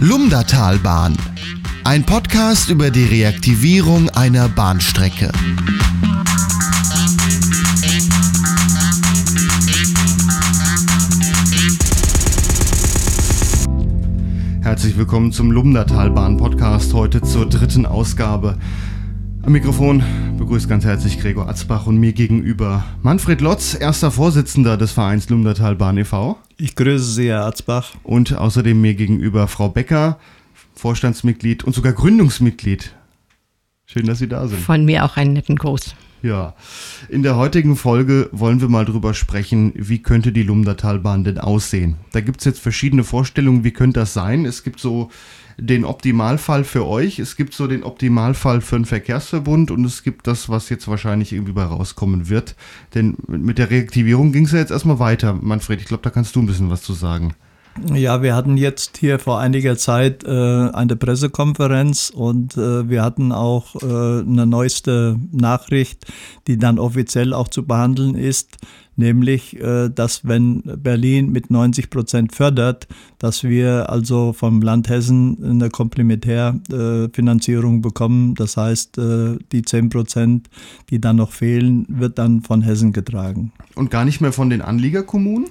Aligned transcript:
Lumdatalbahn. 0.00 1.16
Ein 1.84 2.04
Podcast 2.04 2.68
über 2.68 2.90
die 2.90 3.04
Reaktivierung 3.04 4.10
einer 4.10 4.48
Bahnstrecke. 4.48 5.30
Herzlich 14.62 14.96
willkommen 14.96 15.32
zum 15.32 15.50
Lumdatalbahn-Podcast, 15.50 16.92
heute 16.94 17.22
zur 17.22 17.48
dritten 17.48 17.86
Ausgabe. 17.86 18.58
Am 19.42 19.52
Mikrofon 19.52 20.02
begrüßt 20.36 20.68
ganz 20.68 20.84
herzlich 20.84 21.20
Gregor 21.20 21.48
Atzbach 21.48 21.86
und 21.86 21.98
mir 21.98 22.12
gegenüber 22.12 22.84
Manfred 23.02 23.40
Lotz, 23.40 23.76
erster 23.78 24.10
Vorsitzender 24.10 24.76
des 24.76 24.92
Vereins 24.92 25.28
Lumdatalbahn 25.28 25.96
e.V. 25.98 26.38
Ich 26.56 26.74
grüße 26.74 27.04
Sie, 27.04 27.28
Herr 27.28 27.46
Atzbach. 27.46 27.92
Und 28.02 28.36
außerdem 28.36 28.80
mir 28.80 28.94
gegenüber 28.94 29.46
Frau 29.46 29.68
Becker, 29.68 30.18
Vorstandsmitglied 30.74 31.64
und 31.64 31.74
sogar 31.74 31.92
Gründungsmitglied. 31.92 32.94
Schön, 33.86 34.06
dass 34.06 34.18
Sie 34.18 34.28
da 34.28 34.48
sind. 34.48 34.60
Von 34.60 34.84
mir 34.84 35.04
auch 35.04 35.16
einen 35.16 35.34
netten 35.34 35.56
Gruß. 35.56 35.94
Ja, 36.22 36.54
in 37.10 37.22
der 37.22 37.36
heutigen 37.36 37.76
Folge 37.76 38.30
wollen 38.32 38.60
wir 38.60 38.68
mal 38.68 38.86
drüber 38.86 39.12
sprechen, 39.12 39.72
wie 39.76 40.02
könnte 40.02 40.32
die 40.32 40.42
Lumdatalbahn 40.42 41.22
denn 41.22 41.38
aussehen. 41.38 41.96
Da 42.12 42.20
gibt 42.20 42.40
es 42.40 42.46
jetzt 42.46 42.60
verschiedene 42.60 43.04
Vorstellungen, 43.04 43.62
wie 43.62 43.72
könnte 43.72 44.00
das 44.00 44.14
sein. 44.14 44.46
Es 44.46 44.64
gibt 44.64 44.80
so 44.80 45.10
den 45.58 45.84
Optimalfall 45.84 46.64
für 46.64 46.86
euch, 46.86 47.18
es 47.18 47.36
gibt 47.36 47.54
so 47.54 47.66
den 47.66 47.82
Optimalfall 47.82 48.60
für 48.60 48.76
einen 48.76 48.84
Verkehrsverbund 48.84 49.70
und 49.70 49.84
es 49.84 50.02
gibt 50.02 50.26
das, 50.26 50.48
was 50.48 50.68
jetzt 50.68 50.88
wahrscheinlich 50.88 51.32
irgendwie 51.32 51.52
bei 51.52 51.64
rauskommen 51.64 52.28
wird. 52.28 52.56
Denn 52.94 53.16
mit 53.26 53.58
der 53.58 53.70
Reaktivierung 53.70 54.32
ging 54.32 54.46
es 54.46 54.52
ja 54.52 54.58
jetzt 54.58 54.70
erstmal 54.70 54.98
weiter. 54.98 55.34
Manfred, 55.34 55.80
ich 55.80 55.86
glaube, 55.86 56.02
da 56.02 56.10
kannst 56.10 56.34
du 56.36 56.40
ein 56.40 56.46
bisschen 56.46 56.70
was 56.70 56.82
zu 56.82 56.92
sagen. 56.92 57.34
Ja, 57.92 58.22
wir 58.22 58.36
hatten 58.36 58.56
jetzt 58.56 58.98
hier 58.98 59.18
vor 59.18 59.40
einiger 59.40 59.76
Zeit 59.76 60.22
äh, 60.24 60.28
eine 60.28 60.94
Pressekonferenz 60.96 62.10
und 62.14 62.56
äh, 62.56 62.88
wir 62.88 63.02
hatten 63.02 63.32
auch 63.32 63.74
äh, 63.82 64.20
eine 64.20 64.46
neueste 64.46 65.18
Nachricht, 65.32 66.06
die 66.46 66.56
dann 66.56 66.78
offiziell 66.78 67.32
auch 67.32 67.48
zu 67.48 67.66
behandeln 67.66 68.14
ist, 68.14 68.58
nämlich, 68.96 69.60
äh, 69.60 69.88
dass 69.88 70.24
wenn 70.26 70.62
Berlin 70.62 71.32
mit 71.32 71.50
90 71.50 71.90
Prozent 71.90 72.32
fördert, 72.34 72.86
dass 73.18 73.42
wir 73.42 73.90
also 73.90 74.32
vom 74.32 74.62
Land 74.62 74.88
Hessen 74.88 75.36
eine 75.44 75.68
Komplementärfinanzierung 75.68 77.82
bekommen. 77.82 78.36
Das 78.36 78.56
heißt, 78.56 78.98
äh, 78.98 79.36
die 79.50 79.62
10 79.62 79.88
Prozent, 79.88 80.48
die 80.90 81.00
dann 81.00 81.16
noch 81.16 81.32
fehlen, 81.32 81.86
wird 81.88 82.18
dann 82.18 82.42
von 82.42 82.62
Hessen 82.62 82.92
getragen. 82.92 83.50
Und 83.74 83.90
gar 83.90 84.04
nicht 84.04 84.20
mehr 84.20 84.32
von 84.32 84.48
den 84.48 84.62
Anliegerkommunen? 84.62 85.48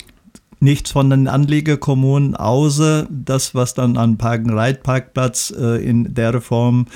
Nichts 0.63 0.91
von 0.91 1.09
den 1.09 1.27
Anliegerkommunen, 1.27 2.35
außer 2.35 3.07
das, 3.09 3.53
was 3.53 3.73
dann 3.73 3.97
an 3.97 4.17
Park-and-Ride-Parkplatz 4.17 5.53
äh, 5.55 5.83
in 5.85 6.13
der 6.13 6.41
Form 6.41 6.87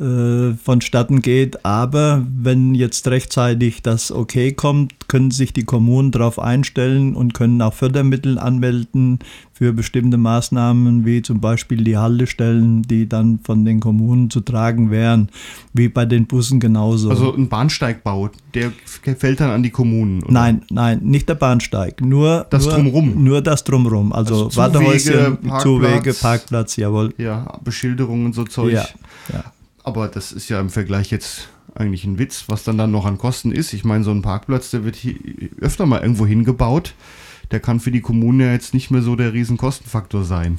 äh, 0.00 0.54
vonstatten 0.54 1.22
geht. 1.22 1.64
Aber 1.64 2.26
wenn 2.36 2.74
jetzt 2.74 3.06
rechtzeitig 3.08 3.82
das 3.82 4.10
Okay 4.10 4.52
kommt, 4.52 5.08
können 5.08 5.30
sich 5.30 5.52
die 5.52 5.64
Kommunen 5.64 6.10
darauf 6.10 6.38
einstellen 6.38 7.14
und 7.14 7.34
können 7.34 7.62
auch 7.62 7.74
Fördermittel 7.74 8.38
anmelden 8.38 9.20
für 9.52 9.72
bestimmte 9.72 10.16
Maßnahmen, 10.16 11.06
wie 11.06 11.22
zum 11.22 11.40
Beispiel 11.40 11.84
die 11.84 11.96
Haltestellen, 11.96 12.82
die 12.82 13.08
dann 13.08 13.38
von 13.44 13.64
den 13.64 13.78
Kommunen 13.78 14.30
zu 14.30 14.40
tragen 14.40 14.90
wären, 14.90 15.28
wie 15.72 15.88
bei 15.88 16.04
den 16.06 16.26
Bussen 16.26 16.58
genauso. 16.58 17.10
Also 17.10 17.32
ein 17.32 17.48
Bahnsteigbau, 17.48 18.30
der 18.52 18.72
fällt 19.16 19.38
dann 19.38 19.50
an 19.50 19.62
die 19.62 19.70
Kommunen? 19.70 20.24
Oder? 20.24 20.32
Nein, 20.32 20.62
nein, 20.70 21.00
nicht 21.02 21.28
der 21.28 21.36
Bahnsteig, 21.36 22.00
nur 22.00 22.46
das 22.50 22.64
nur, 22.64 22.74
Drumrum. 22.74 23.22
Nur 23.22 23.42
das 23.42 23.62
Drumrum, 23.62 24.12
also, 24.12 24.46
also 24.46 24.56
Wartehäuschen, 24.56 25.38
Zuwege, 25.60 26.14
Parkplatz, 26.14 26.74
jawohl. 26.74 27.14
Ja, 27.16 27.58
Beschilderungen, 27.62 28.32
so 28.32 28.42
Zeug. 28.42 28.72
Ja, 28.72 28.88
ja. 29.32 29.44
Aber 29.84 30.08
das 30.08 30.32
ist 30.32 30.48
ja 30.48 30.58
im 30.60 30.70
Vergleich 30.70 31.10
jetzt 31.10 31.48
eigentlich 31.74 32.04
ein 32.04 32.18
Witz, 32.18 32.44
was 32.48 32.64
dann 32.64 32.78
dann 32.78 32.90
noch 32.90 33.04
an 33.04 33.18
Kosten 33.18 33.52
ist. 33.52 33.72
Ich 33.72 33.84
meine, 33.84 34.02
so 34.02 34.10
ein 34.10 34.22
Parkplatz, 34.22 34.70
der 34.70 34.84
wird 34.84 34.96
hier 34.96 35.14
öfter 35.60 35.86
mal 35.86 36.00
irgendwo 36.00 36.26
hingebaut. 36.26 36.94
Der 37.50 37.60
kann 37.60 37.80
für 37.80 37.90
die 37.90 38.00
Kommune 38.00 38.46
ja 38.46 38.52
jetzt 38.52 38.74
nicht 38.74 38.90
mehr 38.90 39.02
so 39.02 39.14
der 39.14 39.32
Riesenkostenfaktor 39.32 40.24
sein. 40.24 40.58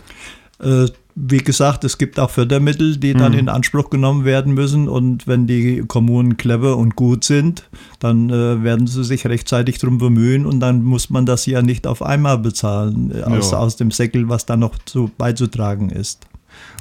Äh, 0.61 0.85
wie 1.15 1.37
gesagt, 1.37 1.85
es 1.85 1.97
gibt 1.97 2.19
auch 2.19 2.29
Fördermittel, 2.29 2.97
die 2.97 3.13
dann 3.13 3.31
mhm. 3.31 3.39
in 3.39 3.49
Anspruch 3.49 3.89
genommen 3.89 4.25
werden 4.25 4.53
müssen. 4.53 4.89
Und 4.89 5.27
wenn 5.27 5.47
die 5.47 5.83
Kommunen 5.87 6.37
clever 6.37 6.77
und 6.77 6.95
gut 6.95 7.23
sind, 7.23 7.69
dann 7.99 8.29
äh, 8.29 8.63
werden 8.63 8.85
sie 8.85 9.03
sich 9.03 9.25
rechtzeitig 9.25 9.79
darum 9.79 9.97
bemühen 9.97 10.45
und 10.45 10.59
dann 10.59 10.83
muss 10.83 11.09
man 11.09 11.25
das 11.25 11.45
ja 11.45 11.61
nicht 11.61 11.87
auf 11.87 12.01
einmal 12.01 12.37
bezahlen, 12.37 13.11
äh, 13.11 13.23
aus, 13.23 13.51
ja. 13.51 13.57
aus 13.57 13.77
dem 13.77 13.91
Säckel, 13.91 14.29
was 14.29 14.45
da 14.45 14.57
noch 14.57 14.77
zu, 14.85 15.09
beizutragen 15.17 15.89
ist. 15.89 16.27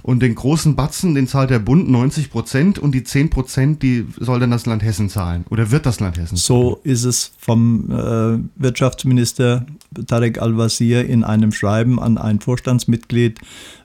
Und 0.03 0.21
den 0.21 0.35
großen 0.35 0.77
Batzen, 0.77 1.15
den 1.15 1.27
zahlt 1.27 1.51
der 1.51 1.59
Bund 1.59 1.89
90 1.89 2.31
Prozent 2.31 2.79
und 2.79 2.93
die 2.93 3.05
10 3.05 3.31
Prozent, 3.31 3.83
die 3.83 4.07
soll 4.19 4.39
dann 4.39 4.51
das 4.51 4.67
Land 4.67 4.83
Hessen 4.83 5.09
zahlen. 5.09 5.47
Oder 5.49 5.71
wird 5.71 5.87
das 5.87 5.99
Land 5.99 6.19
Hessen 6.19 6.37
zahlen? 6.37 6.61
So 6.61 6.81
ist 6.85 7.05
es 7.05 7.33
vom 7.39 7.91
äh, 7.91 8.39
Wirtschaftsminister 8.61 9.65
Tarek 10.07 10.43
Al-Wazir 10.43 11.07
in 11.09 11.25
einem 11.25 11.53
Schreiben 11.53 11.99
an 11.99 12.19
ein 12.19 12.41
Vorstandsmitglied 12.41 13.41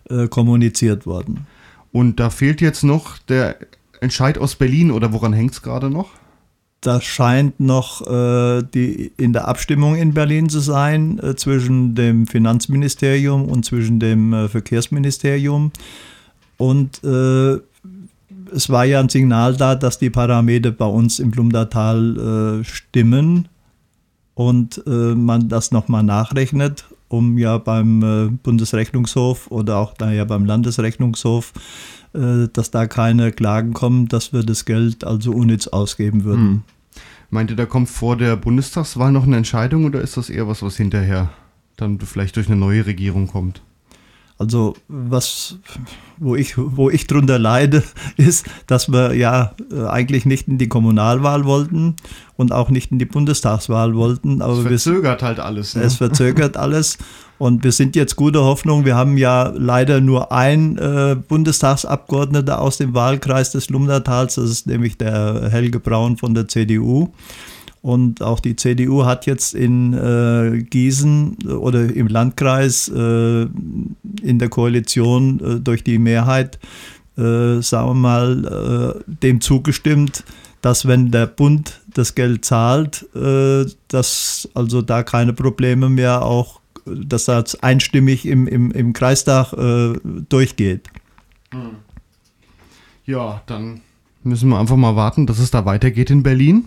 äh, 0.10 0.28
kommuniziert 0.28 1.06
worden. 1.06 1.48
Und 1.92 2.20
da 2.20 2.30
fehlt 2.30 2.60
jetzt 2.60 2.84
noch 2.84 3.18
der 3.18 3.56
Entscheid 4.02 4.38
aus 4.38 4.56
Berlin 4.56 4.92
oder 4.92 5.14
woran 5.14 5.34
hängt 5.34 5.54
es 5.54 5.62
gerade 5.62 5.90
noch? 5.90 6.10
Das 6.82 7.04
scheint 7.04 7.60
noch 7.60 8.08
äh, 8.08 8.64
die, 8.64 9.12
in 9.18 9.34
der 9.34 9.48
Abstimmung 9.48 9.96
in 9.96 10.14
Berlin 10.14 10.48
zu 10.48 10.60
sein 10.60 11.20
äh, 11.20 11.36
zwischen 11.36 11.94
dem 11.94 12.26
Finanzministerium 12.26 13.46
und 13.46 13.66
zwischen 13.66 14.00
dem 14.00 14.32
äh, 14.32 14.48
Verkehrsministerium. 14.48 15.72
Und 16.58 17.04
äh, 17.04 17.58
es 18.54 18.70
war 18.70 18.86
ja 18.86 19.00
ein 19.00 19.10
Signal 19.10 19.58
da, 19.58 19.76
dass 19.76 20.00
die 20.00 20.10
Parameter 20.10 20.72
bei 20.72 20.86
uns 20.86 21.20
im 21.20 21.32
Blumdatal 21.32 22.62
äh, 22.62 22.64
stimmen 22.64 23.50
und 24.34 24.82
äh, 24.88 25.16
man 25.16 25.50
das 25.50 25.72
nochmal 25.72 26.04
nachrechnet, 26.04 26.86
um 27.10 27.38
ja 27.38 27.58
beim 27.58 28.40
Bundesrechnungshof 28.42 29.52
oder 29.52 29.78
auch 29.78 29.94
daher 29.94 30.26
beim 30.26 30.46
Landesrechnungshof 30.46 31.54
äh, 32.14 32.48
dass 32.52 32.72
da 32.72 32.88
keine 32.88 33.32
Klagen 33.32 33.74
kommen, 33.74 34.08
dass 34.08 34.34
wir 34.34 34.44
das 34.44 34.66
Geld 34.66 35.04
also 35.04 35.32
unnütz 35.32 35.68
ausgeben 35.68 36.24
würden. 36.24 36.42
Hm. 36.42 36.64
Meint 37.30 37.52
ihr, 37.52 37.56
da 37.56 37.68
kommt 37.68 37.90
vor 37.90 38.18
der 38.18 38.36
Bundestagswahl 38.36 39.12
noch 39.12 39.26
eine 39.28 39.38
Entscheidung 39.38 39.86
oder 39.86 40.02
ist 40.02 40.18
das 40.18 40.32
eher 40.32 40.48
was, 40.48 40.64
was 40.64 40.76
hinterher 40.76 41.30
dann 41.78 42.00
vielleicht 42.00 42.36
durch 42.36 42.48
eine 42.48 42.56
neue 42.56 42.88
Regierung 42.88 43.28
kommt? 43.28 43.62
Also 44.40 44.74
was, 44.88 45.58
wo 46.18 46.34
ich, 46.38 46.54
wo 46.58 46.90
ich 46.90 47.08
drunter 47.08 47.38
leide, 47.38 47.84
ist, 48.18 48.46
dass 48.68 48.90
wir 48.90 49.14
ja 49.14 49.54
äh, 49.70 49.86
eigentlich 49.86 50.26
nicht 50.26 50.48
in 50.48 50.58
die 50.58 50.70
Kommunalwahl 50.70 51.44
wollten 51.44 51.98
und 52.38 52.54
auch 52.54 52.70
nicht 52.70 52.94
in 52.94 53.00
die 53.00 53.06
Bundestagswahl 53.06 53.96
wollten. 53.96 54.42
Aber 54.42 54.54
es 54.54 54.62
verzögert 54.62 55.22
wir, 55.22 55.28
halt 55.28 55.40
alles. 55.42 55.76
Ne? 55.76 55.84
Es 55.84 55.96
verzögert 55.96 56.56
alles. 56.58 56.98
Und 57.38 57.66
wir 57.66 57.74
sind 57.74 57.98
jetzt 57.98 58.16
guter 58.16 58.46
Hoffnung. 58.46 58.86
Wir 58.86 58.96
haben 58.96 59.18
ja 59.18 59.52
leider 59.56 60.00
nur 60.00 60.32
ein 60.32 60.78
äh, 60.78 61.18
Bundestagsabgeordneter 61.28 62.62
aus 62.62 62.78
dem 62.78 62.94
Wahlkreis 62.94 63.52
des 63.52 63.70
Lumdatals. 63.70 64.36
Das 64.36 64.50
ist 64.50 64.68
nämlich 64.68 64.98
der 64.98 65.50
Helge 65.50 65.82
Braun 65.82 66.16
von 66.16 66.34
der 66.34 66.48
CDU. 66.48 67.14
Und 67.82 68.22
auch 68.22 68.42
die 68.42 68.56
CDU 68.56 69.06
hat 69.06 69.26
jetzt 69.26 69.54
in 69.54 69.94
äh, 69.94 70.64
Gießen 70.64 71.38
oder 71.48 71.94
im 71.94 72.08
Landkreis 72.08 72.90
äh, 72.90 73.44
in 74.22 74.38
der 74.38 74.50
Koalition 74.50 75.40
äh, 75.40 75.60
durch 75.62 75.84
die 75.84 75.98
Mehrheit, 75.98 76.60
äh, 77.18 77.62
sagen 77.62 77.90
wir 77.90 77.94
mal, 77.94 78.96
äh, 79.08 79.14
dem 79.24 79.40
zugestimmt, 79.40 80.26
dass 80.62 80.88
wenn 80.88 81.12
der 81.12 81.26
Bund 81.26 81.80
das 81.94 82.16
Geld 82.16 82.44
zahlt, 82.44 83.08
äh, 83.16 83.66
dass 83.88 84.50
also 84.54 84.82
da 84.82 85.04
keine 85.04 85.32
Probleme 85.32 85.88
mehr 85.88 86.24
auch, 86.24 86.60
dass 86.86 87.26
das 87.26 87.56
einstimmig 87.64 88.26
im, 88.26 88.48
im, 88.48 88.72
im 88.72 88.94
Kreistag 88.94 89.54
durchgeht. 90.28 90.88
Hm. 91.52 91.76
Ja, 93.06 93.42
dann 93.46 93.82
müssen 94.24 94.50
wir 94.50 94.60
einfach 94.60 94.76
mal 94.76 94.96
warten, 94.96 95.28
dass 95.28 95.40
es 95.40 95.52
da 95.52 95.66
weitergeht 95.66 96.10
in 96.10 96.24
Berlin. 96.24 96.66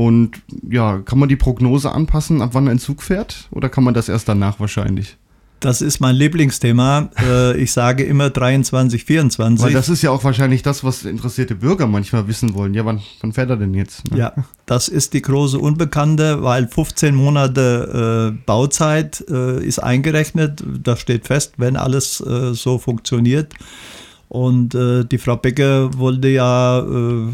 Und 0.00 0.40
ja, 0.66 1.00
kann 1.00 1.18
man 1.18 1.28
die 1.28 1.36
Prognose 1.36 1.92
anpassen, 1.92 2.40
ab 2.40 2.50
wann 2.54 2.68
ein 2.68 2.78
Zug 2.78 3.02
fährt? 3.02 3.48
Oder 3.50 3.68
kann 3.68 3.84
man 3.84 3.92
das 3.92 4.08
erst 4.08 4.30
danach 4.30 4.58
wahrscheinlich? 4.58 5.18
Das 5.60 5.82
ist 5.82 6.00
mein 6.00 6.16
Lieblingsthema. 6.16 7.10
Äh, 7.22 7.60
ich 7.60 7.70
sage 7.72 8.04
immer 8.04 8.30
23, 8.30 9.04
24. 9.04 9.62
Weil 9.62 9.74
das 9.74 9.90
ist 9.90 10.00
ja 10.00 10.10
auch 10.10 10.24
wahrscheinlich 10.24 10.62
das, 10.62 10.82
was 10.84 11.04
interessierte 11.04 11.54
Bürger 11.54 11.86
manchmal 11.86 12.26
wissen 12.28 12.54
wollen. 12.54 12.72
Ja, 12.72 12.86
wann, 12.86 13.02
wann 13.20 13.34
fährt 13.34 13.50
er 13.50 13.58
denn 13.58 13.74
jetzt? 13.74 14.10
Ne? 14.10 14.16
Ja, 14.16 14.32
das 14.64 14.88
ist 14.88 15.12
die 15.12 15.20
große 15.20 15.58
Unbekannte, 15.58 16.42
weil 16.42 16.66
15 16.66 17.14
Monate 17.14 18.32
äh, 18.32 18.42
Bauzeit 18.46 19.22
äh, 19.28 19.62
ist 19.62 19.80
eingerechnet. 19.80 20.64
Das 20.82 21.00
steht 21.00 21.26
fest, 21.26 21.56
wenn 21.58 21.76
alles 21.76 22.22
äh, 22.22 22.54
so 22.54 22.78
funktioniert. 22.78 23.52
Und 24.30 24.74
äh, 24.74 25.04
die 25.04 25.18
Frau 25.18 25.36
Becker 25.36 25.90
wollte 25.98 26.28
ja 26.28 26.78
äh, 26.78 27.28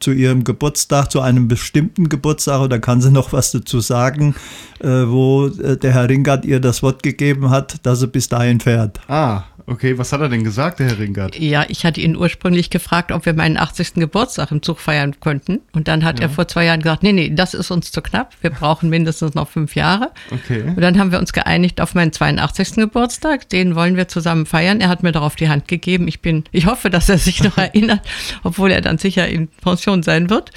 zu 0.00 0.12
ihrem 0.12 0.44
Geburtstag, 0.44 1.10
zu 1.10 1.20
einem 1.20 1.48
bestimmten 1.48 2.08
Geburtstag, 2.08 2.60
oder 2.60 2.78
kann 2.78 3.00
sie 3.00 3.10
noch 3.10 3.32
was 3.32 3.52
dazu 3.52 3.80
sagen, 3.80 4.34
äh, 4.80 4.88
wo 4.88 5.46
äh, 5.46 5.76
der 5.76 5.92
Herr 5.92 6.08
Ringard 6.08 6.44
ihr 6.44 6.60
das 6.60 6.82
Wort 6.82 7.02
gegeben 7.02 7.50
hat, 7.50 7.84
dass 7.84 8.00
sie 8.00 8.06
bis 8.06 8.28
dahin 8.28 8.60
fährt. 8.60 9.00
Ah, 9.08 9.44
Okay, 9.68 9.98
was 9.98 10.12
hat 10.12 10.22
er 10.22 10.30
denn 10.30 10.44
gesagt, 10.44 10.78
der 10.78 10.86
Herr 10.86 10.98
Ringert? 10.98 11.38
Ja, 11.38 11.66
ich 11.68 11.84
hatte 11.84 12.00
ihn 12.00 12.16
ursprünglich 12.16 12.70
gefragt, 12.70 13.12
ob 13.12 13.26
wir 13.26 13.34
meinen 13.34 13.58
80. 13.58 13.94
Geburtstag 13.94 14.50
im 14.50 14.62
Zug 14.62 14.80
feiern 14.80 15.20
könnten. 15.20 15.60
Und 15.72 15.88
dann 15.88 16.04
hat 16.04 16.20
ja. 16.20 16.26
er 16.26 16.30
vor 16.30 16.48
zwei 16.48 16.64
Jahren 16.64 16.80
gesagt, 16.80 17.02
nee, 17.02 17.12
nee, 17.12 17.30
das 17.34 17.52
ist 17.52 17.70
uns 17.70 17.92
zu 17.92 18.00
knapp. 18.00 18.34
Wir 18.40 18.48
brauchen 18.48 18.88
mindestens 18.88 19.34
noch 19.34 19.46
fünf 19.46 19.74
Jahre. 19.74 20.10
Okay. 20.30 20.62
Und 20.62 20.80
dann 20.80 20.98
haben 20.98 21.12
wir 21.12 21.18
uns 21.18 21.34
geeinigt 21.34 21.82
auf 21.82 21.94
meinen 21.94 22.12
82. 22.12 22.76
Geburtstag. 22.76 23.50
Den 23.50 23.74
wollen 23.74 23.96
wir 23.96 24.08
zusammen 24.08 24.46
feiern. 24.46 24.80
Er 24.80 24.88
hat 24.88 25.02
mir 25.02 25.12
darauf 25.12 25.36
die 25.36 25.50
Hand 25.50 25.68
gegeben. 25.68 26.08
Ich 26.08 26.20
bin, 26.20 26.44
ich 26.50 26.64
hoffe, 26.64 26.88
dass 26.88 27.10
er 27.10 27.18
sich 27.18 27.42
noch 27.42 27.58
erinnert, 27.58 28.00
obwohl 28.44 28.70
er 28.70 28.80
dann 28.80 28.96
sicher 28.96 29.28
in 29.28 29.48
Pension 29.48 30.02
sein 30.02 30.30
wird. 30.30 30.50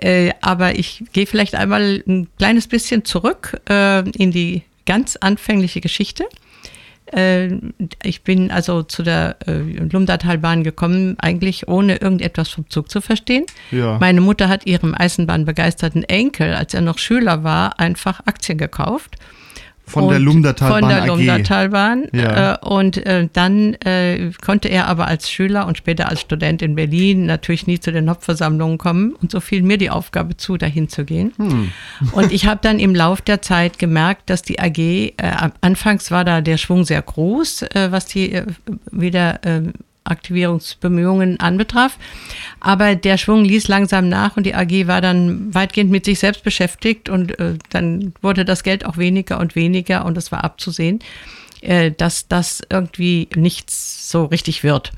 Äh, 0.00 0.30
aber 0.40 0.78
ich 0.78 1.04
gehe 1.12 1.26
vielleicht 1.26 1.54
einmal 1.54 2.02
ein 2.08 2.28
kleines 2.38 2.66
bisschen 2.66 3.04
zurück 3.04 3.60
äh, 3.68 4.08
in 4.10 4.30
die 4.30 4.62
ganz 4.86 5.16
anfängliche 5.16 5.82
Geschichte. 5.82 6.24
Äh, 7.12 7.58
ich 8.02 8.22
bin 8.22 8.50
also 8.50 8.82
zu 8.82 9.02
der 9.02 9.36
äh, 9.46 9.52
Lumdatalbahn 9.52 10.64
gekommen, 10.64 11.16
eigentlich 11.18 11.68
ohne 11.68 11.96
irgendetwas 11.96 12.48
vom 12.48 12.68
Zug 12.68 12.90
zu 12.90 13.00
verstehen. 13.00 13.44
Ja. 13.70 13.98
Meine 13.98 14.20
Mutter 14.20 14.48
hat 14.48 14.66
ihrem 14.66 14.94
Eisenbahnbegeisterten 14.94 16.04
Enkel, 16.04 16.54
als 16.54 16.74
er 16.74 16.80
noch 16.80 16.98
Schüler 16.98 17.44
war, 17.44 17.78
einfach 17.78 18.20
Aktien 18.26 18.58
gekauft 18.58 19.16
von 19.92 20.08
der 20.08 20.18
Lumdatalbahn 20.18 20.80
Von 20.80 20.88
der 20.88 21.06
Lumdatalbahn. 21.06 22.04
Ja. 22.12 22.54
Äh, 22.54 22.58
und 22.66 22.96
äh, 22.98 23.28
dann 23.32 23.74
äh, 23.74 24.30
konnte 24.44 24.68
er 24.68 24.88
aber 24.88 25.06
als 25.06 25.30
Schüler 25.30 25.66
und 25.66 25.78
später 25.78 26.08
als 26.08 26.20
Student 26.20 26.62
in 26.62 26.74
Berlin 26.74 27.26
natürlich 27.26 27.66
nie 27.66 27.78
zu 27.78 27.92
den 27.92 28.08
Hauptversammlungen 28.08 28.78
kommen. 28.78 29.12
Und 29.20 29.30
so 29.30 29.40
fiel 29.40 29.62
mir 29.62 29.78
die 29.78 29.90
Aufgabe 29.90 30.36
zu, 30.36 30.56
dahin 30.56 30.88
zu 30.88 31.04
gehen. 31.04 31.32
Hm. 31.36 31.72
Und 32.12 32.32
ich 32.32 32.46
habe 32.46 32.60
dann 32.62 32.78
im 32.78 32.94
Lauf 32.94 33.20
der 33.20 33.42
Zeit 33.42 33.78
gemerkt, 33.78 34.30
dass 34.30 34.42
die 34.42 34.58
AG, 34.58 34.78
äh, 34.78 35.12
anfangs 35.60 36.10
war 36.10 36.24
da 36.24 36.40
der 36.40 36.56
Schwung 36.56 36.84
sehr 36.84 37.02
groß, 37.02 37.62
äh, 37.62 37.88
was 37.90 38.06
die 38.06 38.32
äh, 38.32 38.46
wieder 38.90 39.40
Aktivierungsbemühungen 40.12 41.40
anbetraf. 41.40 41.98
Aber 42.60 42.94
der 42.94 43.18
Schwung 43.18 43.44
ließ 43.44 43.68
langsam 43.68 44.08
nach 44.08 44.36
und 44.36 44.44
die 44.44 44.54
AG 44.54 44.86
war 44.86 45.00
dann 45.00 45.52
weitgehend 45.54 45.90
mit 45.90 46.04
sich 46.04 46.20
selbst 46.20 46.44
beschäftigt 46.44 47.08
und 47.08 47.38
äh, 47.38 47.54
dann 47.70 48.14
wurde 48.22 48.44
das 48.44 48.62
Geld 48.62 48.86
auch 48.86 48.96
weniger 48.96 49.40
und 49.40 49.56
weniger 49.56 50.04
und 50.04 50.16
es 50.16 50.30
war 50.30 50.44
abzusehen, 50.44 51.00
äh, 51.60 51.90
dass 51.90 52.28
das 52.28 52.62
irgendwie 52.70 53.28
nichts 53.34 54.10
so 54.10 54.24
richtig 54.26 54.62
wird. 54.62 54.92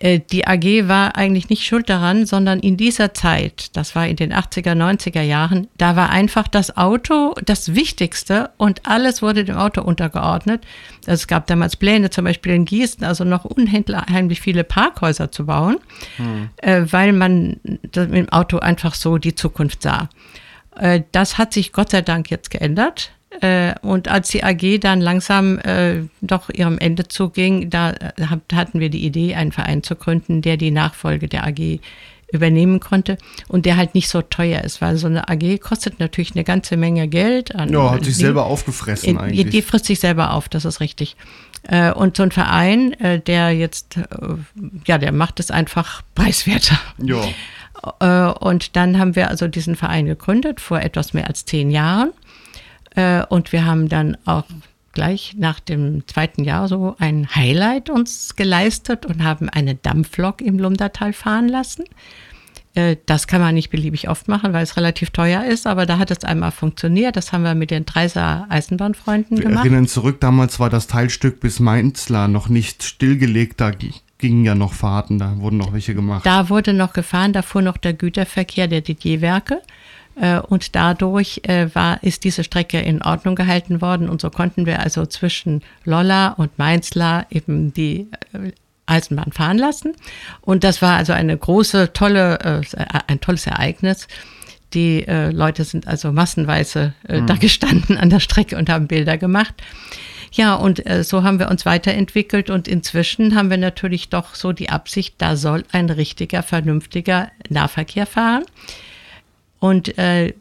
Äh, 0.00 0.20
die 0.20 0.46
AG 0.46 0.88
war 0.88 1.16
eigentlich 1.16 1.48
nicht 1.50 1.64
schuld 1.64 1.88
daran, 1.88 2.24
sondern 2.24 2.60
in 2.60 2.76
dieser 2.76 3.14
Zeit, 3.14 3.76
das 3.76 3.94
war 3.94 4.06
in 4.06 4.16
den 4.16 4.32
80er, 4.32 4.74
90er 4.74 5.22
Jahren, 5.22 5.68
da 5.76 5.96
war 5.96 6.10
einfach 6.10 6.46
das 6.48 6.76
Auto 6.76 7.34
das 7.44 7.74
Wichtigste 7.74 8.50
und 8.56 8.86
alles 8.86 9.22
wurde 9.22 9.44
dem 9.44 9.56
Auto 9.56 9.82
untergeordnet. 9.82 10.64
Also 11.00 11.14
es 11.14 11.26
gab 11.26 11.46
damals 11.48 11.76
Pläne, 11.76 12.10
zum 12.10 12.24
Beispiel 12.24 12.52
in 12.52 12.64
Gießen, 12.64 13.04
also 13.04 13.24
noch 13.24 13.44
unheimlich 13.44 14.40
viele 14.40 14.64
Parkhäuser 14.64 15.30
zu 15.32 15.46
bauen, 15.46 15.78
hm. 16.16 16.50
Äh, 16.58 16.84
weil 16.90 17.12
man 17.12 17.60
mit 17.64 17.96
dem 17.96 18.28
Auto 18.28 18.58
einfach 18.58 18.94
so 18.94 19.18
die 19.18 19.34
Zukunft 19.34 19.82
sah. 19.82 20.08
Äh, 20.76 21.02
das 21.12 21.38
hat 21.38 21.52
sich 21.52 21.72
Gott 21.72 21.90
sei 21.90 22.02
Dank 22.02 22.30
jetzt 22.30 22.50
geändert. 22.50 23.12
Äh, 23.40 23.74
und 23.82 24.08
als 24.08 24.30
die 24.30 24.42
AG 24.42 24.80
dann 24.80 25.00
langsam 25.00 25.58
äh, 25.58 26.02
doch 26.22 26.48
ihrem 26.48 26.78
Ende 26.78 27.08
zuging, 27.08 27.70
da 27.70 27.90
äh, 27.90 28.12
hatten 28.52 28.80
wir 28.80 28.88
die 28.88 29.04
Idee, 29.04 29.34
einen 29.34 29.52
Verein 29.52 29.82
zu 29.82 29.96
gründen, 29.96 30.40
der 30.40 30.56
die 30.56 30.70
Nachfolge 30.70 31.28
der 31.28 31.46
AG 31.46 31.80
übernehmen 32.32 32.80
konnte 32.80 33.16
und 33.46 33.64
der 33.64 33.76
halt 33.76 33.94
nicht 33.94 34.08
so 34.08 34.22
teuer 34.22 34.62
ist, 34.62 34.80
weil 34.80 34.96
so 34.96 35.06
eine 35.06 35.28
AG 35.28 35.60
kostet 35.60 36.00
natürlich 36.00 36.34
eine 36.34 36.44
ganze 36.44 36.76
Menge 36.76 37.08
Geld. 37.08 37.54
An, 37.54 37.70
ja, 37.70 37.90
hat 37.90 38.04
sich 38.04 38.16
die, 38.16 38.22
selber 38.22 38.46
aufgefressen 38.46 39.10
in, 39.10 39.18
eigentlich. 39.18 39.50
Die 39.50 39.62
frisst 39.62 39.86
sich 39.86 40.00
selber 40.00 40.32
auf, 40.32 40.48
das 40.48 40.64
ist 40.64 40.80
richtig. 40.80 41.16
Äh, 41.64 41.92
und 41.92 42.16
so 42.16 42.22
ein 42.22 42.30
Verein, 42.32 42.92
äh, 42.94 43.20
der 43.20 43.52
jetzt, 43.52 43.98
ja, 44.86 44.98
der 44.98 45.12
macht 45.12 45.38
es 45.38 45.50
einfach 45.50 46.02
preiswerter. 46.14 46.78
Ja. 46.98 47.20
Und 48.40 48.74
dann 48.74 48.98
haben 48.98 49.14
wir 49.14 49.28
also 49.28 49.46
diesen 49.46 49.76
Verein 49.76 50.06
gegründet 50.06 50.60
vor 50.60 50.80
etwas 50.80 51.14
mehr 51.14 51.28
als 51.28 51.44
zehn 51.44 51.70
Jahren. 51.70 52.10
Äh, 52.98 53.24
und 53.28 53.52
wir 53.52 53.64
haben 53.64 53.88
dann 53.88 54.16
auch 54.24 54.44
gleich 54.92 55.36
nach 55.38 55.60
dem 55.60 56.02
zweiten 56.08 56.42
Jahr 56.42 56.66
so 56.66 56.96
ein 56.98 57.28
Highlight 57.32 57.90
uns 57.90 58.34
geleistet 58.34 59.06
und 59.06 59.22
haben 59.22 59.48
eine 59.48 59.76
Dampflok 59.76 60.40
im 60.40 60.58
Lumdatal 60.58 61.12
fahren 61.12 61.48
lassen. 61.48 61.84
Äh, 62.74 62.96
das 63.06 63.28
kann 63.28 63.40
man 63.40 63.54
nicht 63.54 63.70
beliebig 63.70 64.08
oft 64.08 64.26
machen, 64.26 64.52
weil 64.52 64.64
es 64.64 64.76
relativ 64.76 65.10
teuer 65.10 65.44
ist, 65.44 65.68
aber 65.68 65.86
da 65.86 65.98
hat 65.98 66.10
es 66.10 66.24
einmal 66.24 66.50
funktioniert. 66.50 67.14
Das 67.14 67.32
haben 67.32 67.44
wir 67.44 67.54
mit 67.54 67.70
den 67.70 67.86
Dreiser 67.86 68.46
Eisenbahnfreunden 68.48 69.36
wir 69.36 69.44
gemacht. 69.44 69.64
Wir 69.64 69.70
erinnern 69.70 69.86
zurück, 69.86 70.18
damals 70.18 70.58
war 70.58 70.68
das 70.68 70.88
Teilstück 70.88 71.38
bis 71.38 71.60
Mainzlar 71.60 72.26
noch 72.26 72.48
nicht 72.48 72.82
stillgelegt. 72.82 73.60
Da 73.60 73.70
gingen 74.18 74.44
ja 74.44 74.56
noch 74.56 74.72
Fahrten, 74.72 75.20
da 75.20 75.38
wurden 75.38 75.58
noch 75.58 75.72
welche 75.72 75.94
gemacht. 75.94 76.26
Da 76.26 76.48
wurde 76.48 76.74
noch 76.74 76.94
gefahren, 76.94 77.32
da 77.32 77.42
fuhr 77.42 77.62
noch 77.62 77.76
der 77.76 77.92
Güterverkehr 77.92 78.66
der 78.66 78.80
Didier-Werke. 78.80 79.54
Äh, 79.54 79.77
und 80.48 80.74
dadurch 80.74 81.40
äh, 81.44 81.68
war, 81.74 82.02
ist 82.02 82.24
diese 82.24 82.44
Strecke 82.44 82.80
in 82.80 83.02
Ordnung 83.02 83.34
gehalten 83.34 83.80
worden. 83.80 84.08
Und 84.08 84.20
so 84.20 84.30
konnten 84.30 84.66
wir 84.66 84.80
also 84.80 85.06
zwischen 85.06 85.62
Lolla 85.84 86.30
und 86.30 86.58
Mainzlar 86.58 87.26
eben 87.30 87.72
die 87.72 88.08
äh, 88.32 88.52
Eisenbahn 88.86 89.32
fahren 89.32 89.58
lassen. 89.58 89.94
Und 90.40 90.64
das 90.64 90.80
war 90.80 90.96
also 90.96 91.12
eine 91.12 91.36
große, 91.36 91.92
tolle, 91.92 92.62
ein 93.06 93.20
tolles 93.20 93.46
Ereignis. 93.46 94.08
Die 94.72 95.04
Leute 95.06 95.64
sind 95.64 95.86
also 95.86 96.10
massenweise 96.10 96.94
mhm. 97.06 97.26
da 97.26 97.34
gestanden 97.34 97.98
an 97.98 98.08
der 98.08 98.20
Strecke 98.20 98.56
und 98.56 98.70
haben 98.70 98.86
Bilder 98.86 99.18
gemacht. 99.18 99.54
Ja, 100.32 100.54
und 100.54 100.84
äh, 100.86 101.04
so 101.04 101.22
haben 101.22 101.38
wir 101.38 101.48
uns 101.48 101.64
weiterentwickelt 101.66 102.50
und 102.50 102.68
inzwischen 102.68 103.34
haben 103.34 103.50
wir 103.50 103.56
natürlich 103.56 104.08
doch 104.08 104.34
so 104.34 104.52
die 104.52 104.70
Absicht, 104.70 105.16
da 105.18 105.36
soll 105.36 105.64
ein 105.72 105.90
richtiger, 105.90 106.42
vernünftiger 106.42 107.30
Nahverkehr 107.48 108.06
fahren. 108.06 108.44
Und 109.60 109.98
äh, 109.98 110.34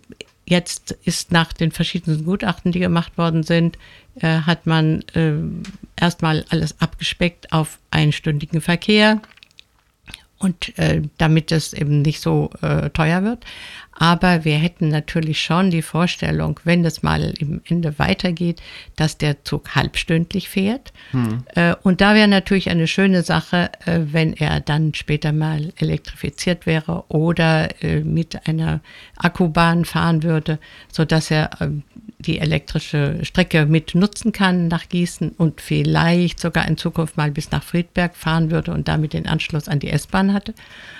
jetzt 0.45 0.91
ist 1.03 1.31
nach 1.31 1.53
den 1.53 1.71
verschiedenen 1.71 2.25
Gutachten, 2.25 2.71
die 2.71 2.79
gemacht 2.79 3.17
worden 3.17 3.43
sind, 3.43 3.77
äh, 4.21 4.41
hat 4.41 4.65
man 4.65 5.01
äh, 5.13 5.33
erstmal 5.95 6.45
alles 6.49 6.79
abgespeckt 6.79 7.51
auf 7.51 7.79
einstündigen 7.91 8.61
Verkehr 8.61 9.21
und 10.39 10.77
äh, 10.77 11.01
damit 11.17 11.51
es 11.51 11.73
eben 11.73 12.01
nicht 12.01 12.21
so 12.21 12.51
äh, 12.61 12.89
teuer 12.91 13.23
wird. 13.23 13.43
Aber 13.99 14.45
wir 14.45 14.57
hätten 14.57 14.89
natürlich 14.89 15.41
schon 15.41 15.71
die 15.71 15.81
Vorstellung, 15.81 16.59
wenn 16.63 16.83
das 16.83 17.01
mal 17.01 17.33
im 17.39 17.61
Ende 17.65 17.97
weitergeht, 17.97 18.61
dass 18.95 19.17
der 19.17 19.43
Zug 19.43 19.75
halbstündlich 19.75 20.49
fährt. 20.49 20.93
Hm. 21.11 21.43
Äh, 21.55 21.75
und 21.81 21.99
da 21.99 22.13
wäre 22.13 22.27
natürlich 22.27 22.69
eine 22.69 22.85
schöne 22.85 23.23
Sache, 23.23 23.71
äh, 23.85 24.01
wenn 24.11 24.33
er 24.33 24.59
dann 24.59 24.93
später 24.93 25.31
mal 25.31 25.73
elektrifiziert 25.77 26.67
wäre 26.67 27.05
oder 27.07 27.69
äh, 27.83 28.01
mit 28.01 28.47
einer 28.47 28.81
Akkubahn 29.17 29.83
fahren 29.83 30.21
würde, 30.21 30.59
sodass 30.91 31.31
er 31.31 31.49
ähm, 31.59 31.81
die 32.19 32.39
elektrische 32.39 33.19
Strecke 33.23 33.67
mit 33.67 33.93
nutzen 33.93 34.31
kann 34.31 34.67
nach 34.67 34.89
Gießen 34.89 35.33
und 35.37 35.61
vielleicht 35.61 36.39
sogar 36.39 36.67
in 36.67 36.75
Zukunft 36.75 37.15
mal 37.15 37.31
bis 37.31 37.51
nach 37.51 37.63
Friedberg 37.63 38.15
fahren 38.15 38.49
würde 38.49 38.73
und 38.73 38.87
damit 38.87 39.13
den 39.13 39.27
Anschluss 39.27 39.67
an 39.67 39.79
die 39.79 39.89
S-Bahn 39.89 40.33
hatte. 40.33 40.55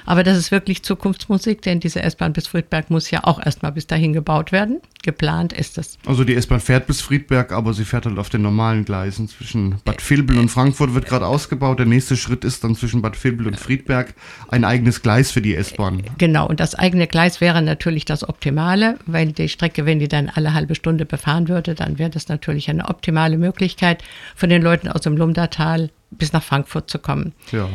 Aber 0.05 0.23
das 0.23 0.37
ist 0.37 0.51
wirklich 0.51 0.83
Zukunftsmusik, 0.83 1.63
denn 1.63 1.79
diese 1.79 2.03
S-Bahn 2.03 2.33
bis 2.33 2.47
Friedberg 2.47 2.91
muss 2.91 3.09
ja 3.09 3.23
auch 3.23 3.43
erstmal 3.43 3.71
bis 3.71 3.87
dahin 3.87 4.13
gebaut 4.13 4.51
werden. 4.51 4.79
Geplant 5.01 5.53
ist 5.53 5.77
es. 5.77 5.97
Also 6.05 6.23
die 6.23 6.35
S-Bahn 6.35 6.59
fährt 6.59 6.85
bis 6.85 7.01
Friedberg, 7.01 7.51
aber 7.51 7.73
sie 7.73 7.85
fährt 7.85 8.05
halt 8.05 8.19
auf 8.19 8.29
den 8.29 8.43
normalen 8.43 8.85
Gleisen 8.85 9.27
zwischen 9.27 9.75
Bad 9.85 10.07
Vilbel 10.07 10.37
und 10.37 10.49
Frankfurt 10.49 10.93
wird 10.93 11.07
gerade 11.07 11.25
ausgebaut. 11.25 11.79
Der 11.79 11.85
nächste 11.87 12.15
Schritt 12.15 12.43
ist 12.43 12.63
dann 12.63 12.75
zwischen 12.75 13.01
Bad 13.01 13.21
Vilbel 13.21 13.47
und 13.47 13.57
Friedberg 13.57 14.13
ein 14.49 14.63
eigenes 14.63 15.01
Gleis 15.01 15.31
für 15.31 15.41
die 15.41 15.55
S-Bahn. 15.55 16.03
Genau, 16.17 16.47
und 16.47 16.59
das 16.59 16.75
eigene 16.75 17.07
Gleis 17.07 17.41
wäre 17.41 17.61
natürlich 17.61 18.05
das 18.05 18.27
Optimale, 18.27 18.99
weil 19.07 19.31
die 19.31 19.49
Strecke, 19.49 19.85
wenn 19.85 19.99
die 19.99 20.07
dann 20.07 20.29
alle 20.29 20.53
halbe 20.53 20.75
Stunde 20.75 21.06
befahren 21.07 21.47
würde, 21.47 21.75
dann 21.75 21.97
wäre 21.97 22.09
das 22.09 22.27
natürlich 22.27 22.69
eine 22.69 22.89
optimale 22.89 23.37
Möglichkeit 23.37 24.03
von 24.35 24.49
den 24.49 24.61
Leuten 24.61 24.87
aus 24.87 25.01
dem 25.01 25.17
Lumdatal 25.17 25.89
bis 26.11 26.33
nach 26.33 26.43
Frankfurt 26.43 26.89
zu 26.89 26.99
kommen. 26.99 27.33
Ja. 27.51 27.69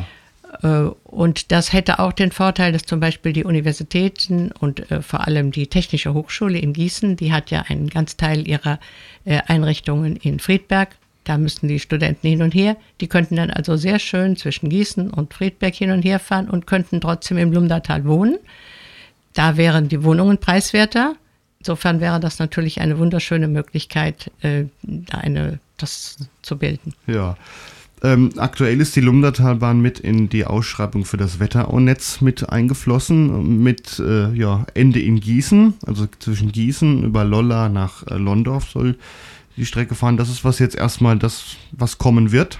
Äh, 0.61 0.89
und 1.03 1.51
das 1.51 1.73
hätte 1.73 1.99
auch 1.99 2.13
den 2.13 2.31
Vorteil, 2.31 2.71
dass 2.71 2.83
zum 2.83 2.99
Beispiel 2.99 3.33
die 3.33 3.43
Universitäten 3.43 4.51
und 4.51 4.91
äh, 4.91 5.01
vor 5.01 5.27
allem 5.27 5.51
die 5.51 5.67
Technische 5.67 6.13
Hochschule 6.13 6.59
in 6.59 6.73
Gießen, 6.73 7.15
die 7.15 7.31
hat 7.31 7.51
ja 7.51 7.63
einen 7.67 7.89
ganz 7.89 8.17
Teil 8.17 8.47
ihrer 8.47 8.79
äh, 9.25 9.39
Einrichtungen 9.47 10.15
in 10.17 10.39
Friedberg. 10.39 10.95
Da 11.23 11.37
müssten 11.37 11.69
die 11.69 11.79
Studenten 11.79 12.27
hin 12.27 12.41
und 12.41 12.53
her. 12.53 12.75
Die 12.99 13.07
könnten 13.07 13.37
dann 13.37 13.49
also 13.49 13.77
sehr 13.77 13.99
schön 13.99 14.35
zwischen 14.35 14.69
Gießen 14.69 15.09
und 15.09 15.33
Friedberg 15.33 15.73
hin 15.73 15.91
und 15.91 16.03
her 16.03 16.19
fahren 16.19 16.49
und 16.49 16.67
könnten 16.67 16.99
trotzdem 16.99 17.37
im 17.37 17.53
Lumdatal 17.53 18.05
wohnen. 18.05 18.37
Da 19.33 19.55
wären 19.55 19.87
die 19.87 20.03
Wohnungen 20.03 20.37
preiswerter. 20.37 21.15
Insofern 21.63 22.01
wäre 22.01 22.19
das 22.19 22.39
natürlich 22.39 22.81
eine 22.81 22.97
wunderschöne 22.97 23.47
Möglichkeit, 23.47 24.29
eine, 24.41 25.59
das 25.77 26.17
zu 26.41 26.57
bilden. 26.57 26.93
Ja. 27.07 27.37
Ähm, 28.03 28.31
aktuell 28.35 28.81
ist 28.81 28.97
die 28.97 28.99
Lumdatalbahn 28.99 29.79
mit 29.79 29.97
in 29.97 30.27
die 30.27 30.43
Ausschreibung 30.43 31.05
für 31.05 31.15
das 31.15 31.39
Wetteraunetz 31.39 32.19
mit 32.19 32.49
eingeflossen, 32.49 33.63
mit 33.63 33.97
äh, 33.99 34.33
ja, 34.33 34.65
Ende 34.73 34.99
in 34.99 35.21
Gießen, 35.21 35.75
also 35.87 36.05
zwischen 36.19 36.51
Gießen 36.51 37.01
über 37.05 37.23
Lolla 37.23 37.69
nach 37.69 38.05
äh, 38.07 38.15
Londorf 38.15 38.69
soll 38.69 38.97
die 39.55 39.65
Strecke 39.65 39.95
fahren. 39.95 40.17
Das 40.17 40.27
ist 40.27 40.43
was 40.43 40.59
jetzt 40.59 40.75
erstmal 40.75 41.17
das, 41.17 41.55
was 41.71 41.97
kommen 41.97 42.33
wird. 42.33 42.59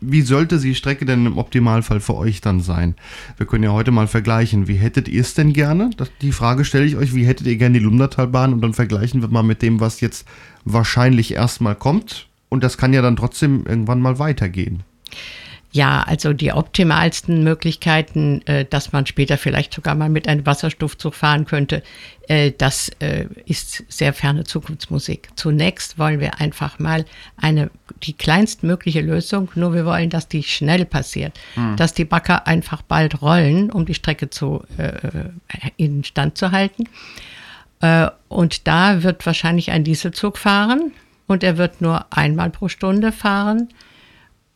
Wie 0.00 0.22
sollte 0.22 0.58
die 0.58 0.74
Strecke 0.74 1.04
denn 1.04 1.26
im 1.26 1.38
Optimalfall 1.38 2.00
für 2.00 2.14
euch 2.14 2.40
dann 2.40 2.60
sein? 2.60 2.94
Wir 3.36 3.46
können 3.46 3.64
ja 3.64 3.72
heute 3.72 3.90
mal 3.90 4.06
vergleichen. 4.06 4.68
Wie 4.68 4.76
hättet 4.76 5.08
ihr 5.08 5.20
es 5.20 5.34
denn 5.34 5.52
gerne? 5.52 5.90
Das, 5.96 6.10
die 6.20 6.32
Frage 6.32 6.64
stelle 6.64 6.84
ich 6.84 6.96
euch. 6.96 7.14
Wie 7.14 7.26
hättet 7.26 7.46
ihr 7.46 7.56
gerne 7.56 7.78
die 7.78 7.84
Lumdertalbahn? 7.84 8.52
Und 8.52 8.60
dann 8.60 8.74
vergleichen 8.74 9.22
wir 9.22 9.28
mal 9.28 9.42
mit 9.42 9.62
dem, 9.62 9.80
was 9.80 10.00
jetzt 10.00 10.26
wahrscheinlich 10.64 11.34
erstmal 11.34 11.74
kommt. 11.74 12.28
Und 12.48 12.64
das 12.64 12.78
kann 12.78 12.92
ja 12.92 13.02
dann 13.02 13.16
trotzdem 13.16 13.64
irgendwann 13.66 14.00
mal 14.00 14.18
weitergehen. 14.18 14.82
Ja, 15.70 16.00
also 16.00 16.32
die 16.32 16.52
optimalsten 16.52 17.44
Möglichkeiten, 17.44 18.40
äh, 18.46 18.64
dass 18.64 18.92
man 18.92 19.04
später 19.04 19.36
vielleicht 19.36 19.74
sogar 19.74 19.94
mal 19.94 20.08
mit 20.08 20.26
einem 20.26 20.46
Wasserstoffzug 20.46 21.14
fahren 21.14 21.44
könnte, 21.44 21.82
äh, 22.26 22.52
das 22.56 22.88
äh, 23.00 23.26
ist 23.44 23.84
sehr 23.88 24.14
ferne 24.14 24.44
Zukunftsmusik. 24.44 25.28
Zunächst 25.36 25.98
wollen 25.98 26.20
wir 26.20 26.40
einfach 26.40 26.78
mal 26.78 27.04
eine, 27.36 27.70
die 28.02 28.14
kleinstmögliche 28.14 29.02
Lösung, 29.02 29.50
nur 29.56 29.74
wir 29.74 29.84
wollen, 29.84 30.08
dass 30.08 30.26
die 30.26 30.42
schnell 30.42 30.86
passiert, 30.86 31.38
hm. 31.54 31.76
dass 31.76 31.92
die 31.92 32.06
Bagger 32.06 32.46
einfach 32.46 32.80
bald 32.80 33.20
rollen, 33.20 33.70
um 33.70 33.84
die 33.84 33.94
Strecke 33.94 34.30
zu, 34.30 34.64
äh, 34.78 34.92
in 35.76 36.02
Stand 36.02 36.38
zu 36.38 36.50
halten. 36.50 36.84
Äh, 37.80 38.08
und 38.28 38.66
da 38.66 39.02
wird 39.02 39.24
wahrscheinlich 39.26 39.70
ein 39.70 39.84
Dieselzug 39.84 40.38
fahren 40.38 40.92
und 41.26 41.44
er 41.44 41.58
wird 41.58 41.82
nur 41.82 42.06
einmal 42.10 42.48
pro 42.48 42.68
Stunde 42.68 43.12
fahren 43.12 43.68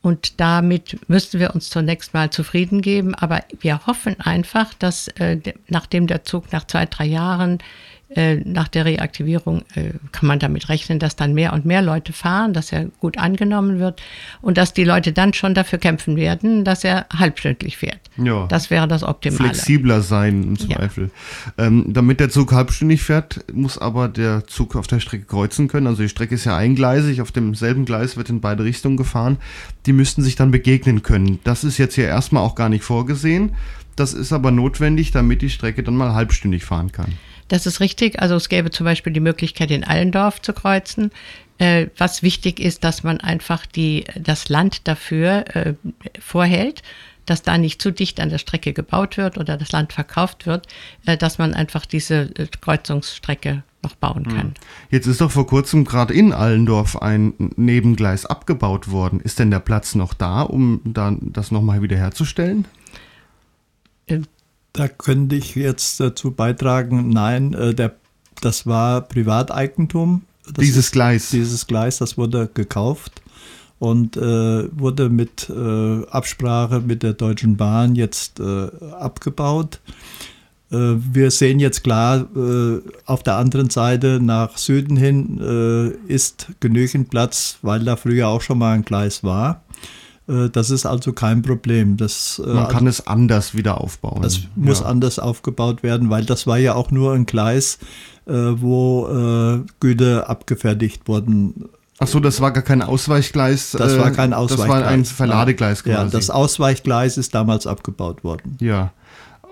und 0.03 0.41
damit 0.41 0.99
müssen 1.09 1.39
wir 1.39 1.55
uns 1.55 1.71
zunächst 1.71 2.13
mal 2.13 2.31
zufrieden 2.31 2.83
geben. 2.83 3.15
Aber 3.15 3.41
wir 3.61 3.87
hoffen 3.87 4.21
einfach, 4.21 4.75
dass 4.75 5.09
äh, 5.09 5.39
nachdem 5.69 6.09
der 6.09 6.25
Zug 6.25 6.53
nach 6.53 6.67
zwei, 6.67 6.87
drei 6.87 7.07
Jahren 7.07 7.59
äh, 8.15 8.37
nach 8.37 8.69
der 8.69 8.85
Reaktivierung 8.85 9.63
äh, 9.75 9.91
kann 10.13 10.27
man 10.27 10.39
damit 10.39 10.69
rechnen, 10.69 10.99
dass 10.99 11.17
dann 11.17 11.35
mehr 11.35 11.53
und 11.53 11.65
mehr 11.65 11.83
Leute 11.83 12.13
fahren, 12.13 12.53
dass 12.53 12.73
er 12.73 12.87
gut 13.01 13.19
angenommen 13.19 13.79
wird 13.79 14.03
und 14.41 14.59
dass 14.59 14.73
die 14.73 14.85
Leute 14.85 15.13
dann 15.13 15.33
schon 15.33 15.55
dafür 15.55 15.79
kämpfen 15.79 16.17
werden, 16.17 16.65
dass 16.65 16.85
er 16.85 17.07
halbstündlich 17.13 17.77
fährt. 17.77 18.01
Ja. 18.17 18.47
Das 18.49 18.71
wäre 18.71 18.87
das 18.89 19.03
Optimale. 19.03 19.51
Flexibler 19.51 20.03
sein 20.03 20.43
im 20.43 20.59
Zweifel. 20.59 21.11
Ja. 21.57 21.67
Ähm, 21.67 21.87
damit 21.89 22.21
der 22.21 22.31
Zug 22.31 22.53
halbstündig 22.53 23.03
fährt, 23.03 23.45
muss 23.53 23.79
aber 23.79 24.09
der 24.09 24.47
Zug 24.47 24.77
auf 24.77 24.87
der 24.87 25.01
Strecke 25.01 25.25
kreuzen 25.25 25.69
können. 25.69 25.87
Also 25.87 26.03
die 26.03 26.09
Strecke 26.09 26.35
ist 26.35 26.45
ja 26.45 26.57
eingleisig, 26.57 27.21
auf 27.21 27.33
demselben 27.33 27.85
Gleis 27.85 28.17
wird 28.17 28.31
in 28.31 28.41
beide 28.41 28.65
Richtungen 28.65 28.97
gefahren. 28.97 29.39
Die 29.87 29.93
müssten 29.93 30.23
sich 30.23 30.37
dann 30.37 30.51
begegnen 30.51 31.03
können. 31.03 31.39
Das 31.45 31.65
ist 31.65 31.79
jetzt 31.79 31.95
hier 31.95 32.07
erstmal 32.07 32.43
auch 32.43 32.55
gar 32.55 32.69
nicht 32.69 32.85
vorgesehen. 32.85 33.53
Das 33.97 34.15
ist 34.15 34.33
aber 34.33 34.51
notwendig, 34.51 35.11
damit 35.11 35.43
die 35.43 35.51
Strecke 35.51 35.83
dann 35.83 35.97
mal 35.97 36.15
halbstündig 36.15 36.65
fahren 36.65 36.93
kann. 36.93 37.13
Das 37.53 37.67
ist 37.67 37.81
richtig. 37.81 38.19
Also 38.19 38.35
es 38.35 38.49
gäbe 38.49 38.71
zum 38.71 38.85
Beispiel 38.85 39.13
die 39.13 39.21
Möglichkeit, 39.21 39.71
in 39.71 39.85
Allendorf 39.85 40.41
zu 40.41 40.55
kreuzen. 40.55 41.11
Äh, 41.59 41.89
was 41.99 42.23
wichtig 42.23 42.59
ist, 42.59 42.83
dass 42.83 43.03
man 43.03 43.21
einfach 43.21 43.67
die, 43.67 44.07
das 44.19 44.49
Land 44.49 44.89
dafür 44.89 45.45
äh, 45.55 45.75
vorhält, 46.19 46.83
dass 47.27 47.43
da 47.43 47.59
nicht 47.59 47.83
zu 47.83 47.91
dicht 47.91 48.21
an 48.21 48.31
der 48.31 48.39
Strecke 48.39 48.73
gebaut 48.73 49.19
wird 49.19 49.37
oder 49.37 49.59
das 49.59 49.71
Land 49.71 49.93
verkauft 49.93 50.47
wird, 50.47 50.67
äh, 51.05 51.19
dass 51.19 51.37
man 51.37 51.53
einfach 51.53 51.85
diese 51.85 52.31
äh, 52.37 52.47
Kreuzungsstrecke 52.59 53.65
noch 53.83 53.97
bauen 53.97 54.25
kann. 54.25 54.41
Hm. 54.41 54.55
Jetzt 54.89 55.07
ist 55.07 55.21
doch 55.21 55.31
vor 55.31 55.47
kurzem 55.47 55.85
gerade 55.85 56.15
in 56.15 56.33
Allendorf 56.33 57.03
ein 57.03 57.35
Nebengleis 57.57 58.25
abgebaut 58.25 58.91
worden. 58.91 59.21
Ist 59.21 59.39
denn 59.39 59.51
der 59.51 59.61
Platz 59.61 59.95
noch 59.95 60.15
da, 60.15 60.41
um 60.41 60.81
dann 60.85 61.19
das 61.21 61.51
nochmal 61.51 61.83
wiederherzustellen? 61.83 62.65
Äh, 64.07 64.21
da 64.73 64.89
könnte 64.89 65.37
ich 65.37 65.55
jetzt 65.55 66.01
dazu 66.01 66.31
beitragen, 66.31 67.11
nein, 67.11 67.55
äh, 67.55 67.75
der, 67.75 67.95
das 68.41 68.67
war 68.67 69.03
Privateigentum. 69.03 70.23
Das 70.45 70.55
dieses 70.65 70.87
ist, 70.87 70.93
Gleis. 70.93 71.31
Dieses 71.31 71.67
Gleis, 71.67 71.99
das 71.99 72.19
wurde 72.19 72.49
gekauft 72.53 73.23
und 73.79 74.17
äh, 74.17 74.21
wurde 74.79 75.09
mit 75.09 75.51
äh, 75.51 76.07
Absprache 76.07 76.81
mit 76.81 77.03
der 77.03 77.15
Deutschen 77.15 77.57
Bahn 77.57 77.95
jetzt 77.95 78.41
äh, 78.41 78.69
abgebaut. 78.93 79.81
Äh, 80.71 80.77
wir 80.77 81.31
sehen 81.31 81.61
jetzt 81.61 81.85
klar, 81.85 82.27
äh, 82.35 82.81
auf 83.07 83.23
der 83.23 83.37
anderen 83.37 83.71
Seite 83.71 84.21
nach 84.23 84.57
Süden 84.57 84.97
hin 84.97 85.99
ist 86.09 86.49
genügend 86.61 87.11
Platz, 87.11 87.59
weil 87.63 87.85
da 87.85 87.97
früher 87.97 88.29
auch 88.29 88.41
schon 88.41 88.59
mal 88.59 88.75
ein 88.75 88.85
Gleis 88.85 89.23
war. 89.23 89.63
Äh, 90.29 90.51
das 90.51 90.71
ist 90.71 90.87
also 90.87 91.13
kein 91.13 91.43
Problem. 91.43 91.97
Das, 91.97 92.41
äh, 92.45 92.49
Man 92.49 92.69
kann 92.69 92.87
es 92.87 93.07
anders 93.07 93.55
wieder 93.55 93.81
aufbauen. 93.81 94.23
Das 94.23 94.41
muss 94.57 94.81
ja. 94.81 94.87
anders 94.87 95.19
aufgebaut 95.19 95.83
werden, 95.83 96.11
weil 96.11 96.25
das 96.25 96.47
war 96.47 96.59
ja 96.59 96.75
auch 96.75 96.91
nur 96.91 97.13
ein 97.13 97.27
Gleis, 97.27 97.79
äh, 98.27 98.33
wo 98.33 99.63
Güter 99.81 100.31
abgefertigt 100.31 101.09
wurden. 101.09 101.69
Ach 101.99 102.09
so, 102.09 102.19
das 102.19 102.41
war 102.41 102.51
gar 102.51 102.65
kein 102.65 102.83
Ausweichgleis. 102.83 103.73
Das 103.73 103.97
war 103.99 104.11
kein 104.11 104.33
Ausweichgleis. 104.33 104.69
Das 104.69 104.83
war 104.83 104.89
ein 104.89 105.05
Verladegleis 105.05 105.85
quasi. 105.85 105.97
Ja, 105.97 106.05
das 106.05 106.31
Ausweichgleis 106.31 107.17
ist 107.17 107.35
damals 107.35 107.67
abgebaut 107.67 108.25
worden. 108.25 108.57
Ja. 108.61 108.93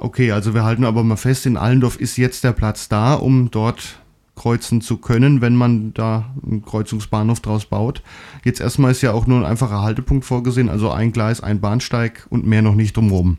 Okay, 0.01 0.33
also 0.33 0.55
wir 0.55 0.65
halten 0.65 0.85
aber 0.85 1.05
mal 1.05 1.17
fest, 1.17 1.47
in 1.47 1.57
Allendorf 1.57 2.01
ist 2.01 2.17
jetzt 2.17 2.43
der 2.43 2.53
Platz 2.53 2.89
da, 2.89 3.15
um 3.15 3.51
dort 3.51 4.01
kreuzen 4.41 4.81
zu 4.81 4.97
können, 4.97 5.43
wenn 5.43 5.55
man 5.55 5.93
da 5.93 6.35
einen 6.43 6.65
Kreuzungsbahnhof 6.65 7.41
draus 7.41 7.67
baut. 7.67 8.03
Jetzt 8.43 8.63
erstmal 8.63 8.93
ist 8.93 9.03
ja 9.03 9.13
auch 9.13 9.27
nur 9.27 9.39
ein 9.39 9.45
einfacher 9.45 9.83
Haltepunkt 9.83 10.25
vorgesehen, 10.25 10.71
also 10.71 10.91
ein 10.91 11.13
Gleis, 11.13 11.43
ein 11.43 11.61
Bahnsteig 11.61 12.27
und 12.31 12.47
mehr 12.47 12.63
noch 12.63 12.75
nicht 12.75 12.97
drumherum. 12.97 13.37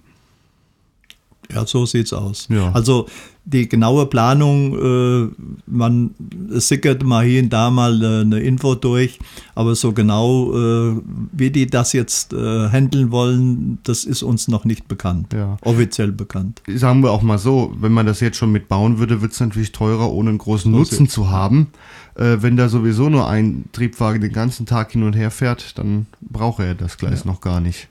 Ja, 1.54 1.66
so 1.66 1.86
sieht's 1.86 2.14
aus. 2.14 2.48
Ja. 2.50 2.72
Also 2.72 3.08
die 3.44 3.68
genaue 3.68 4.06
Planung, 4.06 4.78
äh, 4.78 5.30
man 5.66 6.12
sickert 6.50 7.04
mal 7.04 7.26
hier 7.26 7.42
und 7.42 7.50
da 7.50 7.72
mal 7.72 8.02
äh, 8.02 8.22
eine 8.22 8.40
Info 8.40 8.76
durch, 8.76 9.20
aber 9.56 9.74
so 9.74 9.94
genau, 9.94 10.54
äh, 10.54 11.02
wie 11.32 11.50
die 11.50 11.66
das 11.66 11.94
jetzt 11.94 12.34
äh, 12.34 12.70
handeln 12.70 13.12
wollen, 13.12 13.80
das 13.84 14.04
ist 14.04 14.22
uns 14.22 14.48
noch 14.48 14.64
nicht 14.64 14.88
bekannt, 14.88 15.34
ja. 15.34 15.58
offiziell 15.62 16.12
bekannt. 16.12 16.62
Sagen 16.68 17.02
wir 17.02 17.12
auch 17.12 17.24
mal 17.24 17.40
so, 17.40 17.74
wenn 17.80 17.92
man 17.92 18.06
das 18.06 18.20
jetzt 18.20 18.38
schon 18.38 18.52
mitbauen 18.52 19.00
würde, 19.00 19.22
wird 19.22 19.32
es 19.32 19.40
natürlich 19.40 19.72
teurer, 19.72 20.12
ohne 20.12 20.30
einen 20.30 20.38
großen 20.38 20.72
so 20.72 20.78
Nutzen 20.78 21.10
zu 21.10 21.32
haben. 21.32 21.68
Äh, 22.16 22.38
wenn 22.42 22.58
da 22.58 22.70
sowieso 22.70 23.10
nur 23.10 23.28
ein 23.28 23.66
Triebwagen 23.72 24.22
den 24.22 24.34
ganzen 24.34 24.66
Tag 24.68 24.92
hin 24.92 25.04
und 25.04 25.14
her 25.14 25.32
fährt, 25.32 25.78
dann 25.80 26.06
braucht 26.22 26.60
er 26.60 26.76
das 26.76 26.98
Gleis 26.98 27.24
ja. 27.24 27.32
noch 27.32 27.42
gar 27.42 27.60
nicht. 27.60 27.88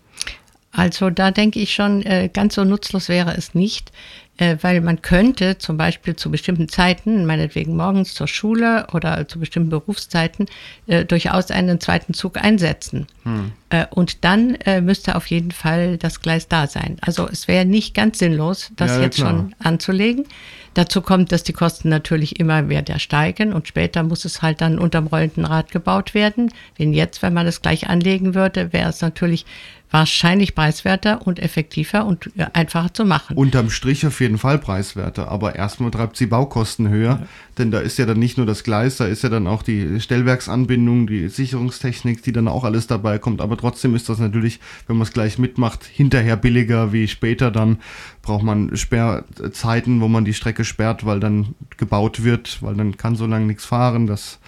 Also 0.72 1.10
da 1.10 1.30
denke 1.30 1.58
ich 1.58 1.74
schon, 1.74 2.02
äh, 2.02 2.30
ganz 2.32 2.54
so 2.54 2.64
nutzlos 2.64 3.08
wäre 3.08 3.36
es 3.36 3.54
nicht, 3.54 3.90
äh, 4.36 4.56
weil 4.60 4.80
man 4.80 5.02
könnte 5.02 5.58
zum 5.58 5.76
Beispiel 5.76 6.14
zu 6.14 6.30
bestimmten 6.30 6.68
Zeiten, 6.68 7.26
meinetwegen 7.26 7.76
morgens 7.76 8.14
zur 8.14 8.28
Schule 8.28 8.86
oder 8.92 9.26
zu 9.26 9.40
bestimmten 9.40 9.70
Berufszeiten, 9.70 10.46
äh, 10.86 11.04
durchaus 11.04 11.50
einen 11.50 11.80
zweiten 11.80 12.14
Zug 12.14 12.38
einsetzen. 12.42 13.06
Hm. 13.24 13.52
Und 13.90 14.24
dann 14.24 14.58
müsste 14.82 15.14
auf 15.14 15.26
jeden 15.26 15.52
Fall 15.52 15.96
das 15.96 16.22
Gleis 16.22 16.48
da 16.48 16.66
sein. 16.66 16.96
Also 17.02 17.28
es 17.28 17.46
wäre 17.46 17.64
nicht 17.64 17.94
ganz 17.94 18.18
sinnlos, 18.18 18.72
das 18.74 18.96
ja, 18.96 19.02
jetzt 19.02 19.14
klar. 19.14 19.30
schon 19.30 19.54
anzulegen. 19.60 20.26
Dazu 20.74 21.02
kommt, 21.02 21.30
dass 21.30 21.44
die 21.44 21.52
Kosten 21.52 21.88
natürlich 21.88 22.40
immer 22.40 22.62
mehr 22.62 22.82
steigen 22.98 23.52
und 23.52 23.68
später 23.68 24.02
muss 24.02 24.24
es 24.24 24.42
halt 24.42 24.60
dann 24.60 24.80
unterm 24.80 25.06
rollenden 25.06 25.44
Rad 25.44 25.70
gebaut 25.70 26.14
werden. 26.14 26.52
Wenn 26.78 26.92
jetzt, 26.92 27.22
wenn 27.22 27.32
man 27.32 27.46
es 27.46 27.62
gleich 27.62 27.88
anlegen 27.88 28.34
würde, 28.34 28.72
wäre 28.72 28.88
es 28.88 29.02
natürlich 29.02 29.46
wahrscheinlich 29.90 30.54
preiswerter 30.54 31.26
und 31.26 31.38
effektiver 31.40 32.06
und 32.06 32.30
äh, 32.36 32.46
einfacher 32.52 32.94
zu 32.94 33.04
machen. 33.04 33.36
Unterm 33.36 33.70
Strich 33.70 34.06
auf 34.06 34.20
jeden 34.20 34.38
Fall 34.38 34.58
preiswerter, 34.58 35.28
aber 35.28 35.56
erstmal 35.56 35.90
treibt 35.90 36.16
sie 36.16 36.26
Baukosten 36.26 36.88
höher, 36.88 37.20
ja. 37.20 37.26
denn 37.58 37.70
da 37.70 37.80
ist 37.80 37.98
ja 37.98 38.06
dann 38.06 38.18
nicht 38.18 38.36
nur 38.36 38.46
das 38.46 38.62
Gleis, 38.62 38.96
da 38.96 39.06
ist 39.06 39.22
ja 39.22 39.28
dann 39.28 39.46
auch 39.46 39.62
die 39.62 40.00
Stellwerksanbindung, 40.00 41.06
die 41.06 41.28
Sicherungstechnik, 41.28 42.22
die 42.22 42.32
dann 42.32 42.48
auch 42.48 42.64
alles 42.64 42.86
dabei 42.86 43.18
kommt, 43.18 43.40
aber 43.40 43.56
trotzdem 43.56 43.94
ist 43.94 44.08
das 44.08 44.18
natürlich, 44.18 44.60
wenn 44.86 44.96
man 44.96 45.06
es 45.06 45.12
gleich 45.12 45.38
mitmacht, 45.38 45.84
hinterher 45.84 46.36
billiger 46.36 46.92
wie 46.92 47.08
später, 47.08 47.50
dann 47.50 47.78
braucht 48.22 48.44
man 48.44 48.76
Sperrzeiten, 48.76 50.00
wo 50.00 50.08
man 50.08 50.24
die 50.24 50.34
Strecke 50.34 50.64
sperrt, 50.64 51.04
weil 51.04 51.20
dann 51.20 51.54
gebaut 51.76 52.22
wird, 52.22 52.62
weil 52.62 52.74
dann 52.74 52.96
kann 52.96 53.16
so 53.16 53.26
lange 53.26 53.46
nichts 53.46 53.64
fahren, 53.64 54.06
das 54.06 54.38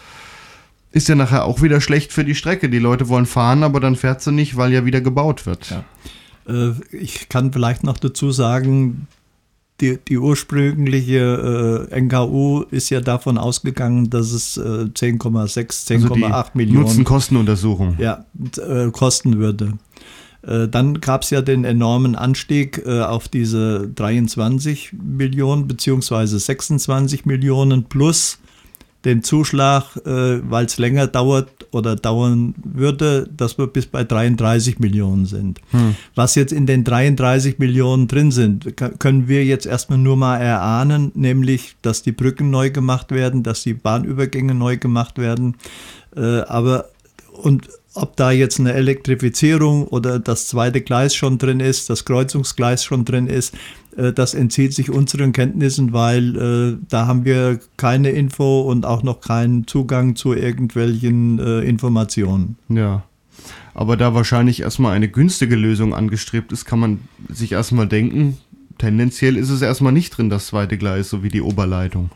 ist 0.93 1.09
ja 1.09 1.15
nachher 1.15 1.45
auch 1.45 1.63
wieder 1.63 1.81
schlecht 1.81 2.13
für 2.13 2.25
die 2.25 2.35
Strecke. 2.35 2.69
Die 2.69 2.79
Leute 2.79 3.09
wollen 3.09 3.27
fahren, 3.27 3.63
aber 3.63 3.81
dann 3.81 3.97
fährt 3.97 4.21
sie 4.21 4.33
nicht, 4.33 4.57
weil 4.57 4.73
ja 4.73 4.85
wieder 4.85 5.01
gebaut 5.01 5.47
wird. 5.47 5.71
Ja. 5.71 5.85
Äh, 6.49 6.75
ich 6.93 7.29
kann 7.29 7.53
vielleicht 7.53 7.83
noch 7.83 7.99
dazu 7.99 8.31
sagen, 8.31 9.09
die, 9.81 9.99
die 10.07 10.19
ursprüngliche 10.19 11.89
äh, 11.91 12.01
NKU 12.01 12.63
ist 12.71 12.91
ja 12.91 13.01
davon 13.01 13.37
ausgegangen, 13.39 14.11
dass 14.11 14.33
es 14.33 14.57
äh, 14.57 14.61
10,6, 14.61 16.07
10,8 16.07 16.33
also 16.33 16.51
Millionen 16.55 16.85
Nutzen-Kostenuntersuchung 16.85 17.97
ja, 17.99 18.25
äh, 18.59 18.91
kosten 18.91 19.39
würde. 19.39 19.73
Äh, 20.43 20.69
dann 20.69 21.01
gab 21.01 21.23
es 21.23 21.31
ja 21.31 21.43
den 21.43 21.65
enormen 21.65 22.15
Anstieg 22.15 22.87
auf 22.87 23.29
diese 23.29 23.89
23 23.89 24.93
Millionen 24.93 25.67
beziehungsweise 25.67 26.39
26 26.39 27.25
Millionen 27.25 27.85
plus 27.85 28.39
den 29.05 29.23
Zuschlag, 29.23 29.97
äh, 30.07 30.41
weil 30.49 30.67
es 30.67 30.79
länger 30.79 31.07
dauert 31.07 31.49
oder 31.73 31.97
dauern 31.97 32.55
würde, 32.63 33.29
dass 33.37 33.59
wir 33.59 33.67
bis 33.67 33.87
bei 33.87 34.05
33 34.05 34.79
Millionen 34.79 35.27
sind. 35.27 35.61
Hm. 35.71 35.97
Was 36.15 36.35
jetzt 36.35 36.53
in 36.53 36.67
den 36.67 36.85
33 36.85 37.59
Millionen 37.59 38.09
drin 38.09 38.31
sind, 38.31 38.77
können 38.99 39.29
wir 39.29 39.45
jetzt 39.45 39.67
erstmal 39.67 39.99
nur 39.99 40.17
mal 40.17 40.39
erahnen, 40.39 41.11
nämlich, 41.15 41.77
dass 41.83 42.03
die 42.03 42.13
Brücken 42.13 42.51
neu 42.51 42.71
gemacht 42.71 43.11
werden, 43.11 43.43
dass 43.43 43.63
die 43.63 43.75
Bahnübergänge 43.75 44.55
neu 44.55 44.77
gemacht 44.77 45.19
werden. 45.19 45.57
Äh, 46.17 46.41
aber 46.43 46.87
und 47.33 47.69
ob 47.95 48.17
da 48.17 48.31
jetzt 48.31 48.59
eine 48.59 48.73
Elektrifizierung 48.73 49.87
oder 49.87 50.19
das 50.19 50.47
zweite 50.47 50.81
Gleis 50.81 51.15
schon 51.15 51.39
drin 51.39 51.61
ist, 51.61 51.91
das 51.91 52.05
Kreuzungsgleis 52.05 52.85
schon 52.85 53.05
drin 53.05 53.27
ist, 53.27 53.55
äh, 53.97 54.13
das 54.13 54.35
entzieht 54.35 54.75
sich 54.75 54.91
unseren 54.91 55.33
Kenntnissen, 55.33 55.93
weil 55.93 56.37
äh, 56.37 56.79
da 56.89 57.07
haben 57.07 57.25
wir 57.25 57.61
keine 57.77 58.11
Info 58.11 58.63
und 58.63 58.87
auch 58.87 59.03
noch 59.03 59.21
keinen 59.21 59.67
Zugang 59.67 60.17
zu 60.17 60.33
irgendwelchen 60.33 61.39
äh, 61.39 61.61
Informationen. 61.61 62.57
Ja. 62.69 63.05
Aber 63.75 63.97
da 63.97 64.15
wahrscheinlich 64.15 64.61
erstmal 64.61 64.95
eine 64.95 65.09
günstige 65.09 65.57
Lösung 65.57 65.95
angestrebt 65.95 66.53
ist, 66.53 66.65
kann 66.65 66.79
man 66.79 67.01
sich 67.29 67.53
erstmal 67.53 67.89
denken, 67.89 68.39
tendenziell 68.79 69.37
ist 69.37 69.51
es 69.51 69.63
erstmal 69.63 69.93
nicht 69.93 70.17
drin, 70.17 70.31
das 70.31 70.49
zweite 70.49 70.77
Gleis, 70.77 71.09
so 71.09 71.23
wie 71.23 71.31
die 71.31 71.41
Oberleitung. 71.41 72.11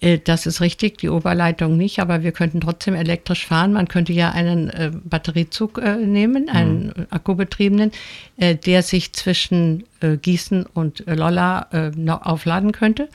Äh, 0.00 0.18
das 0.22 0.46
ist 0.46 0.60
richtig, 0.60 0.98
die 0.98 1.08
Oberleitung 1.08 1.76
nicht, 1.76 1.98
aber 1.98 2.22
wir 2.22 2.32
könnten 2.32 2.60
trotzdem 2.60 2.94
elektrisch 2.94 3.46
fahren. 3.46 3.72
Man 3.72 3.88
könnte 3.88 4.12
ja 4.12 4.30
einen 4.30 4.70
äh, 4.70 4.90
Batteriezug 4.92 5.78
äh, 5.78 5.96
nehmen, 5.96 6.48
einen 6.48 6.86
mhm. 6.86 7.06
akkubetriebenen, 7.10 7.92
äh, 8.36 8.54
der 8.54 8.82
sich 8.82 9.12
zwischen 9.12 9.84
äh, 10.00 10.16
Gießen 10.16 10.66
und 10.66 11.06
äh, 11.06 11.14
Lolla 11.14 11.68
noch 11.96 12.22
aufladen 12.22 12.72
könnte. 12.72 13.08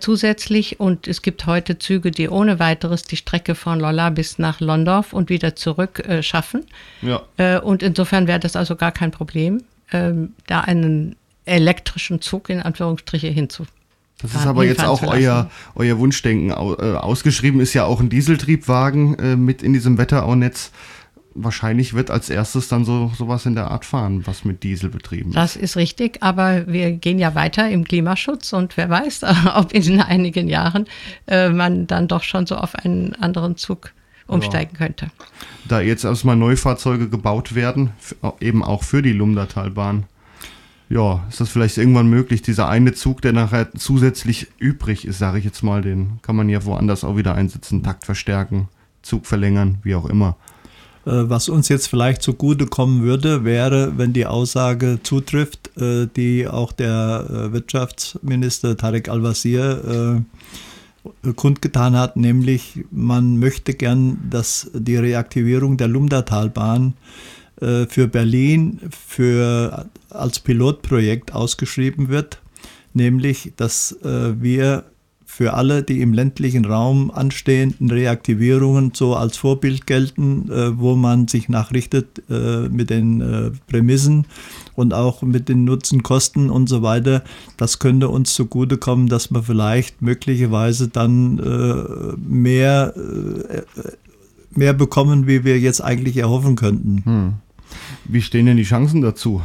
zusätzlich 0.00 0.78
und 0.78 1.08
es 1.08 1.22
gibt 1.22 1.46
heute 1.46 1.78
Züge, 1.78 2.10
die 2.10 2.28
ohne 2.28 2.58
weiteres 2.58 3.04
die 3.04 3.16
Strecke 3.16 3.54
von 3.54 3.80
Lolla 3.80 4.10
bis 4.10 4.38
nach 4.38 4.60
Londorf 4.60 5.12
und 5.12 5.28
wieder 5.28 5.56
zurück 5.56 6.02
schaffen. 6.20 6.64
Ja. 7.02 7.58
und 7.58 7.82
insofern 7.82 8.26
wäre 8.28 8.38
das 8.38 8.56
also 8.56 8.76
gar 8.76 8.92
kein 8.92 9.10
Problem, 9.10 9.62
ähm, 9.92 10.34
da 10.46 10.60
einen 10.60 11.16
elektrischen 11.44 12.20
Zug 12.20 12.48
in 12.50 12.60
Anführungsstriche 12.60 13.28
hinzufügen. 13.28 13.81
Das 14.20 14.34
ist 14.34 14.46
aber 14.46 14.64
jetzt 14.64 14.84
auch 14.84 15.02
euer, 15.02 15.50
euer 15.74 15.98
Wunschdenken. 15.98 16.50
Äh, 16.50 16.96
ausgeschrieben 16.96 17.60
ist 17.60 17.74
ja 17.74 17.84
auch 17.84 18.00
ein 18.00 18.08
Dieseltriebwagen 18.08 19.18
äh, 19.18 19.36
mit 19.36 19.62
in 19.62 19.72
diesem 19.72 19.98
Wetteraunetz. 19.98 20.70
Wahrscheinlich 21.34 21.94
wird 21.94 22.10
als 22.10 22.28
erstes 22.28 22.68
dann 22.68 22.84
so 22.84 23.10
sowas 23.16 23.46
in 23.46 23.54
der 23.54 23.70
Art 23.70 23.84
fahren, 23.84 24.26
was 24.26 24.44
mit 24.44 24.62
Diesel 24.62 24.90
betrieben 24.90 25.30
ist. 25.30 25.36
Das 25.36 25.56
ist 25.56 25.76
richtig, 25.76 26.22
aber 26.22 26.66
wir 26.66 26.92
gehen 26.92 27.18
ja 27.18 27.34
weiter 27.34 27.68
im 27.70 27.84
Klimaschutz 27.84 28.52
und 28.52 28.76
wer 28.76 28.90
weiß, 28.90 29.22
ob 29.56 29.72
in 29.72 30.00
einigen 30.00 30.46
Jahren 30.48 30.86
äh, 31.26 31.48
man 31.48 31.86
dann 31.86 32.06
doch 32.06 32.22
schon 32.22 32.46
so 32.46 32.56
auf 32.56 32.74
einen 32.76 33.14
anderen 33.14 33.56
Zug 33.56 33.92
umsteigen 34.26 34.72
ja. 34.74 34.86
könnte. 34.86 35.06
Da 35.68 35.80
jetzt 35.80 36.04
erstmal 36.04 36.36
Neufahrzeuge 36.36 37.08
gebaut 37.08 37.54
werden, 37.54 37.90
eben 38.40 38.62
auch 38.62 38.82
für 38.82 39.02
die 39.02 39.12
Lumdatalbahn, 39.12 40.04
ja, 40.92 41.24
ist 41.30 41.40
das 41.40 41.48
vielleicht 41.48 41.78
irgendwann 41.78 42.08
möglich, 42.08 42.42
dieser 42.42 42.68
eine 42.68 42.92
Zug, 42.92 43.22
der 43.22 43.32
nachher 43.32 43.72
zusätzlich 43.74 44.48
übrig 44.58 45.06
ist, 45.06 45.18
sage 45.18 45.38
ich 45.38 45.44
jetzt 45.44 45.62
mal, 45.62 45.80
den 45.80 46.18
kann 46.20 46.36
man 46.36 46.50
ja 46.50 46.66
woanders 46.66 47.02
auch 47.02 47.16
wieder 47.16 47.34
einsetzen, 47.34 47.82
Takt 47.82 48.04
verstärken, 48.04 48.68
Zug 49.00 49.24
verlängern, 49.24 49.78
wie 49.84 49.94
auch 49.94 50.04
immer. 50.04 50.36
Äh, 51.06 51.30
was 51.30 51.48
uns 51.48 51.70
jetzt 51.70 51.86
vielleicht 51.86 52.20
zugute 52.20 52.66
kommen 52.66 53.02
würde, 53.02 53.42
wäre, 53.42 53.94
wenn 53.96 54.12
die 54.12 54.26
Aussage 54.26 54.98
zutrifft, 55.02 55.74
äh, 55.78 56.08
die 56.14 56.46
auch 56.46 56.72
der 56.72 57.26
äh, 57.26 57.52
Wirtschaftsminister 57.54 58.76
Tarek 58.76 59.08
Al-Wazir 59.08 60.24
kundgetan 61.34 61.96
hat, 61.96 62.16
nämlich 62.16 62.84
man 62.92 63.38
möchte 63.38 63.74
gern, 63.74 64.18
dass 64.30 64.70
die 64.72 64.94
Reaktivierung 64.94 65.76
der 65.76 65.88
Lumdatalbahn 65.88 66.90
äh, 66.90 67.41
für 67.88 68.08
Berlin 68.08 68.80
für, 68.90 69.86
als 70.10 70.40
Pilotprojekt 70.40 71.32
ausgeschrieben 71.32 72.08
wird, 72.08 72.40
nämlich 72.92 73.52
dass 73.56 73.92
äh, 74.02 74.40
wir 74.40 74.84
für 75.32 75.54
alle, 75.54 75.82
die 75.82 76.02
im 76.02 76.12
ländlichen 76.12 76.66
Raum 76.66 77.10
anstehenden 77.10 77.90
Reaktivierungen 77.90 78.92
so 78.94 79.16
als 79.16 79.38
Vorbild 79.38 79.86
gelten, 79.86 80.50
äh, 80.52 80.78
wo 80.78 80.94
man 80.94 81.26
sich 81.26 81.48
nachrichtet 81.48 82.22
äh, 82.28 82.68
mit 82.68 82.90
den 82.90 83.22
äh, 83.22 83.50
Prämissen 83.66 84.26
und 84.74 84.92
auch 84.92 85.22
mit 85.22 85.48
den 85.48 85.64
Nutzenkosten 85.64 86.50
und 86.50 86.68
so 86.68 86.82
weiter. 86.82 87.24
Das 87.56 87.78
könnte 87.78 88.10
uns 88.10 88.34
zugutekommen, 88.34 89.08
dass 89.08 89.30
wir 89.30 89.42
vielleicht 89.42 90.02
möglicherweise 90.02 90.88
dann 90.88 91.38
äh, 91.38 92.14
mehr, 92.18 92.92
äh, 92.94 93.62
mehr 94.50 94.74
bekommen, 94.74 95.26
wie 95.26 95.44
wir 95.44 95.58
jetzt 95.58 95.80
eigentlich 95.80 96.18
erhoffen 96.18 96.56
könnten. 96.56 97.02
Hm. 97.06 97.32
Wie 98.04 98.22
stehen 98.22 98.46
denn 98.46 98.56
die 98.56 98.62
Chancen 98.64 99.00
dazu? 99.00 99.42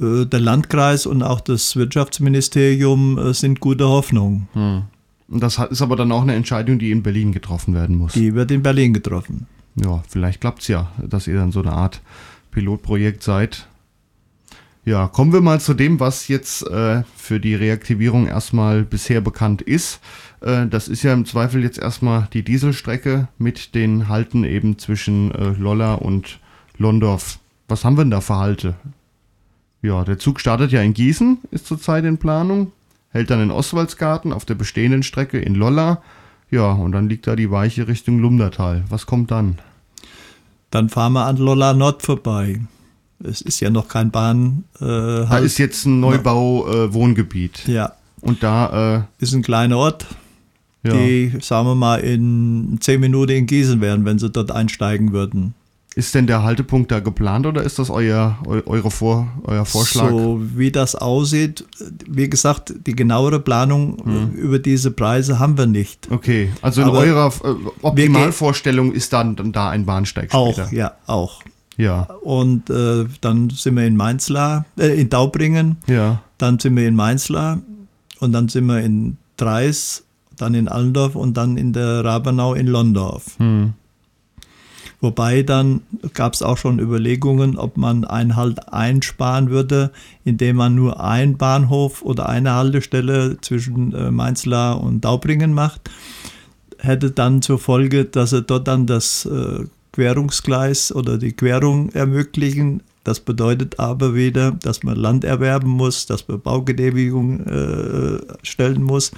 Äh, 0.00 0.26
der 0.26 0.40
Landkreis 0.40 1.06
und 1.06 1.22
auch 1.22 1.40
das 1.40 1.76
Wirtschaftsministerium 1.76 3.18
äh, 3.18 3.34
sind 3.34 3.60
gute 3.60 3.88
Hoffnung. 3.88 4.48
Hm. 4.52 4.82
Das 5.28 5.58
ist 5.58 5.82
aber 5.82 5.94
dann 5.94 6.10
auch 6.10 6.22
eine 6.22 6.34
Entscheidung, 6.34 6.78
die 6.78 6.90
in 6.90 7.02
Berlin 7.02 7.32
getroffen 7.32 7.74
werden 7.74 7.96
muss. 7.96 8.14
Die 8.14 8.34
wird 8.34 8.50
in 8.50 8.62
Berlin 8.62 8.92
getroffen. 8.92 9.46
Ja, 9.76 10.02
vielleicht 10.08 10.40
klappt 10.40 10.62
es 10.62 10.68
ja, 10.68 10.90
dass 11.00 11.28
ihr 11.28 11.36
dann 11.36 11.52
so 11.52 11.60
eine 11.60 11.72
Art 11.72 12.02
Pilotprojekt 12.50 13.22
seid. 13.22 13.68
Ja, 14.84 15.06
kommen 15.06 15.32
wir 15.32 15.40
mal 15.40 15.60
zu 15.60 15.74
dem, 15.74 16.00
was 16.00 16.26
jetzt 16.26 16.66
äh, 16.66 17.04
für 17.14 17.38
die 17.38 17.54
Reaktivierung 17.54 18.26
erstmal 18.26 18.82
bisher 18.82 19.20
bekannt 19.20 19.62
ist. 19.62 20.00
Äh, 20.40 20.66
das 20.66 20.88
ist 20.88 21.04
ja 21.04 21.12
im 21.12 21.26
Zweifel 21.26 21.62
jetzt 21.62 21.78
erstmal 21.78 22.26
die 22.32 22.42
Dieselstrecke 22.42 23.28
mit 23.38 23.74
den 23.76 24.08
Halten 24.08 24.42
eben 24.42 24.78
zwischen 24.78 25.32
äh, 25.32 25.50
Lolla 25.50 25.94
und 25.94 26.39
Londorf. 26.80 27.38
Was 27.68 27.84
haben 27.84 27.96
wir 27.96 28.04
denn 28.04 28.10
da 28.10 28.20
für 28.20 28.36
Halte? 28.36 28.74
Ja, 29.82 30.02
der 30.02 30.18
Zug 30.18 30.40
startet 30.40 30.72
ja 30.72 30.82
in 30.82 30.94
Gießen, 30.94 31.38
ist 31.50 31.66
zurzeit 31.66 32.04
in 32.04 32.18
Planung, 32.18 32.72
hält 33.10 33.30
dann 33.30 33.42
in 33.42 33.50
Oswaldsgarten 33.50 34.32
auf 34.32 34.44
der 34.44 34.54
bestehenden 34.54 35.02
Strecke 35.02 35.38
in 35.38 35.54
Lolla. 35.54 36.02
Ja, 36.50 36.72
und 36.72 36.92
dann 36.92 37.08
liegt 37.08 37.26
da 37.26 37.36
die 37.36 37.50
Weiche 37.50 37.86
Richtung 37.86 38.18
Lumdertal. 38.18 38.84
Was 38.88 39.06
kommt 39.06 39.30
dann? 39.30 39.58
Dann 40.70 40.88
fahren 40.88 41.12
wir 41.12 41.26
an 41.26 41.36
Lolla 41.36 41.74
Nord 41.74 42.02
vorbei. 42.02 42.60
Es 43.22 43.42
ist 43.42 43.60
ja 43.60 43.70
noch 43.70 43.88
kein 43.88 44.10
Bahn. 44.10 44.64
Äh, 44.80 44.84
halt. 44.84 45.30
Da 45.30 45.38
ist 45.38 45.58
jetzt 45.58 45.84
ein 45.84 46.00
Neubau-Wohngebiet. 46.00 47.68
Äh, 47.68 47.72
ja. 47.72 47.92
Und 48.22 48.42
da 48.42 48.96
äh, 48.96 49.02
ist 49.22 49.34
ein 49.34 49.42
kleiner 49.42 49.76
Ort, 49.76 50.06
ja. 50.82 50.92
die, 50.92 51.32
sagen 51.40 51.68
wir 51.68 51.74
mal, 51.74 52.00
in 52.00 52.78
zehn 52.80 53.00
Minuten 53.00 53.32
in 53.32 53.46
Gießen 53.46 53.80
wären, 53.80 54.04
wenn 54.04 54.18
sie 54.18 54.30
dort 54.30 54.50
einsteigen 54.50 55.12
würden. 55.12 55.54
Ist 55.96 56.14
denn 56.14 56.28
der 56.28 56.44
Haltepunkt 56.44 56.92
da 56.92 57.00
geplant 57.00 57.46
oder 57.46 57.64
ist 57.64 57.80
das 57.80 57.90
euer, 57.90 58.38
eure 58.46 58.92
Vor, 58.92 59.26
euer 59.42 59.64
Vorschlag? 59.64 60.10
So 60.10 60.40
wie 60.54 60.70
das 60.70 60.94
aussieht, 60.94 61.64
wie 62.08 62.30
gesagt, 62.30 62.72
die 62.86 62.94
genauere 62.94 63.40
Planung 63.40 63.96
hm. 64.04 64.32
über 64.34 64.60
diese 64.60 64.92
Preise 64.92 65.40
haben 65.40 65.58
wir 65.58 65.66
nicht. 65.66 66.08
Okay, 66.08 66.50
also 66.62 66.82
in 66.82 66.88
Aber 66.88 66.98
eurer 66.98 67.32
äh, 67.42 67.54
Optimalvorstellung 67.82 68.92
ist 68.92 69.12
dann, 69.12 69.34
dann 69.34 69.50
da 69.50 69.70
ein 69.70 69.84
Bahnsteig 69.84 70.30
später. 70.30 70.66
Auch, 70.66 70.72
ja, 70.72 70.92
auch. 71.06 71.42
Ja. 71.76 72.02
Und 72.22 72.70
äh, 72.70 73.06
dann 73.20 73.50
sind 73.50 73.74
wir 73.74 73.84
in 73.84 73.96
Mainzlar, 73.96 74.66
äh, 74.78 75.00
in 75.00 75.08
Daubringen. 75.10 75.78
Ja. 75.88 76.22
Dann 76.38 76.60
sind 76.60 76.76
wir 76.76 76.86
in 76.86 76.94
Mainzlar 76.94 77.58
und 78.20 78.32
dann 78.32 78.48
sind 78.48 78.66
wir 78.66 78.80
in 78.80 79.16
Dreis 79.36 80.04
dann 80.36 80.54
in 80.54 80.68
Allendorf 80.68 81.16
und 81.16 81.36
dann 81.36 81.56
in 81.56 81.72
der 81.72 82.04
Rabenau 82.04 82.54
in 82.54 82.66
Londorf. 82.66 83.38
Hm. 83.38 83.74
Wobei 85.00 85.42
dann 85.42 85.82
gab 86.12 86.34
es 86.34 86.42
auch 86.42 86.58
schon 86.58 86.78
Überlegungen, 86.78 87.56
ob 87.56 87.76
man 87.76 88.04
einen 88.04 88.36
Halt 88.36 88.72
einsparen 88.72 89.50
würde, 89.50 89.92
indem 90.24 90.56
man 90.56 90.74
nur 90.74 91.02
einen 91.02 91.38
Bahnhof 91.38 92.02
oder 92.02 92.28
eine 92.28 92.52
Haltestelle 92.52 93.38
zwischen 93.40 93.94
äh, 93.94 94.10
Mainzlar 94.10 94.80
und 94.82 95.02
Daubringen 95.04 95.54
macht. 95.54 95.90
Hätte 96.78 97.10
dann 97.10 97.42
zur 97.42 97.58
Folge, 97.58 98.04
dass 98.04 98.32
er 98.32 98.42
dort 98.42 98.68
dann 98.68 98.86
das 98.86 99.24
äh, 99.26 99.64
Querungsgleis 99.92 100.94
oder 100.94 101.18
die 101.18 101.32
Querung 101.32 101.90
ermöglichen, 101.90 102.82
das 103.04 103.20
bedeutet 103.20 103.80
aber 103.80 104.14
wieder, 104.14 104.52
dass 104.52 104.82
man 104.82 104.96
Land 104.96 105.24
erwerben 105.24 105.70
muss, 105.70 106.06
dass 106.06 106.28
man 106.28 106.40
Baugenehmigung 106.40 107.40
äh, 107.46 108.18
stellen 108.42 108.82
muss. 108.82 109.12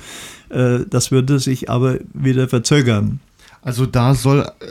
Äh, 0.50 0.80
das 0.88 1.10
würde 1.10 1.40
sich 1.40 1.68
aber 1.68 1.98
wieder 2.14 2.48
verzögern. 2.48 3.20
Also 3.60 3.86
da 3.86 4.14
soll 4.14 4.40
äh, 4.40 4.64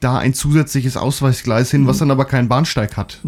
da 0.00 0.18
ein 0.18 0.34
zusätzliches 0.34 0.96
Ausweichgleis 0.96 1.70
hin, 1.70 1.86
was 1.86 1.98
dann 1.98 2.10
aber 2.10 2.24
keinen 2.24 2.48
Bahnsteig 2.48 2.96
hat. 2.96 3.20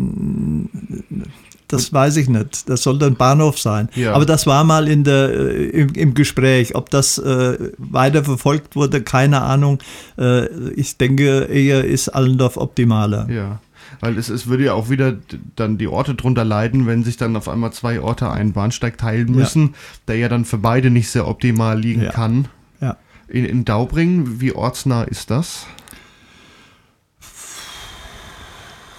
Das 1.69 1.93
weiß 1.93 2.17
ich 2.17 2.29
nicht. 2.29 2.69
Das 2.69 2.83
soll 2.83 3.03
ein 3.03 3.17
Bahnhof 3.17 3.59
sein. 3.59 3.89
Ja. 3.95 4.15
Aber 4.15 4.25
das 4.25 4.47
war 4.47 4.65
mal 4.65 4.89
in 4.89 5.05
der, 5.05 5.31
äh, 5.31 5.65
im, 5.67 5.95
im 5.95 6.15
Gespräch. 6.15 6.75
Ob 6.75 6.91
das 6.91 7.19
äh, 7.19 7.73
weiter 7.79 8.25
verfolgt 8.25 8.77
wurde, 8.77 9.03
keine 9.03 9.43
Ahnung. 9.43 9.79
Äh, 10.17 10.47
ich 10.71 10.97
denke, 10.97 11.45
eher 11.45 11.85
ist 11.85 12.09
Allendorf 12.09 12.57
optimaler. 12.57 13.29
Ja. 13.31 13.61
Weil 14.01 14.19
es, 14.19 14.29
es 14.29 14.47
würde 14.47 14.65
ja 14.65 14.75
auch 14.75 14.91
wieder 14.91 15.17
dann 15.57 15.79
die 15.79 15.89
Orte 15.89 16.15
drunter 16.15 16.45
leiden, 16.45 16.87
wenn 16.87 17.03
sich 17.03 17.17
dann 17.17 17.37
auf 17.37 17.49
einmal 17.49 17.73
zwei 17.73 18.01
Orte 18.01 18.31
einen 18.31 18.53
Bahnsteig 18.53 18.99
teilen 18.99 19.33
müssen, 19.33 19.63
ja. 19.63 19.73
der 20.09 20.17
ja 20.17 20.29
dann 20.29 20.45
für 20.45 20.59
beide 20.59 20.91
nicht 20.91 21.11
sehr 21.11 21.27
optimal 21.27 21.79
liegen 21.81 22.03
ja. 22.03 22.13
kann. 22.13 22.49
Ja. 22.81 22.97
In, 23.29 23.45
in 23.45 23.65
Daubringen, 23.65 24.41
wie 24.41 24.53
ortsnah 24.53 25.03
ist 25.03 25.31
das? 25.31 25.67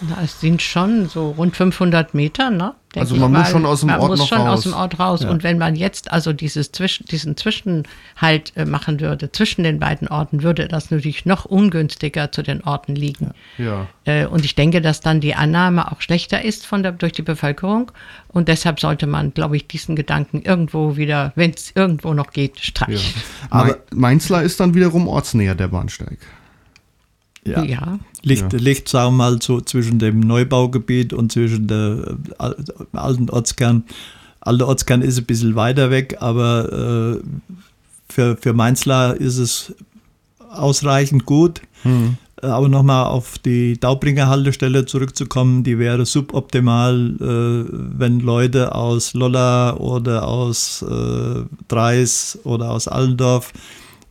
Na, 0.02 0.18
es 0.24 0.40
sind 0.40 0.62
schon 0.62 1.10
so 1.10 1.32
rund 1.32 1.56
500 1.56 2.14
Meter, 2.14 2.52
ne, 2.52 2.76
Also 2.96 3.16
man 3.16 3.32
muss 3.32 3.46
weil 3.46 3.52
schon 3.52 3.66
aus 3.66 3.80
dem 3.80 3.88
man 3.90 4.00
Ort 4.00 4.10
muss 4.10 4.20
noch 4.20 4.28
schon 4.28 4.38
raus. 4.42 4.58
aus 4.60 4.64
dem 4.64 4.74
Ort 4.74 5.00
raus. 5.00 5.26
Und 5.26 5.42
wenn 5.42 5.58
man 5.58 5.76
jetzt 5.76 6.12
also 6.12 6.34
dieses 6.34 6.72
Zwischen, 6.72 7.06
diesen 7.08 7.36
Zwischenhalt 7.36 8.54
äh, 8.56 8.66
machen 8.66 9.00
würde, 9.00 9.32
zwischen 9.32 9.64
den 9.64 9.80
beiden 9.80 10.08
Orten, 10.08 10.44
würde 10.44 10.68
das 10.68 10.92
natürlich 10.92 11.26
noch 11.26 11.46
ungünstiger 11.46 12.32
zu 12.32 12.44
den 12.44 12.64
Orten 12.64 12.96
liegen. 12.96 13.32
Ja. 13.58 13.88
Äh, 14.06 14.28
und 14.28 14.46
ich 14.46 14.54
denke, 14.54 14.82
dass 14.82 15.02
dann 15.02 15.20
die 15.20 15.34
Annahme 15.34 15.92
auch 15.92 16.02
schlechter 16.02 16.44
ist 16.44 16.68
von 16.68 16.84
der, 16.84 16.92
durch 16.92 17.14
die 17.14 17.24
Bevölkerung. 17.24 17.92
Und 18.28 18.50
deshalb 18.50 18.80
sollte 18.80 19.08
man, 19.08 19.34
glaube 19.34 19.58
ich, 19.58 19.68
diesen 19.68 19.96
Gedanken 19.96 20.44
irgendwo 20.44 20.96
wieder, 20.96 21.32
wenn 21.36 21.52
es 21.52 21.72
irgendwo 21.74 22.14
noch 22.14 22.32
geht, 22.32 22.58
ja. 22.58 22.64
streichen. 22.64 23.22
Aber 23.50 23.78
Mainzler 23.92 24.44
ist 24.44 24.60
dann 24.60 24.76
wiederum 24.76 25.08
ortsnäher, 25.08 25.56
der 25.56 25.70
Bahnsteig. 25.70 26.20
Ja. 27.48 27.64
Ja. 27.64 28.00
Liegt, 28.28 28.54
liegt, 28.54 28.90
sagen 28.90 29.14
wir 29.14 29.18
mal, 29.18 29.42
so 29.42 29.62
zwischen 29.62 30.00
dem 30.00 30.20
Neubaugebiet 30.20 31.14
und 31.14 31.32
zwischen 31.32 31.68
der 31.68 32.16
äh, 32.30 32.34
al- 32.38 32.56
alten 32.94 33.30
Ortskern. 33.30 33.84
Alter 34.42 34.68
Ortskern 34.68 35.02
ist 35.02 35.18
ein 35.18 35.26
bisschen 35.26 35.56
weiter 35.56 35.90
weg, 35.92 36.18
aber 36.20 37.20
äh, 37.20 37.22
für, 38.10 38.38
für 38.38 38.54
Mainzlar 38.54 39.16
ist 39.16 39.38
es 39.38 39.74
ausreichend 40.50 41.26
gut. 41.26 41.62
Hm. 41.84 42.18
Äh, 42.42 42.48
Aber 42.48 42.70
nochmal 42.70 43.06
auf 43.08 43.40
die 43.40 43.80
Daubringer 43.80 44.28
Haltestelle 44.28 44.86
zurückzukommen, 44.86 45.64
die 45.64 45.80
wäre 45.80 46.06
suboptimal, 46.06 47.16
äh, 47.20 47.72
wenn 47.98 48.20
Leute 48.20 48.76
aus 48.76 49.14
Lolla 49.14 49.76
oder 49.78 50.28
aus 50.28 50.84
äh, 50.84 51.42
Dreis 51.68 52.38
oder 52.44 52.72
aus 52.72 52.88
Allendorf 52.88 53.52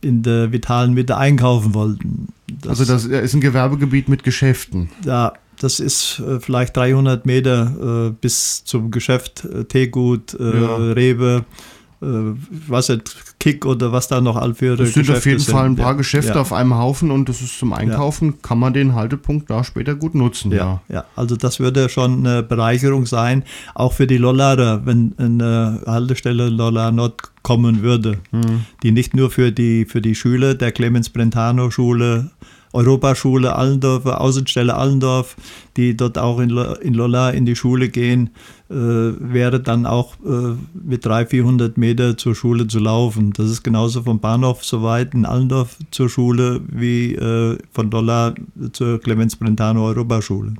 in 0.01 0.23
der 0.23 0.51
vitalen 0.51 0.93
Mitte 0.93 1.17
einkaufen 1.17 1.73
wollten. 1.73 2.27
Also 2.67 2.85
das 2.85 3.05
ist 3.05 3.33
ein 3.33 3.41
Gewerbegebiet 3.41 4.09
mit 4.09 4.23
Geschäften. 4.23 4.89
Ja, 5.05 5.33
das 5.59 5.79
ist 5.79 6.19
äh, 6.19 6.39
vielleicht 6.39 6.77
300 6.77 7.25
Meter 7.25 8.07
äh, 8.09 8.11
bis 8.21 8.63
zum 8.63 8.91
Geschäft, 8.91 9.43
äh, 9.45 9.63
Teegut, 9.65 10.35
äh, 10.39 10.61
Ja. 10.61 10.75
Rewe, 10.75 11.45
äh, 12.01 12.05
was 12.67 12.91
Kick 13.39 13.65
oder 13.65 13.91
was 13.91 14.07
da 14.07 14.21
noch 14.21 14.35
all 14.35 14.53
für 14.53 14.79
Es 14.79 14.93
sind 14.93 15.09
auf 15.09 15.25
jeden 15.25 15.37
Geschäfte 15.37 15.51
Fall 15.51 15.65
ein 15.65 15.75
sind. 15.75 15.83
paar 15.83 15.93
Ja, 15.93 15.97
Geschäfte 15.97 16.33
ja. 16.35 16.41
auf 16.41 16.53
einem 16.53 16.75
Haufen 16.77 17.09
und 17.09 17.27
das 17.27 17.41
ist 17.41 17.57
zum 17.57 17.73
Einkaufen, 17.73 18.39
kann 18.43 18.59
man 18.59 18.73
den 18.73 18.93
Haltepunkt 18.93 19.49
da 19.49 19.63
später 19.63 19.95
gut 19.95 20.13
nutzen. 20.13 20.51
Ja. 20.51 20.81
Ja, 20.89 20.95
ja, 20.95 21.05
also 21.15 21.35
das 21.35 21.59
würde 21.59 21.89
schon 21.89 22.25
eine 22.25 22.43
Bereicherung 22.43 23.05
sein, 23.07 23.43
auch 23.73 23.93
für 23.93 24.05
die 24.05 24.17
Lollarer, 24.17 24.85
wenn 24.85 25.13
eine 25.17 25.81
Haltestelle 25.87 26.49
Lollar 26.49 26.91
Nord 26.91 27.31
kommen 27.47 27.81
würde, 27.81 28.17
Hm. 28.31 28.65
die 28.83 28.91
nicht 28.91 29.15
nur 29.15 29.31
für 29.31 29.53
die, 29.53 29.85
für 29.85 30.01
die 30.01 30.15
Schüler 30.15 30.53
der 30.53 30.73
Clemens 30.73 31.09
Brentano 31.09 31.71
Schule, 31.71 32.29
Europaschule 32.73 33.55
Allendorf, 33.55 34.05
Außenstelle 34.05 34.75
Allendorf, 34.75 35.37
die 35.77 35.95
dort 35.95 36.17
auch 36.17 36.41
in, 36.41 36.49
in 36.81 36.93
Lollar 36.93 37.33
in 37.33 37.45
die 37.45 37.55
Schule 37.55 37.87
gehen, 37.87 38.31
äh, 38.69 38.73
wäre 38.75 39.61
dann 39.61 39.85
auch 39.85 40.15
äh, 40.25 40.55
mit 40.73 41.05
300, 41.05 41.29
400 41.29 41.77
Meter 41.77 42.17
zur 42.17 42.35
Schule 42.35 42.67
zu 42.67 42.79
laufen. 42.79 43.31
Das 43.31 43.49
ist 43.49 43.63
genauso 43.63 44.03
vom 44.03 44.19
Bahnhof 44.19 44.65
so 44.65 44.83
weit 44.83 45.13
in 45.13 45.25
Allendorf 45.25 45.77
zur 45.91 46.09
Schule 46.09 46.59
wie 46.69 47.15
äh, 47.15 47.57
von 47.71 47.89
Lollar 47.89 48.35
zur 48.73 48.99
Clemens 48.99 49.37
Brentano 49.37 49.87
Europaschule. 49.87 50.51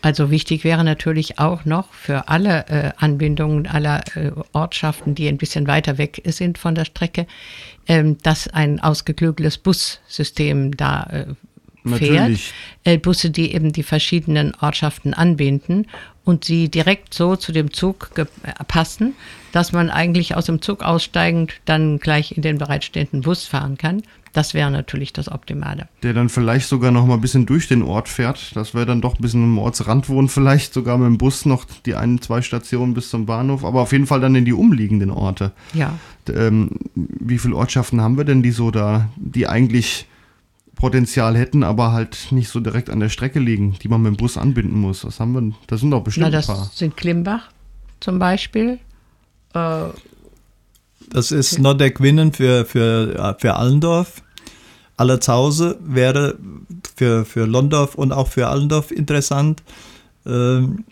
Also 0.00 0.30
wichtig 0.30 0.62
wäre 0.62 0.84
natürlich 0.84 1.38
auch 1.38 1.64
noch 1.64 1.92
für 1.92 2.28
alle 2.28 2.66
äh, 2.68 2.90
Anbindungen 2.98 3.66
aller 3.66 4.04
äh, 4.16 4.30
Ortschaften, 4.52 5.14
die 5.14 5.28
ein 5.28 5.38
bisschen 5.38 5.66
weiter 5.66 5.98
weg 5.98 6.22
sind 6.24 6.56
von 6.56 6.74
der 6.74 6.84
Strecke, 6.84 7.26
ähm, 7.88 8.16
dass 8.22 8.48
ein 8.48 8.80
ausgeklügeltes 8.80 9.58
Bussystem 9.58 10.76
da 10.76 11.02
äh, 11.04 11.96
fährt. 11.96 12.38
Äh, 12.84 12.98
Busse, 12.98 13.30
die 13.30 13.52
eben 13.54 13.72
die 13.72 13.82
verschiedenen 13.82 14.54
Ortschaften 14.60 15.14
anbinden 15.14 15.86
und 16.24 16.44
sie 16.44 16.68
direkt 16.68 17.14
so 17.14 17.36
zu 17.36 17.52
dem 17.52 17.72
Zug 17.72 18.10
äh, 18.16 18.26
passen, 18.66 19.14
dass 19.52 19.72
man 19.72 19.90
eigentlich 19.90 20.34
aus 20.36 20.46
dem 20.46 20.60
Zug 20.60 20.82
aussteigend 20.82 21.54
dann 21.64 21.98
gleich 21.98 22.32
in 22.32 22.42
den 22.42 22.58
bereitstehenden 22.58 23.22
Bus 23.22 23.46
fahren 23.46 23.78
kann. 23.78 24.02
Das 24.38 24.54
wäre 24.54 24.70
natürlich 24.70 25.12
das 25.12 25.28
Optimale. 25.28 25.88
Der 26.04 26.12
dann 26.14 26.28
vielleicht 26.28 26.68
sogar 26.68 26.92
noch 26.92 27.04
mal 27.04 27.14
ein 27.14 27.20
bisschen 27.20 27.44
durch 27.44 27.66
den 27.66 27.82
Ort 27.82 28.08
fährt. 28.08 28.54
Das 28.54 28.72
wäre 28.72 28.86
dann 28.86 29.00
doch 29.00 29.16
ein 29.16 29.20
bisschen 29.20 29.42
am 29.42 29.58
Ortsrand 29.58 30.08
wohnen, 30.08 30.28
vielleicht 30.28 30.72
sogar 30.72 30.96
mit 30.96 31.06
dem 31.08 31.18
Bus 31.18 31.44
noch 31.44 31.64
die 31.86 31.96
ein, 31.96 32.20
zwei 32.22 32.40
Stationen 32.40 32.94
bis 32.94 33.10
zum 33.10 33.26
Bahnhof, 33.26 33.64
aber 33.64 33.80
auf 33.80 33.90
jeden 33.90 34.06
Fall 34.06 34.20
dann 34.20 34.36
in 34.36 34.44
die 34.44 34.52
umliegenden 34.52 35.10
Orte. 35.10 35.50
Ja. 35.74 35.94
Ähm, 36.32 36.70
wie 36.94 37.38
viele 37.38 37.56
Ortschaften 37.56 38.00
haben 38.00 38.16
wir 38.16 38.22
denn, 38.22 38.44
die 38.44 38.52
so 38.52 38.70
da, 38.70 39.08
die 39.16 39.48
eigentlich 39.48 40.06
Potenzial 40.76 41.36
hätten, 41.36 41.64
aber 41.64 41.90
halt 41.90 42.28
nicht 42.30 42.48
so 42.48 42.60
direkt 42.60 42.90
an 42.90 43.00
der 43.00 43.08
Strecke 43.08 43.40
liegen, 43.40 43.74
die 43.82 43.88
man 43.88 44.02
mit 44.02 44.12
dem 44.12 44.18
Bus 44.18 44.38
anbinden 44.38 44.78
muss? 44.80 45.04
Was 45.04 45.18
haben 45.18 45.32
wir? 45.32 45.52
Das 45.66 45.80
sind 45.80 45.90
doch 45.90 46.04
bestimmt 46.04 46.26
Na, 46.26 46.30
das 46.30 46.48
ein 46.48 46.54
paar. 46.54 46.70
sind 46.72 46.96
Klimbach 46.96 47.48
zum 47.98 48.20
Beispiel. 48.20 48.78
Äh, 49.54 49.80
Das 51.10 51.32
ist 51.32 51.58
Norddeck 51.58 52.00
Winnen 52.00 52.32
für, 52.32 52.64
für, 52.66 53.36
für 53.40 53.54
Allendorf. 53.56 54.22
Allertshause 54.98 55.78
wäre 55.80 56.36
für, 56.96 57.24
für 57.24 57.46
Londorf 57.46 57.94
und 57.94 58.12
auch 58.12 58.28
für 58.28 58.48
Allendorf 58.48 58.90
interessant. 58.90 59.62
Ähm, 60.26 60.84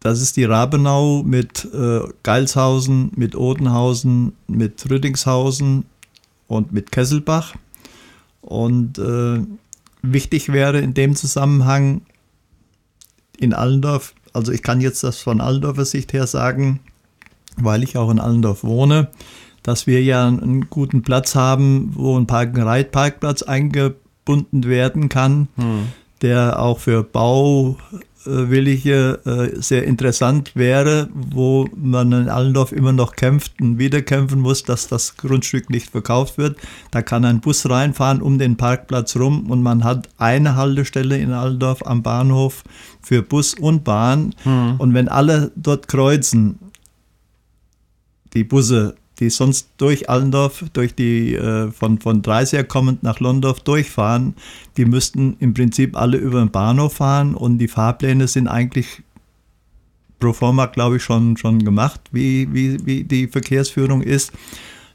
Das 0.00 0.20
ist 0.20 0.36
die 0.36 0.44
Rabenau 0.44 1.22
mit 1.22 1.64
äh, 1.72 2.00
Geilshausen, 2.22 3.10
mit 3.16 3.34
Odenhausen, 3.34 4.34
mit 4.48 4.84
Rüdingshausen 4.90 5.86
und 6.46 6.72
mit 6.72 6.92
Kesselbach. 6.92 7.54
Und 8.42 8.98
äh, 8.98 9.40
wichtig 10.02 10.52
wäre 10.52 10.78
in 10.80 10.92
dem 10.92 11.16
Zusammenhang 11.16 12.02
in 13.38 13.54
Allendorf, 13.54 14.12
also 14.34 14.52
ich 14.52 14.62
kann 14.62 14.82
jetzt 14.82 15.02
das 15.02 15.18
von 15.18 15.40
Allendorfer 15.40 15.86
Sicht 15.86 16.12
her 16.12 16.26
sagen, 16.26 16.80
weil 17.56 17.82
ich 17.82 17.96
auch 17.96 18.10
in 18.10 18.20
Allendorf 18.20 18.62
wohne, 18.62 19.08
dass 19.64 19.88
wir 19.88 20.00
ja 20.02 20.28
einen 20.28 20.68
guten 20.70 21.02
Platz 21.02 21.34
haben, 21.34 21.90
wo 21.94 22.16
ein 22.16 22.28
Park- 22.28 22.54
und 22.54 22.62
Reitparkplatz 22.62 23.42
eingebunden 23.42 24.64
werden 24.64 25.08
kann, 25.08 25.48
der 26.20 26.60
auch 26.60 26.78
für 26.78 27.02
Bauwillige 27.02 27.80
äh, 29.24 29.60
sehr 29.60 29.84
interessant 29.84 30.54
wäre, 30.54 31.08
wo 31.14 31.66
man 31.74 32.12
in 32.12 32.28
Allendorf 32.28 32.72
immer 32.72 32.92
noch 32.92 33.16
kämpft 33.16 33.58
und 33.60 33.78
wieder 33.78 34.02
kämpfen 34.02 34.40
muss, 34.40 34.64
dass 34.64 34.86
das 34.86 35.16
Grundstück 35.16 35.70
nicht 35.70 35.90
verkauft 35.90 36.36
wird. 36.36 36.58
Da 36.90 37.00
kann 37.00 37.24
ein 37.24 37.40
Bus 37.40 37.68
reinfahren 37.68 38.20
um 38.20 38.38
den 38.38 38.56
Parkplatz 38.58 39.16
rum 39.16 39.50
und 39.50 39.62
man 39.62 39.82
hat 39.82 40.10
eine 40.18 40.56
Haltestelle 40.56 41.16
in 41.18 41.32
Allendorf 41.32 41.86
am 41.86 42.02
Bahnhof 42.02 42.64
für 43.00 43.22
Bus 43.22 43.54
und 43.54 43.82
Bahn. 43.82 44.34
Und 44.78 44.92
wenn 44.92 45.08
alle 45.08 45.52
dort 45.56 45.88
kreuzen, 45.88 46.58
die 48.34 48.44
Busse, 48.44 48.94
die 49.20 49.30
sonst 49.30 49.68
durch 49.78 50.08
Allendorf, 50.10 50.64
durch 50.72 50.94
die 50.94 51.34
äh, 51.34 51.70
von, 51.70 52.00
von 52.00 52.22
Dreisher 52.22 52.64
kommend 52.64 53.02
nach 53.02 53.20
Londorf 53.20 53.60
durchfahren, 53.60 54.34
die 54.76 54.84
müssten 54.84 55.36
im 55.40 55.54
Prinzip 55.54 55.96
alle 55.96 56.16
über 56.16 56.40
den 56.40 56.50
Bahnhof 56.50 56.94
fahren 56.94 57.34
und 57.34 57.58
die 57.58 57.68
Fahrpläne 57.68 58.26
sind 58.26 58.48
eigentlich 58.48 59.02
pro 60.18 60.32
forma, 60.32 60.66
glaube 60.66 60.96
ich, 60.96 61.02
schon, 61.02 61.36
schon 61.36 61.64
gemacht, 61.64 62.00
wie, 62.12 62.48
wie, 62.52 62.84
wie 62.86 63.04
die 63.04 63.28
Verkehrsführung 63.28 64.02
ist. 64.02 64.32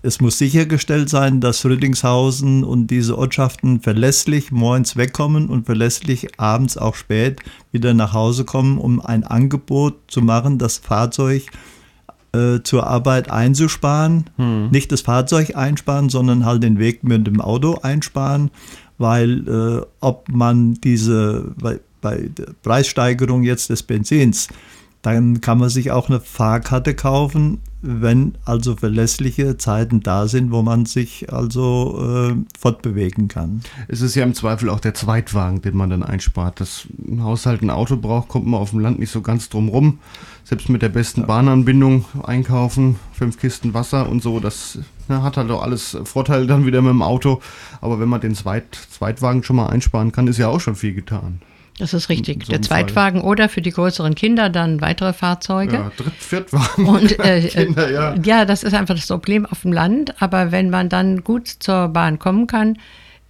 Es 0.02 0.22
muss 0.22 0.38
sichergestellt 0.38 1.10
sein, 1.10 1.42
dass 1.42 1.66
Rüdingshausen 1.66 2.64
und 2.64 2.88
diese 2.88 3.18
Ortschaften 3.18 3.82
verlässlich 3.82 4.50
morgens 4.50 4.96
wegkommen 4.96 5.50
und 5.50 5.66
verlässlich 5.66 6.40
abends 6.40 6.78
auch 6.78 6.96
spät 6.96 7.42
wieder 7.74 7.94
nach 7.94 8.14
Hause 8.14 8.46
kommen, 8.46 8.78
um 8.78 9.02
ein 9.02 9.26
Angebot 9.26 9.96
zu 10.08 10.22
machen, 10.22 10.58
das 10.58 10.78
Fahrzeug 10.78 11.48
äh, 12.34 12.60
zur 12.64 12.88
Arbeit 12.88 13.30
einzusparen. 13.32 14.26
Nicht 14.72 14.92
das 14.92 15.02
Fahrzeug 15.02 15.56
einsparen, 15.56 16.10
sondern 16.10 16.46
halt 16.46 16.64
den 16.64 16.80
Weg 16.80 17.04
mit 17.04 17.26
dem 17.28 17.42
Auto 17.42 17.80
einsparen, 17.82 18.52
weil 18.98 19.48
äh, 19.48 19.86
ob 20.00 20.30
man 20.30 20.76
diese, 20.76 21.54
bei, 21.60 21.80
bei 22.02 22.30
der 22.38 22.54
Preissteigerung 22.64 23.44
jetzt 23.44 23.70
des 23.70 23.84
Benzins, 23.84 24.48
dann 25.02 25.42
kann 25.42 25.58
man 25.58 25.70
sich 25.70 25.92
auch 25.92 26.10
eine 26.10 26.20
Fahrkarte 26.20 26.94
kaufen, 26.94 27.60
wenn 27.82 28.34
also 28.44 28.76
verlässliche 28.76 29.58
Zeiten 29.58 30.02
da 30.02 30.28
sind, 30.28 30.52
wo 30.52 30.62
man 30.62 30.86
sich 30.86 31.32
also 31.32 32.32
äh, 32.32 32.36
fortbewegen 32.60 33.30
kann. 33.30 33.62
Es 33.88 34.02
ist 34.02 34.16
ja 34.16 34.24
im 34.24 34.34
Zweifel 34.34 34.70
auch 34.70 34.82
der 34.82 34.94
Zweitwagen, 34.94 35.62
den 35.62 35.78
man 35.78 35.90
dann 35.90 36.04
einspart. 36.04 36.60
Dass 36.60 36.88
ein 37.08 37.24
Haushalt 37.24 37.62
ein 37.62 37.70
Auto 37.70 37.96
braucht, 37.96 38.28
kommt 38.28 38.48
man 38.48 38.60
auf 38.60 38.72
dem 38.72 38.80
Land 38.80 39.00
nicht 39.00 39.12
so 39.12 39.22
ganz 39.22 39.50
drum 39.50 39.70
rum. 39.70 40.00
Selbst 40.44 40.68
mit 40.68 40.82
der 40.82 40.90
besten 40.90 41.26
Bahnanbindung 41.26 42.06
einkaufen, 42.24 42.98
fünf 43.14 43.38
Kisten 43.38 43.74
Wasser 43.74 44.10
und 44.10 44.22
so, 44.22 44.40
das 44.40 44.80
na, 45.08 45.24
hat 45.24 45.38
halt 45.38 45.52
auch 45.52 45.62
alles 45.62 45.98
Vorteile 46.04 46.48
dann 46.48 46.66
wieder 46.66 46.82
mit 46.82 46.92
dem 46.92 47.02
Auto. 47.02 47.42
Aber 47.82 48.00
wenn 48.00 48.10
man 48.10 48.22
den 48.22 48.36
Zweit 48.36 48.76
Zweitwagen 48.90 49.44
schon 49.44 49.56
mal 49.56 49.68
einsparen 49.68 50.12
kann, 50.12 50.28
ist 50.28 50.38
ja 50.38 50.50
auch 50.50 50.60
schon 50.60 50.76
viel 50.76 50.94
getan. 50.94 51.42
Das 51.80 51.96
ist 51.96 52.10
richtig. 52.10 52.44
so 52.44 52.52
der 52.52 52.58
einem 52.58 52.64
Fall. 52.66 52.82
Zweitwagen 52.82 53.22
oder 53.22 53.50
für 53.50 53.62
die 53.62 53.72
größeren 53.72 54.14
Kinder 54.14 54.50
dann 54.50 54.82
weitere 54.82 55.14
Fahrzeuge. 55.14 55.76
Ja, 55.76 55.92
Dritt-, 55.98 56.14
Viertwagen. 56.14 56.86
Und 56.86 57.20
äh, 57.26 57.42
Kinder, 57.42 57.90
ja. 57.90 58.16
ja. 58.24 58.46
das 58.46 58.62
ist 58.62 58.76
einfach 58.76 58.96
das 58.96 59.08
Problem 59.08 59.48
auf 59.48 59.64
dem 59.64 59.74
Land. 59.74 60.22
Aber 60.22 60.52
wenn 60.52 60.70
man 60.70 60.90
dann 60.90 61.24
gut 61.24 61.48
zur 61.48 61.88
Bahn 61.88 62.20
kommen 62.20 62.46
kann, 62.46 62.78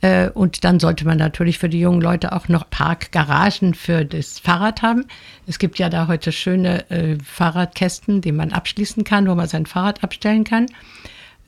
Äh, 0.02 0.30
und 0.30 0.64
dann 0.64 0.80
sollte 0.80 1.06
man 1.06 1.18
natürlich 1.18 1.60
für 1.60 1.68
die 1.68 1.80
jungen 1.80 2.02
Leute 2.02 2.32
auch 2.32 2.48
noch 2.48 2.70
Parkgaragen 2.70 3.74
für 3.74 4.06
das 4.06 4.40
Fahrrad 4.40 4.82
haben. 4.82 5.06
Es 5.46 5.60
gibt 5.60 5.78
ja 5.78 5.90
da 5.90 6.08
heute 6.08 6.32
schöne 6.32 6.90
äh, 6.90 7.18
Fahrradkästen, 7.22 8.22
die 8.22 8.32
man 8.32 8.54
abschließen 8.54 9.04
kann, 9.04 9.28
wo 9.28 9.36
man 9.36 9.48
sein 9.48 9.66
Fahrrad 9.66 10.04
abstellen 10.04 10.46
kann. 10.46 10.68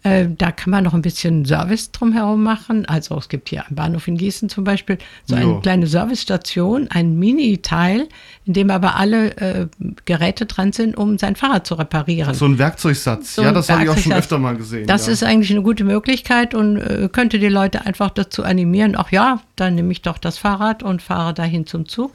Äh, 0.04 0.30
da 0.36 0.52
kann 0.52 0.72
man 0.72 0.84
noch 0.84 0.96
ein 0.96 1.04
bisschen 1.04 1.46
Service 1.46 1.92
drumherum 1.92 2.42
machen. 2.42 2.86
Also 2.88 3.18
es 3.18 3.30
gibt 3.30 3.50
hier 3.50 3.68
am 3.68 3.76
Bahnhof 3.76 4.08
in 4.08 4.18
Gießen 4.18 4.50
zum 4.50 4.64
Beispiel 4.64 4.98
so 5.26 5.36
eine 5.36 5.46
jo. 5.46 5.60
kleine 5.60 5.86
Servicestation, 5.86 6.88
ein 6.90 7.20
Mini-Teil, 7.20 8.10
in 8.46 8.54
dem 8.54 8.72
aber 8.72 8.96
alle 8.96 9.38
äh, 9.38 9.68
Geräte 10.06 10.48
dran 10.48 10.72
sind, 10.72 10.98
um 10.98 11.20
sein 11.20 11.36
Fahrrad 11.36 11.68
zu 11.68 11.76
reparieren. 11.76 12.34
So 12.34 12.46
ein 12.46 12.58
Werkzeugsatz. 12.58 13.36
So 13.36 13.44
ja, 13.44 13.52
das 13.52 13.70
habe 13.70 13.84
ich 13.84 13.90
auch 13.90 13.98
schon 13.98 14.14
öfter 14.14 14.40
mal 14.40 14.58
gesehen. 14.58 14.88
Das 14.88 15.06
ja. 15.06 15.14
ist 15.14 15.24
eigentlich 15.24 15.52
eine 15.52 15.62
gute 15.62 15.84
Möglichkeit 15.84 16.56
und 16.56 16.78
äh, 16.78 17.08
könnte 17.12 17.38
die 17.38 17.50
Leute 17.50 17.86
einfach 17.86 18.10
dazu 18.10 18.44
animieren, 18.44 18.96
ach 18.98 19.12
ja, 19.12 19.42
dann 19.56 19.76
nehme 19.76 19.92
ich 19.92 20.02
doch 20.02 20.18
das 20.18 20.40
Fahrrad 20.40 20.82
und 20.82 21.04
fahre 21.04 21.36
dahin 21.36 21.68
zum 21.68 21.86
Zug. 21.86 22.14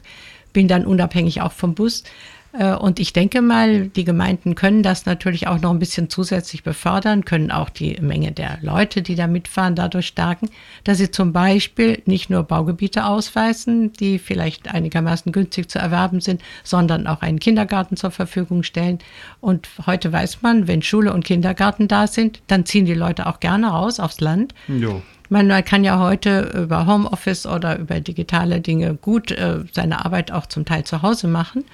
Bin 0.51 0.67
dann 0.67 0.85
unabhängig 0.85 1.41
auch 1.41 1.53
vom 1.53 1.73
Bus. 1.73 2.03
Äh, 2.53 2.73
und 2.73 2.99
ich 2.99 3.13
denke 3.13 3.41
mal, 3.41 3.87
die 3.87 4.03
Gemeinden 4.03 4.55
können 4.55 4.83
das 4.83 5.05
natürlich 5.05 5.47
auch 5.47 5.61
noch 5.61 5.71
ein 5.71 5.79
bisschen 5.79 6.09
zusätzlich 6.09 6.63
befördern, 6.63 7.25
können 7.25 7.51
auch 7.51 7.69
die 7.69 7.97
Menge 8.01 8.31
der 8.31 8.59
Leute, 8.61 9.01
die 9.01 9.15
da 9.15 9.27
mitfahren, 9.27 9.75
dadurch 9.75 10.07
stärken, 10.07 10.49
dass 10.83 10.97
sie 10.97 11.11
zum 11.11 11.33
Beispiel 11.33 12.01
nicht 12.05 12.29
nur 12.29 12.43
Baugebiete 12.43 13.05
ausweisen, 13.05 13.93
die 13.93 14.19
vielleicht 14.19 14.73
einigermaßen 14.73 15.31
günstig 15.31 15.69
zu 15.69 15.79
erwerben 15.79 16.21
sind, 16.21 16.41
sondern 16.63 17.07
auch 17.07 17.21
einen 17.21 17.39
Kindergarten 17.39 17.97
zur 17.97 18.11
Verfügung 18.11 18.63
stellen. 18.63 18.99
Und 19.41 19.67
heute 19.85 20.11
weiß 20.11 20.41
man, 20.41 20.67
wenn 20.67 20.81
Schule 20.81 21.13
und 21.13 21.25
Kindergarten 21.25 21.87
da 21.87 22.07
sind, 22.07 22.41
dann 22.47 22.65
ziehen 22.65 22.85
die 22.85 22.93
Leute 22.93 23.27
auch 23.27 23.39
gerne 23.39 23.67
raus 23.67 23.99
aufs 23.99 24.21
Land. 24.21 24.53
Jo. 24.67 25.01
Man 25.29 25.49
kann 25.65 25.83
ja 25.83 25.99
heute 25.99 26.51
über 26.55 26.85
Homeoffice 26.85 27.45
oder 27.45 27.77
über 27.77 27.99
digitale 27.99 28.61
Dinge 28.61 28.95
gut 28.95 29.31
äh, 29.31 29.59
seine 29.73 30.05
Arbeit 30.05 30.31
auch 30.31 30.45
zum 30.45 30.63
Teil 30.63 30.85
zu 30.85 31.01
Hause 31.01 31.27
machen. 31.27 31.65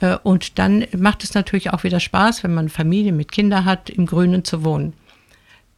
Äh, 0.00 0.16
und 0.22 0.58
dann 0.58 0.86
macht 0.96 1.24
es 1.24 1.34
natürlich 1.34 1.72
auch 1.72 1.84
wieder 1.84 2.00
Spaß, 2.00 2.44
wenn 2.44 2.54
man 2.54 2.68
Familie 2.68 3.12
mit 3.12 3.32
Kindern 3.32 3.64
hat, 3.64 3.90
im 3.90 4.06
Grünen 4.06 4.44
zu 4.44 4.64
wohnen. 4.64 4.92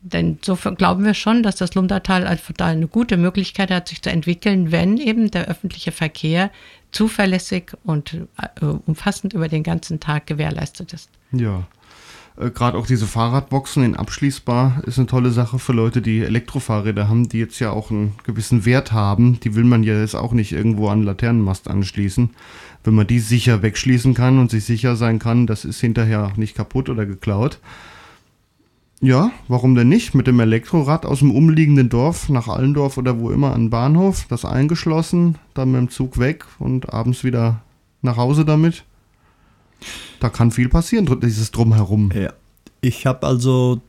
Denn 0.00 0.38
so 0.42 0.54
glauben 0.54 1.04
wir 1.04 1.14
schon, 1.14 1.42
dass 1.42 1.56
das 1.56 1.74
Lumdatal 1.74 2.26
einfach 2.26 2.54
da 2.56 2.66
eine 2.66 2.86
gute 2.86 3.16
Möglichkeit 3.16 3.70
hat, 3.70 3.88
sich 3.88 4.00
zu 4.00 4.10
entwickeln, 4.10 4.70
wenn 4.70 4.96
eben 4.96 5.30
der 5.30 5.46
öffentliche 5.46 5.90
Verkehr 5.90 6.50
zuverlässig 6.92 7.72
und 7.84 8.14
äh, 8.14 8.64
umfassend 8.64 9.32
über 9.32 9.48
den 9.48 9.64
ganzen 9.64 9.98
Tag 9.98 10.26
gewährleistet 10.26 10.92
ist. 10.92 11.10
Ja. 11.32 11.66
Äh, 12.38 12.50
Gerade 12.50 12.78
auch 12.78 12.86
diese 12.86 13.06
Fahrradboxen 13.06 13.82
in 13.82 13.96
abschließbar 13.96 14.82
ist 14.86 14.98
eine 14.98 15.06
tolle 15.06 15.30
Sache 15.30 15.58
für 15.58 15.72
Leute, 15.72 16.02
die 16.02 16.20
Elektrofahrräder 16.22 17.08
haben, 17.08 17.28
die 17.28 17.38
jetzt 17.38 17.58
ja 17.58 17.70
auch 17.70 17.90
einen 17.90 18.14
gewissen 18.24 18.64
Wert 18.64 18.92
haben. 18.92 19.40
Die 19.40 19.54
will 19.54 19.64
man 19.64 19.82
ja 19.82 19.98
jetzt 19.98 20.14
auch 20.14 20.32
nicht 20.32 20.52
irgendwo 20.52 20.88
an 20.88 21.02
Laternenmast 21.02 21.68
anschließen 21.68 22.30
wenn 22.84 22.94
man 22.94 23.06
die 23.06 23.18
sicher 23.18 23.62
wegschließen 23.62 24.14
kann 24.14 24.38
und 24.38 24.50
sich 24.50 24.64
sicher 24.64 24.96
sein 24.96 25.18
kann, 25.18 25.46
das 25.46 25.64
ist 25.64 25.80
hinterher 25.80 26.32
nicht 26.36 26.56
kaputt 26.56 26.88
oder 26.88 27.06
geklaut. 27.06 27.58
Ja, 29.00 29.30
warum 29.46 29.74
denn 29.74 29.88
nicht? 29.88 30.14
Mit 30.14 30.26
dem 30.26 30.40
Elektrorad 30.40 31.06
aus 31.06 31.20
dem 31.20 31.30
umliegenden 31.30 31.88
Dorf 31.88 32.28
nach 32.28 32.48
Allendorf 32.48 32.96
oder 32.96 33.20
wo 33.20 33.30
immer 33.30 33.52
an 33.52 33.64
den 33.64 33.70
Bahnhof, 33.70 34.26
das 34.28 34.44
eingeschlossen, 34.44 35.36
dann 35.54 35.70
mit 35.70 35.80
dem 35.80 35.90
Zug 35.90 36.18
weg 36.18 36.46
und 36.58 36.92
abends 36.92 37.22
wieder 37.22 37.60
nach 38.02 38.16
Hause 38.16 38.44
damit. 38.44 38.84
Da 40.20 40.28
kann 40.28 40.50
viel 40.50 40.68
passieren, 40.68 41.20
dieses 41.20 41.50
Drumherum. 41.50 42.10
Ja. 42.14 42.32
Ich 42.80 43.06
habe 43.06 43.26
also 43.26 43.80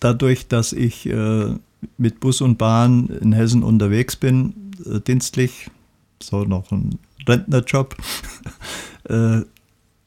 dadurch, 0.00 0.48
dass 0.48 0.72
ich 0.72 1.06
äh, 1.06 1.54
mit 1.98 2.20
Bus 2.20 2.40
und 2.40 2.58
Bahn 2.58 3.08
in 3.08 3.32
Hessen 3.32 3.62
unterwegs 3.62 4.16
bin, 4.16 4.72
äh, 4.86 5.00
dienstlich, 5.00 5.70
so 6.22 6.44
noch 6.44 6.70
ein 6.70 6.98
Rentnerjob, 7.26 7.96
äh, 9.04 9.40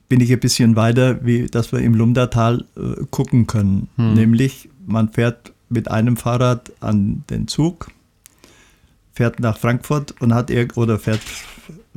bin 0.09 0.21
ich 0.21 0.31
ein 0.31 0.39
bisschen 0.39 0.75
weiter, 0.75 1.25
wie 1.25 1.47
dass 1.47 1.71
wir 1.71 1.79
im 1.79 1.93
Lumdatal 1.93 2.65
äh, 2.75 3.03
gucken 3.11 3.47
können. 3.47 3.89
Hm. 3.97 4.13
Nämlich, 4.13 4.69
man 4.85 5.09
fährt 5.09 5.53
mit 5.69 5.91
einem 5.91 6.15
Fahrrad 6.15 6.71
an 6.79 7.23
den 7.29 7.47
Zug, 7.47 7.91
fährt 9.13 9.39
nach 9.39 9.57
Frankfurt 9.57 10.15
und 10.21 10.33
hat 10.33 10.51
oder 10.77 10.97
fährt 10.97 11.21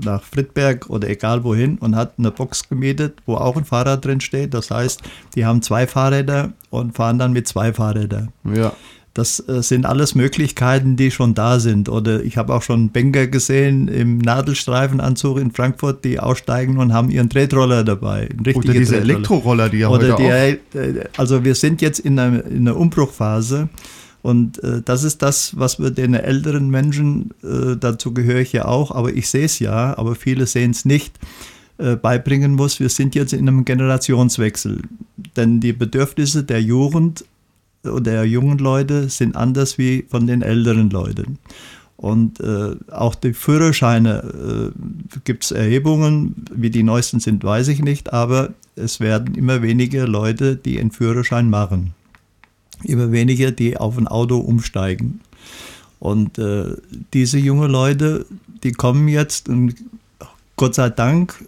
nach 0.04 0.22
Friedberg 0.22 0.88
oder 0.88 1.08
egal 1.08 1.44
wohin 1.44 1.78
und 1.78 1.96
hat 1.96 2.14
eine 2.18 2.30
Box 2.30 2.68
gemietet, 2.68 3.18
wo 3.26 3.36
auch 3.36 3.56
ein 3.56 3.64
Fahrrad 3.64 4.04
drin 4.04 4.20
steht. 4.20 4.54
Das 4.54 4.70
heißt, 4.70 5.02
die 5.34 5.46
haben 5.46 5.62
zwei 5.62 5.86
Fahrräder 5.86 6.52
und 6.70 6.96
fahren 6.96 7.18
dann 7.18 7.32
mit 7.32 7.48
zwei 7.48 7.72
Fahrrädern. 7.72 8.30
Ja. 8.44 8.72
Das 9.12 9.42
äh, 9.48 9.62
sind 9.62 9.86
alles 9.86 10.14
Möglichkeiten, 10.14 10.94
die 10.96 11.10
schon 11.10 11.34
da 11.34 11.58
sind. 11.58 11.88
Oder 11.88 12.22
ich 12.22 12.36
habe 12.36 12.54
auch 12.54 12.62
schon 12.62 12.90
Banker 12.90 13.26
gesehen 13.26 13.88
im 13.88 14.18
Nadelstreifenanzug 14.18 15.38
in 15.38 15.50
Frankfurt, 15.50 16.04
die 16.04 16.20
aussteigen 16.20 16.78
und 16.78 16.92
haben 16.92 17.10
ihren 17.10 17.28
Tretroller 17.28 17.82
dabei. 17.82 18.28
Oder 18.54 18.72
diese. 18.72 18.98
Elektroroller, 18.98 19.68
die 19.68 19.78
ja 19.78 19.88
Oder 19.88 20.16
heute 20.16 20.58
die, 20.72 21.00
auch. 21.00 21.18
Also 21.18 21.44
wir 21.44 21.56
sind 21.56 21.82
jetzt 21.82 21.98
in 21.98 22.18
einer, 22.18 22.44
in 22.44 22.68
einer 22.68 22.76
Umbruchphase. 22.76 23.68
Und 24.22 24.62
äh, 24.62 24.82
das 24.82 25.04
ist 25.04 25.22
das, 25.22 25.58
was 25.58 25.78
wir 25.78 25.90
den 25.90 26.14
älteren 26.14 26.68
Menschen, 26.68 27.30
äh, 27.42 27.76
dazu 27.78 28.12
gehöre 28.12 28.40
ich 28.40 28.52
ja 28.52 28.66
auch, 28.66 28.90
aber 28.90 29.12
ich 29.12 29.28
sehe 29.28 29.46
es 29.46 29.58
ja, 29.58 29.96
aber 29.96 30.14
viele 30.14 30.46
sehen 30.46 30.72
es 30.72 30.84
nicht, 30.84 31.18
äh, 31.78 31.96
beibringen 31.96 32.54
muss. 32.54 32.80
Wir 32.80 32.90
sind 32.90 33.14
jetzt 33.14 33.32
in 33.32 33.48
einem 33.48 33.64
Generationswechsel. 33.64 34.82
Denn 35.36 35.60
die 35.60 35.72
Bedürfnisse 35.72 36.44
der 36.44 36.62
Jugend 36.62 37.24
der 37.82 38.24
jungen 38.24 38.58
Leute 38.58 39.08
sind 39.08 39.36
anders 39.36 39.78
wie 39.78 40.04
von 40.08 40.26
den 40.26 40.42
älteren 40.42 40.90
Leuten. 40.90 41.38
Und 41.96 42.40
äh, 42.40 42.76
auch 42.90 43.14
die 43.14 43.34
Führerscheine 43.34 44.72
äh, 44.74 45.18
gibt 45.24 45.44
es 45.44 45.50
Erhebungen, 45.50 46.46
wie 46.54 46.70
die 46.70 46.82
neuesten 46.82 47.20
sind, 47.20 47.44
weiß 47.44 47.68
ich 47.68 47.82
nicht, 47.82 48.12
aber 48.12 48.54
es 48.74 49.00
werden 49.00 49.34
immer 49.34 49.60
weniger 49.60 50.08
Leute, 50.08 50.56
die 50.56 50.80
einen 50.80 50.92
Führerschein 50.92 51.50
machen. 51.50 51.94
Immer 52.84 53.12
weniger, 53.12 53.50
die 53.50 53.76
auf 53.76 53.98
ein 53.98 54.08
Auto 54.08 54.38
umsteigen. 54.38 55.20
Und 55.98 56.38
äh, 56.38 56.76
diese 57.12 57.38
jungen 57.38 57.70
Leute, 57.70 58.26
die 58.62 58.72
kommen 58.72 59.08
jetzt 59.08 59.48
und 59.48 59.74
Gott 60.56 60.74
sei 60.74 60.90
Dank 60.90 61.44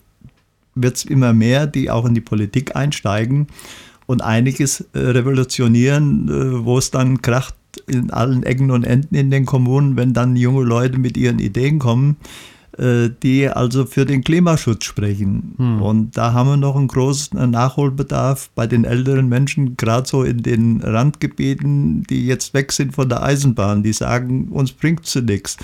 wird 0.75 0.97
es 0.97 1.05
immer 1.05 1.33
mehr, 1.33 1.67
die 1.67 1.91
auch 1.91 2.05
in 2.05 2.15
die 2.15 2.21
Politik 2.21 2.77
einsteigen 2.77 3.47
und 4.07 4.23
einiges 4.23 4.87
äh, 4.93 4.99
revolutionieren, 4.99 6.29
äh, 6.29 6.65
wo 6.65 6.79
es 6.79 6.91
dann 6.91 7.23
kracht 7.23 7.55
in 7.87 8.11
allen 8.11 8.43
Ecken 8.43 8.71
und 8.71 8.85
Enden 8.85 9.15
in 9.15 9.31
den 9.31 9.47
Kommunen, 9.47 9.97
wenn 9.97 10.13
dann 10.13 10.37
junge 10.37 10.65
Leute 10.65 10.99
mit 10.99 11.17
ihren 11.17 11.39
Ideen 11.39 11.79
kommen, 11.79 12.17
die 12.79 13.49
also 13.49 13.85
für 13.85 14.07
den 14.07 14.25
Klimaschutz 14.25 14.85
sprechen. 14.85 15.55
Hm. 15.59 15.83
Und 15.83 16.17
da 16.17 16.33
haben 16.33 16.49
wir 16.49 16.57
noch 16.57 16.77
einen 16.77 16.89
großen 16.89 17.51
Nachholbedarf 17.51 18.51
bei 18.55 18.67
den 18.67 18.85
älteren 18.85 19.29
Menschen, 19.29 19.77
gerade 19.77 20.09
so 20.09 20.23
in 20.23 20.43
den 20.43 20.81
Randgebieten, 20.81 22.05
die 22.05 22.27
jetzt 22.27 22.55
weg 22.55 22.73
sind 22.73 22.95
von 22.95 23.09
der 23.09 23.23
Eisenbahn, 23.23 23.83
die 23.83 23.93
sagen, 23.93 24.49
uns 24.49 24.73
bringt 24.73 25.07
es 25.07 25.15
nichts. 25.17 25.59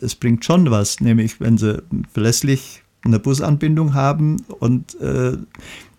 Es 0.00 0.16
bringt 0.16 0.44
schon 0.44 0.70
was, 0.70 1.00
nämlich 1.00 1.40
wenn 1.40 1.56
sie 1.56 1.82
verlässlich 2.12 2.82
eine 3.04 3.20
Busanbindung 3.20 3.94
haben 3.94 4.42
und 4.58 5.00
äh, 5.00 5.36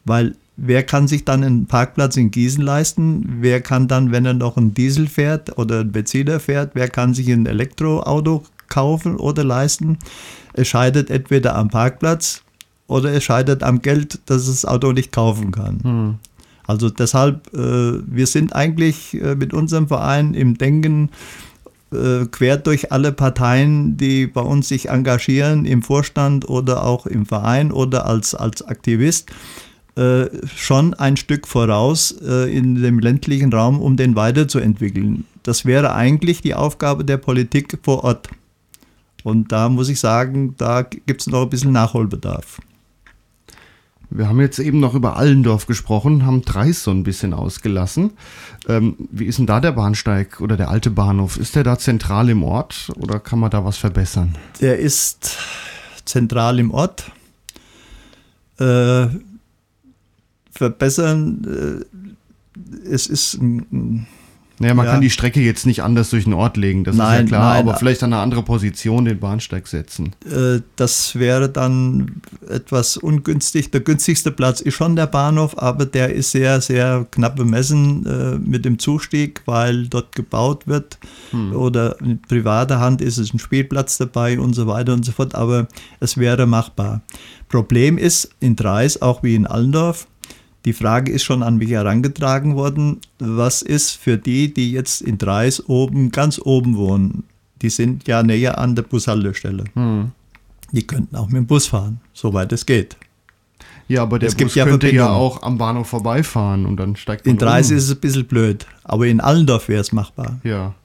weil 0.06 0.36
Wer 0.62 0.84
kann 0.84 1.08
sich 1.08 1.24
dann 1.24 1.42
einen 1.42 1.68
Parkplatz 1.68 2.18
in 2.18 2.32
Gießen 2.32 2.62
leisten? 2.62 3.38
Wer 3.40 3.62
kann 3.62 3.88
dann, 3.88 4.12
wenn 4.12 4.26
er 4.26 4.34
noch 4.34 4.58
einen 4.58 4.74
Diesel 4.74 5.08
fährt 5.08 5.58
oder 5.58 5.80
einen 5.80 5.94
Benziner 5.94 6.42
fährt, 6.42 6.72
wer 6.74 6.90
kann 6.90 7.14
sich 7.14 7.32
ein 7.32 7.46
Elektroauto 7.46 8.44
kaufen 8.70 9.18
oder 9.18 9.44
leisten? 9.44 9.98
Es 10.54 10.68
scheidet 10.68 11.10
entweder 11.10 11.56
am 11.56 11.70
Parkplatz 11.70 12.44
oder 12.88 13.14
es 13.14 13.24
scheidet 13.24 13.64
am 13.64 13.82
Geld, 13.82 14.20
dass 14.26 14.48
es 14.48 14.62
das 14.62 14.66
Auto 14.66 14.92
nicht 14.92 15.12
kaufen 15.12 15.52
kann. 15.52 15.80
Hm. 15.84 16.16
Also 16.66 16.90
deshalb, 16.90 17.52
äh, 17.54 18.00
wir 18.06 18.28
sind 18.28 18.56
eigentlich 18.56 19.20
äh, 19.20 19.36
mit 19.36 19.54
unserem 19.54 19.88
Verein 19.88 20.36
im 20.36 20.58
Denken 20.58 21.10
äh, 21.92 22.26
quer 22.30 22.58
durch 22.58 22.92
alle 22.92 23.12
Parteien, 23.12 23.98
die 23.98 24.28
bei 24.28 24.42
uns 24.42 24.68
sich 24.68 24.90
engagieren, 24.90 25.66
im 25.66 25.82
Vorstand 25.82 26.48
oder 26.48 26.84
auch 26.84 27.08
im 27.08 27.26
Verein 27.26 27.72
oder 27.72 28.06
als, 28.06 28.36
als 28.36 28.62
Aktivist 28.62 29.32
äh, 29.96 30.28
schon 30.56 30.94
ein 30.94 31.18
Stück 31.18 31.48
voraus 31.48 32.16
äh, 32.22 32.56
in 32.56 32.82
dem 32.82 33.00
ländlichen 33.00 33.52
Raum, 33.52 33.82
um 33.82 33.98
den 33.98 34.16
weiterzuentwickeln. 34.16 35.26
Das 35.44 35.66
wäre 35.66 35.94
eigentlich 35.94 36.42
die 36.42 36.54
Aufgabe 36.54 37.04
der 37.04 37.18
Politik 37.18 37.80
vor 37.82 38.04
Ort. 38.04 38.30
Und 39.30 39.52
da 39.52 39.70
muss 39.70 39.90
ich 39.90 40.00
sagen, 40.00 40.56
da 40.58 40.82
gibt 40.82 41.22
es 41.22 41.28
noch 41.28 41.44
ein 41.44 41.50
bisschen 41.50 41.72
Nachholbedarf. 41.72 42.60
Wir 44.12 44.28
haben 44.28 44.40
jetzt 44.40 44.58
eben 44.58 44.80
noch 44.80 44.96
über 44.96 45.18
Allendorf 45.18 45.68
gesprochen, 45.68 46.26
haben 46.26 46.42
Dreis 46.42 46.84
so 46.84 46.90
ein 46.90 47.04
bisschen 47.04 47.32
ausgelassen. 47.32 48.12
Ähm, 48.68 48.96
wie 49.12 49.26
ist 49.26 49.38
denn 49.38 49.46
da 49.46 49.60
der 49.60 49.72
Bahnsteig 49.74 50.42
oder 50.42 50.58
der 50.58 50.70
alte 50.70 50.90
Bahnhof? 50.90 51.38
Ist 51.38 51.56
der 51.56 51.64
da 51.64 51.78
zentral 51.78 52.30
im 52.30 52.42
Ort 52.42 52.92
oder 52.98 53.20
kann 53.20 53.38
man 53.38 53.52
da 53.52 53.64
was 53.64 53.78
verbessern? 53.78 54.36
Der 54.62 54.80
ist 54.80 55.38
zentral 56.06 56.58
im 56.58 56.72
Ort. 56.72 57.12
Äh, 58.58 59.08
verbessern. 60.52 61.86
Äh, 61.86 62.90
es 62.92 63.06
ist 63.06 63.36
ein, 63.36 64.08
Naja, 64.60 64.74
man 64.74 64.86
Ja. 64.86 64.92
kann 64.94 65.02
die 65.02 65.10
Strecke 65.10 65.40
jetzt 65.40 65.66
nicht 65.66 65.82
anders 65.84 66.10
durch 66.10 66.26
den 66.26 66.34
Ort 66.34 66.58
legen, 66.58 66.84
das 66.84 66.96
ist 66.96 67.00
ja 67.00 67.06
Nein, 67.06 67.26
klar, 67.28 67.54
nein. 67.56 67.68
aber 67.68 67.78
vielleicht 67.78 68.04
an 68.04 68.12
eine 68.14 68.22
andere 68.22 68.44
Position 68.44 69.06
den 69.06 69.18
Bahnsteig 69.20 69.68
setzen. 69.68 70.14
Äh, 70.30 70.60
Das 70.76 71.16
wäre 71.16 71.50
dann 71.50 72.22
etwas 72.50 72.98
ungünstig. 72.98 73.72
Der 73.72 73.82
günstigste 73.82 74.32
Platz 74.32 74.60
ist 74.62 74.74
schon 74.76 74.96
der 74.96 75.08
Bahnhof, 75.08 75.58
aber 75.58 75.86
der 75.86 76.14
ist 76.14 76.32
sehr, 76.32 76.60
sehr 76.62 77.08
knapp 77.12 77.36
bemessen 77.38 78.06
äh, 78.06 78.38
mit 78.38 78.66
dem 78.66 78.80
Zustieg, 78.80 79.42
weil 79.46 79.88
dort 79.88 80.16
gebaut 80.16 80.68
wird. 80.68 80.98
Oder 81.54 82.00
in 82.02 82.22
privater 82.22 82.80
Hand 82.80 83.02
ist 83.02 83.18
es 83.18 83.34
ein 83.34 83.40
Spielplatz 83.40 83.98
dabei 83.98 84.40
und 84.40 84.54
so 84.54 84.68
weiter 84.68 84.94
und 84.94 85.06
so 85.06 85.12
fort. 85.12 85.36
Aber 85.36 85.68
es 86.00 86.18
wäre 86.18 86.46
machbar. 86.48 87.02
Problem 87.48 87.98
ist 87.98 88.30
in 88.40 88.56
Dreis, 88.56 89.02
auch 89.02 89.24
wie 89.24 89.36
in 89.36 89.48
Allendorf, 89.48 90.08
die 90.66 90.74
Frage 90.74 91.12
ist 91.12 91.24
schon 91.24 91.42
an 91.44 91.58
mich 91.58 91.70
herangetragen 91.70 92.56
worden, 92.56 93.00
was 93.18 93.62
ist 93.62 93.92
für 93.92 94.18
die, 94.18 94.54
die 94.54 94.72
jetzt 94.72 95.02
in 95.02 95.18
Dreis 95.18 95.68
oben, 95.68 96.12
ganz 96.12 96.40
oben 96.44 96.76
wohnen? 96.78 97.24
Die 97.62 97.70
sind 97.70 98.08
ja 98.08 98.24
näher 98.24 98.58
an 98.58 98.76
der 98.76 98.84
Bushaltestelle. 98.84 99.64
Die 100.72 100.86
könnten 100.86 101.16
auch 101.16 101.28
mit 101.28 101.38
dem 101.38 101.48
Bus 101.48 101.68
fahren, 101.68 102.00
soweit 102.14 102.52
es 102.52 102.66
geht. 102.66 102.96
Ja, 103.88 104.04
aber 104.04 104.20
der 104.20 104.30
Es 104.30 104.38
gibt 104.38 104.50
Bus 104.52 104.56
ja 104.56 104.66
könnte 104.66 104.92
ja 104.94 105.10
auch 105.10 105.42
am 105.42 105.58
Bahnhof 105.58 105.88
vorbeifahren 105.88 106.66
und 106.66 106.78
dann 106.78 106.96
steigt 106.96 107.26
man 107.26 107.32
In 107.34 107.40
Dreis 107.40 107.72
um. 107.72 107.78
ist 107.78 107.86
es 107.86 107.92
ein 107.96 108.00
bisschen 108.00 108.26
blöd, 108.26 108.68
aber 108.84 109.08
in 109.08 109.20
Allendorf 109.20 109.68
wäre 109.68 109.82
es 109.82 109.92
machbar. 109.92 110.40
Ja, 110.44 110.76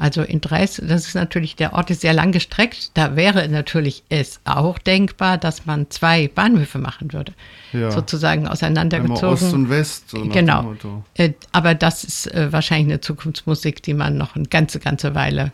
Also 0.00 0.22
in 0.22 0.40
Dreis, 0.40 0.80
das 0.82 1.08
ist 1.08 1.14
natürlich, 1.14 1.56
der 1.56 1.74
Ort 1.74 1.90
ist 1.90 2.00
sehr 2.00 2.14
lang 2.14 2.32
gestreckt. 2.32 2.92
Da 2.94 3.16
wäre 3.16 3.46
natürlich 3.50 4.02
es 4.08 4.40
auch 4.46 4.78
denkbar, 4.78 5.36
dass 5.36 5.66
man 5.66 5.90
zwei 5.90 6.28
Bahnhöfe 6.28 6.78
machen 6.78 7.12
würde. 7.12 7.34
Ja. 7.74 7.90
Sozusagen 7.90 8.40
einmal 8.40 8.52
auseinandergezogen. 8.52 9.28
Ost 9.28 9.52
und 9.52 9.68
West. 9.68 10.08
So 10.08 10.24
genau. 10.24 10.74
Äh, 11.12 11.34
aber 11.52 11.74
das 11.74 12.04
ist 12.04 12.32
äh, 12.32 12.50
wahrscheinlich 12.50 12.94
eine 12.94 13.00
Zukunftsmusik, 13.02 13.82
die 13.82 13.92
man 13.92 14.16
noch 14.16 14.36
eine 14.36 14.46
ganze, 14.46 14.80
ganze 14.80 15.14
Weile 15.14 15.52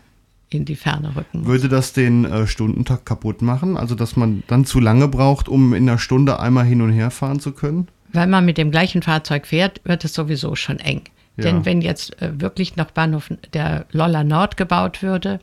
in 0.48 0.64
die 0.64 0.76
Ferne 0.76 1.16
rücken 1.16 1.40
muss. 1.40 1.48
Würde 1.48 1.68
das 1.68 1.92
den 1.92 2.24
äh, 2.24 2.46
Stundentakt 2.46 3.04
kaputt 3.04 3.42
machen? 3.42 3.76
Also, 3.76 3.96
dass 3.96 4.14
man 4.14 4.44
dann 4.46 4.64
zu 4.64 4.78
lange 4.78 5.08
braucht, 5.08 5.48
um 5.48 5.74
in 5.74 5.88
einer 5.88 5.98
Stunde 5.98 6.38
einmal 6.38 6.66
hin 6.66 6.82
und 6.82 6.92
her 6.92 7.10
fahren 7.10 7.40
zu 7.40 7.50
können? 7.50 7.88
Weil 8.12 8.28
man 8.28 8.44
mit 8.44 8.58
dem 8.58 8.70
gleichen 8.70 9.02
Fahrzeug 9.02 9.44
fährt, 9.44 9.80
wird 9.82 10.04
es 10.04 10.14
sowieso 10.14 10.54
schon 10.54 10.78
eng. 10.78 11.02
Ja. 11.36 11.44
Denn 11.44 11.64
wenn 11.64 11.82
jetzt 11.82 12.20
äh, 12.22 12.40
wirklich 12.40 12.76
noch 12.76 12.90
Bahnhof 12.90 13.30
der 13.52 13.86
Lolla 13.92 14.24
Nord 14.24 14.56
gebaut 14.56 15.02
würde 15.02 15.38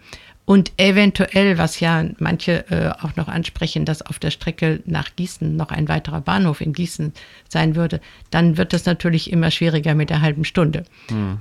und 0.45 0.73
eventuell, 0.77 1.57
was 1.57 1.79
ja 1.79 2.03
manche 2.19 2.69
äh, 2.69 2.89
auch 2.89 3.15
noch 3.15 3.27
ansprechen, 3.27 3.85
dass 3.85 4.01
auf 4.01 4.19
der 4.19 4.31
Strecke 4.31 4.81
nach 4.85 5.15
Gießen 5.15 5.55
noch 5.55 5.69
ein 5.69 5.87
weiterer 5.87 6.19
Bahnhof 6.19 6.59
in 6.61 6.73
Gießen 6.73 7.13
sein 7.47 7.75
würde, 7.75 8.01
dann 8.29 8.57
wird 8.57 8.73
es 8.73 8.85
natürlich 8.85 9.31
immer 9.31 9.51
schwieriger 9.51 9.95
mit 9.95 10.09
der 10.09 10.21
halben 10.21 10.43
Stunde. 10.43 10.83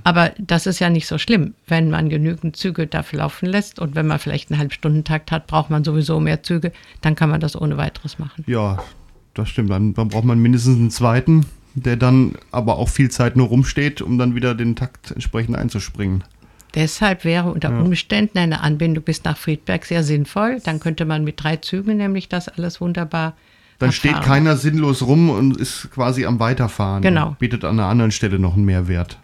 Aber 0.05 0.31
das 0.37 0.67
ist 0.67 0.79
ja 0.79 0.89
nicht 0.89 1.07
so 1.07 1.17
schlimm, 1.17 1.53
wenn 1.67 1.89
man 1.89 2.07
genügend 2.07 2.55
Züge 2.55 2.87
dafür 2.87 3.19
laufen 3.19 3.47
lässt 3.47 3.79
und 3.79 3.95
wenn 3.95 4.07
man 4.07 4.19
vielleicht 4.19 4.51
einen 4.51 4.59
Halbstundentakt 4.59 5.31
hat, 5.31 5.47
braucht 5.47 5.69
man 5.69 5.83
sowieso 5.83 6.21
mehr 6.21 6.43
Züge, 6.43 6.71
dann 7.01 7.15
kann 7.15 7.29
man 7.29 7.41
das 7.41 7.59
ohne 7.59 7.75
weiteres 7.75 8.19
machen. 8.19 8.45
Ja, 8.47 8.77
das 9.33 9.49
stimmt. 9.49 9.69
Dann, 9.71 9.93
dann 9.93 10.07
braucht 10.07 10.25
man 10.25 10.39
mindestens 10.39 10.77
einen 10.77 10.91
zweiten, 10.91 11.45
der 11.75 11.97
dann 11.97 12.33
aber 12.51 12.77
auch 12.77 12.89
viel 12.89 13.09
Zeit 13.09 13.35
nur 13.35 13.47
rumsteht, 13.47 14.01
um 14.01 14.17
dann 14.17 14.35
wieder 14.35 14.55
den 14.55 14.75
Takt 14.75 15.11
entsprechend 15.11 15.55
einzuspringen. 15.55 16.23
Deshalb 16.75 17.23
wäre 17.23 17.51
unter 17.51 17.69
Umständen 17.79 18.39
eine 18.39 18.61
Anbindung 18.61 19.03
bis 19.03 19.23
nach 19.23 19.37
Friedberg 19.37 19.85
sehr 19.85 20.03
sinnvoll. 20.03 20.59
Dann 20.63 20.79
könnte 20.79 21.05
man 21.05 21.23
mit 21.23 21.43
drei 21.43 21.57
Zügen 21.57 21.97
nämlich 21.97 22.29
das 22.29 22.47
alles 22.49 22.81
wunderbar. 22.81 23.35
Dann 23.77 23.91
steht 23.91 24.15
abfahren. 24.15 24.27
keiner 24.27 24.57
sinnlos 24.57 25.03
rum 25.03 25.29
und 25.29 25.57
ist 25.57 25.89
quasi 25.93 26.25
am 26.25 26.39
Weiterfahren. 26.39 27.01
Genau. 27.03 27.35
Bietet 27.37 27.63
an 27.63 27.79
einer 27.79 27.89
anderen 27.89 28.11
Stelle 28.11 28.39
noch 28.39 28.55
einen 28.55 28.65
Mehrwert. 28.65 29.19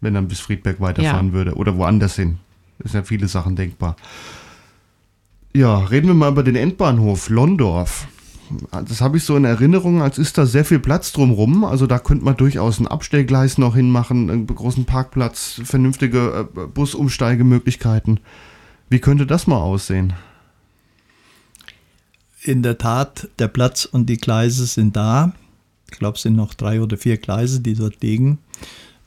Wenn 0.00 0.14
dann 0.14 0.28
bis 0.28 0.40
Friedberg 0.40 0.80
weiterfahren 0.80 1.28
Ja. 1.28 1.32
würde. 1.32 1.54
Oder 1.54 1.76
woanders 1.76 2.16
hin. 2.16 2.38
Ist 2.78 2.94
ja 2.94 3.02
viele 3.02 3.28
Sachen 3.28 3.54
denkbar. 3.54 3.96
Ja, 5.54 5.78
reden 5.78 6.06
wir 6.06 6.14
mal 6.14 6.30
über 6.30 6.42
den 6.42 6.56
Endbahnhof 6.56 7.28
Londorf. 7.28 8.06
Das 8.70 9.00
habe 9.00 9.16
ich 9.16 9.24
so 9.24 9.36
in 9.36 9.44
Erinnerung, 9.44 10.02
als 10.02 10.18
ist 10.18 10.36
da 10.36 10.46
sehr 10.46 10.64
viel 10.64 10.78
Platz 10.78 11.12
drumrum. 11.12 11.64
Also 11.64 11.86
da 11.86 11.98
könnte 11.98 12.24
man 12.24 12.36
durchaus 12.36 12.78
ein 12.78 12.86
Abstellgleis 12.86 13.58
noch 13.58 13.74
hinmachen, 13.74 14.30
einen 14.30 14.46
großen 14.46 14.84
Parkplatz, 14.84 15.60
vernünftige 15.64 16.48
äh, 16.54 16.66
Busumsteigemöglichkeiten. 16.66 18.20
Wie 18.90 18.98
könnte 18.98 19.26
das 19.26 19.46
mal 19.46 19.58
aussehen? 19.58 20.12
In 22.42 22.62
der 22.62 22.76
Tat, 22.76 23.28
der 23.38 23.48
Platz 23.48 23.84
und 23.84 24.06
die 24.06 24.16
Gleise 24.16 24.66
sind 24.66 24.96
da. 24.96 25.32
Ich 25.90 25.98
glaube, 25.98 26.16
es 26.16 26.22
sind 26.22 26.36
noch 26.36 26.54
drei 26.54 26.80
oder 26.80 26.96
vier 26.96 27.16
Gleise, 27.16 27.60
die 27.60 27.74
dort 27.74 28.02
liegen. 28.02 28.38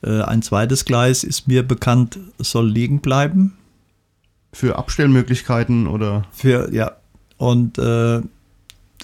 Äh, 0.01 0.21
Ein 0.21 0.41
zweites 0.41 0.85
Gleis 0.85 1.23
ist 1.23 1.47
mir 1.47 1.63
bekannt, 1.63 2.19
soll 2.39 2.69
liegen 2.69 2.99
bleiben. 2.99 3.57
Für 4.53 4.77
Abstellmöglichkeiten 4.77 5.87
oder 5.87 6.25
Für, 6.31 6.73
ja, 6.73 6.93
und 7.37 7.77
äh, 7.77 8.21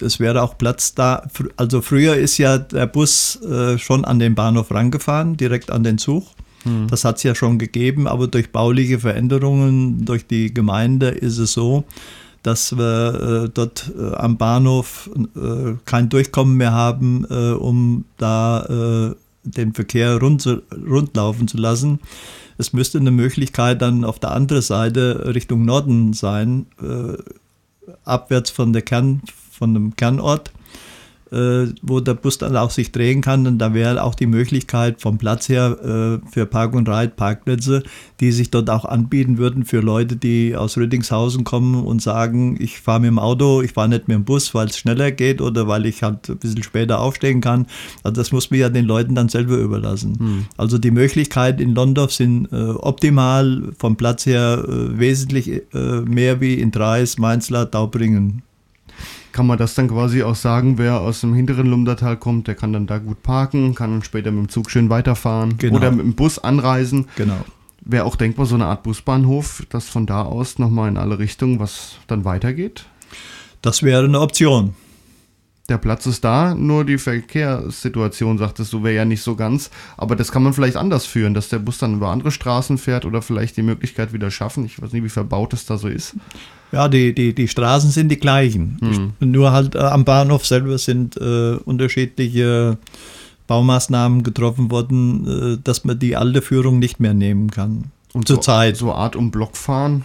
es 0.00 0.20
wäre 0.20 0.42
auch 0.42 0.56
Platz 0.56 0.94
da. 0.94 1.26
Also 1.56 1.82
früher 1.82 2.16
ist 2.16 2.38
ja 2.38 2.58
der 2.58 2.86
Bus 2.86 3.40
äh, 3.42 3.78
schon 3.78 4.04
an 4.04 4.18
den 4.18 4.34
Bahnhof 4.34 4.70
rangefahren, 4.70 5.36
direkt 5.36 5.70
an 5.70 5.84
den 5.84 5.98
Zug. 5.98 6.24
Das 6.86 7.04
hat 7.04 7.16
es 7.16 7.24
ja 7.24 7.34
schon 7.34 7.58
gegeben, 7.58 8.06
aber 8.06 8.28
durch 8.28 8.52
bauliche 8.52 9.00
Veränderungen 9.00 10.04
durch 10.04 10.26
die 10.26 10.54
Gemeinde 10.54 11.08
ist 11.08 11.38
es 11.38 11.54
so, 11.54 11.84
dass 12.42 12.76
wir 12.76 13.44
äh, 13.44 13.48
dort 13.52 13.92
äh, 13.98 14.14
am 14.14 14.36
Bahnhof 14.36 15.10
äh, 15.16 15.74
kein 15.84 16.08
Durchkommen 16.08 16.56
mehr 16.56 16.72
haben, 16.72 17.26
äh, 17.28 17.52
um 17.52 18.04
da 18.18 19.14
den 19.44 19.74
Verkehr 19.74 20.18
rund, 20.18 20.40
zu, 20.40 20.62
rund 20.88 21.16
laufen 21.16 21.48
zu 21.48 21.56
lassen. 21.56 21.98
Es 22.58 22.72
müsste 22.72 22.98
eine 22.98 23.10
Möglichkeit 23.10 23.82
dann 23.82 24.04
auf 24.04 24.20
der 24.20 24.30
anderen 24.30 24.62
Seite 24.62 25.34
Richtung 25.34 25.64
Norden 25.64 26.12
sein, 26.12 26.66
abwärts 28.04 28.50
von 28.50 28.72
der 28.72 28.82
Kern, 28.82 29.20
von 29.52 29.74
dem 29.74 29.94
Kernort, 29.94 30.50
äh, 31.30 31.68
wo 31.82 32.00
der 32.00 32.14
Bus 32.14 32.38
dann 32.38 32.56
auch 32.56 32.70
sich 32.70 32.92
drehen 32.92 33.22
kann. 33.22 33.46
Und 33.46 33.58
da 33.58 33.74
wäre 33.74 34.02
auch 34.02 34.14
die 34.14 34.26
Möglichkeit 34.26 35.00
vom 35.00 35.18
Platz 35.18 35.48
her 35.48 35.78
äh, 35.82 36.30
für 36.30 36.46
Park 36.46 36.74
und 36.74 36.88
Ride 36.88 37.12
Parkplätze, 37.16 37.82
die 38.20 38.32
sich 38.32 38.50
dort 38.50 38.70
auch 38.70 38.84
anbieten 38.84 39.38
würden 39.38 39.64
für 39.64 39.80
Leute, 39.80 40.16
die 40.16 40.54
aus 40.56 40.76
Rüdingshausen 40.76 41.44
kommen 41.44 41.82
und 41.84 42.02
sagen, 42.02 42.56
ich 42.60 42.80
fahre 42.80 43.00
mit 43.00 43.08
dem 43.08 43.18
Auto, 43.18 43.62
ich 43.62 43.72
fahre 43.72 43.88
nicht 43.88 44.08
mit 44.08 44.16
dem 44.16 44.24
Bus, 44.24 44.54
weil 44.54 44.68
es 44.68 44.78
schneller 44.78 45.10
geht 45.10 45.40
oder 45.40 45.68
weil 45.68 45.86
ich 45.86 46.02
halt 46.02 46.28
ein 46.28 46.36
bisschen 46.38 46.62
später 46.62 47.00
aufstehen 47.00 47.40
kann. 47.40 47.66
Also 48.02 48.20
das 48.20 48.32
muss 48.32 48.50
man 48.50 48.60
ja 48.60 48.68
den 48.68 48.84
Leuten 48.84 49.14
dann 49.14 49.28
selber 49.28 49.56
überlassen. 49.56 50.46
Also 50.56 50.78
die 50.78 50.90
Möglichkeiten 50.90 51.62
in 51.62 51.74
Londorf 51.74 52.12
sind 52.12 52.52
äh, 52.52 52.56
optimal, 52.56 53.72
vom 53.78 53.96
Platz 53.96 54.26
her 54.26 54.64
äh, 54.68 54.98
wesentlich 54.98 55.48
äh, 55.48 56.00
mehr 56.02 56.40
wie 56.40 56.54
in 56.54 56.70
Dreis, 56.70 57.18
Mainzlar, 57.18 57.66
Daubringen. 57.66 58.42
Kann 59.32 59.46
man 59.46 59.58
das 59.58 59.74
dann 59.74 59.88
quasi 59.88 60.22
auch 60.22 60.34
sagen, 60.34 60.76
wer 60.78 61.00
aus 61.00 61.22
dem 61.22 61.34
hinteren 61.34 61.66
Lumdatal 61.66 62.16
kommt, 62.18 62.48
der 62.48 62.54
kann 62.54 62.72
dann 62.72 62.86
da 62.86 62.98
gut 62.98 63.22
parken, 63.22 63.74
kann 63.74 63.90
dann 63.90 64.02
später 64.02 64.30
mit 64.30 64.40
dem 64.46 64.48
Zug 64.50 64.70
schön 64.70 64.90
weiterfahren 64.90 65.56
Genau. 65.58 65.76
oder 65.76 65.90
mit 65.90 66.04
dem 66.04 66.14
Bus 66.14 66.38
anreisen. 66.38 67.06
Genau. 67.16 67.38
Wäre 67.84 68.04
auch 68.04 68.16
denkbar 68.16 68.46
so 68.46 68.54
eine 68.54 68.66
Art 68.66 68.82
Busbahnhof, 68.82 69.64
dass 69.70 69.88
von 69.88 70.06
da 70.06 70.22
aus 70.22 70.58
nochmal 70.58 70.88
in 70.88 70.96
alle 70.98 71.18
Richtungen 71.18 71.58
was 71.58 71.96
dann 72.06 72.24
weitergeht. 72.24 72.84
Das 73.62 73.82
wäre 73.82 74.04
eine 74.04 74.20
Option. 74.20 74.74
Der 75.72 75.78
Platz 75.78 76.04
ist 76.04 76.22
da, 76.22 76.54
nur 76.54 76.84
die 76.84 76.98
Verkehrssituation, 76.98 78.36
sagtest 78.36 78.74
du, 78.74 78.82
wäre 78.82 78.94
ja 78.94 79.04
nicht 79.06 79.22
so 79.22 79.36
ganz. 79.36 79.70
Aber 79.96 80.16
das 80.16 80.30
kann 80.30 80.42
man 80.42 80.52
vielleicht 80.52 80.76
anders 80.76 81.06
führen, 81.06 81.32
dass 81.32 81.48
der 81.48 81.60
Bus 81.60 81.78
dann 81.78 81.94
über 81.94 82.08
andere 82.08 82.30
Straßen 82.30 82.76
fährt 82.76 83.06
oder 83.06 83.22
vielleicht 83.22 83.56
die 83.56 83.62
Möglichkeit 83.62 84.12
wieder 84.12 84.30
schaffen. 84.30 84.66
Ich 84.66 84.82
weiß 84.82 84.92
nicht, 84.92 85.02
wie 85.02 85.08
verbaut 85.08 85.54
das 85.54 85.64
da 85.64 85.78
so 85.78 85.88
ist. 85.88 86.14
Ja, 86.72 86.88
die, 86.88 87.14
die, 87.14 87.34
die 87.34 87.48
Straßen 87.48 87.90
sind 87.90 88.10
die 88.10 88.18
gleichen. 88.18 89.14
Nur 89.18 89.52
halt 89.52 89.74
äh, 89.74 89.78
am 89.78 90.04
Bahnhof 90.04 90.44
selber 90.44 90.76
sind 90.76 91.16
äh, 91.16 91.54
unterschiedliche 91.64 92.76
Baumaßnahmen 93.46 94.24
getroffen 94.24 94.70
worden, 94.70 95.54
äh, 95.54 95.58
dass 95.64 95.86
man 95.86 95.98
die 95.98 96.16
alte 96.16 96.42
Führung 96.42 96.80
nicht 96.80 97.00
mehr 97.00 97.14
nehmen 97.14 97.50
kann. 97.50 97.84
Und 98.12 98.28
Zurzeit. 98.28 98.76
So, 98.76 98.88
so 98.88 98.92
Art 98.92 99.16
um 99.16 99.30
Block 99.30 99.56
fahren. 99.56 100.04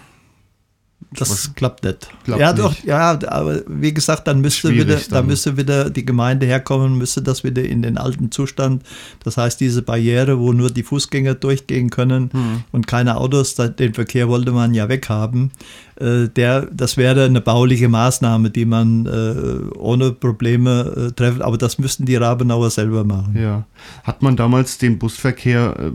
Das 1.13 1.53
klappt 1.55 1.83
nicht. 1.85 2.09
Klappt 2.25 2.41
ja, 2.41 2.51
nicht. 2.51 2.63
doch, 2.63 2.83
ja, 2.83 3.17
aber 3.27 3.61
wie 3.67 3.93
gesagt, 3.93 4.27
dann 4.27 4.41
müsste 4.41 4.67
Schwierig 4.69 4.87
wieder, 4.87 4.99
dann. 5.09 5.27
müsste 5.27 5.55
wieder 5.55 5.89
die 5.89 6.05
Gemeinde 6.05 6.45
herkommen, 6.45 6.97
müsste 6.97 7.21
das 7.21 7.43
wieder 7.43 7.63
in 7.63 7.81
den 7.81 7.97
alten 7.97 8.29
Zustand. 8.31 8.83
Das 9.23 9.37
heißt, 9.37 9.59
diese 9.59 9.83
Barriere, 9.83 10.37
wo 10.39 10.51
nur 10.53 10.69
die 10.69 10.83
Fußgänger 10.83 11.35
durchgehen 11.35 11.89
können 11.91 12.29
Hm. 12.33 12.63
und 12.71 12.87
keine 12.87 13.17
Autos, 13.17 13.55
den 13.55 13.93
Verkehr 13.93 14.27
wollte 14.27 14.51
man 14.51 14.73
ja 14.73 14.89
weghaben. 14.89 15.51
Äh, 15.95 16.27
der, 16.27 16.67
das 16.73 16.97
wäre 16.97 17.23
eine 17.25 17.41
bauliche 17.41 17.87
Maßnahme, 17.89 18.49
die 18.49 18.65
man 18.65 19.05
äh, 19.05 19.77
ohne 19.77 20.11
Probleme 20.11 21.07
äh, 21.09 21.11
treffen, 21.13 21.41
aber 21.41 21.57
das 21.57 21.77
müssten 21.77 22.05
die 22.05 22.15
Rabenauer 22.17 22.69
selber 22.69 23.03
machen. 23.05 23.35
Ja. 23.39 23.65
Hat 24.03 24.21
man 24.23 24.35
damals 24.35 24.77
den 24.77 24.99
Busverkehr 24.99 25.93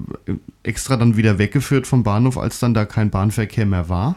extra 0.62 0.96
dann 0.96 1.16
wieder 1.16 1.38
weggeführt 1.38 1.86
vom 1.86 2.02
Bahnhof, 2.02 2.38
als 2.38 2.60
dann 2.60 2.72
da 2.72 2.84
kein 2.86 3.10
Bahnverkehr 3.10 3.66
mehr 3.66 3.88
war? 3.88 4.16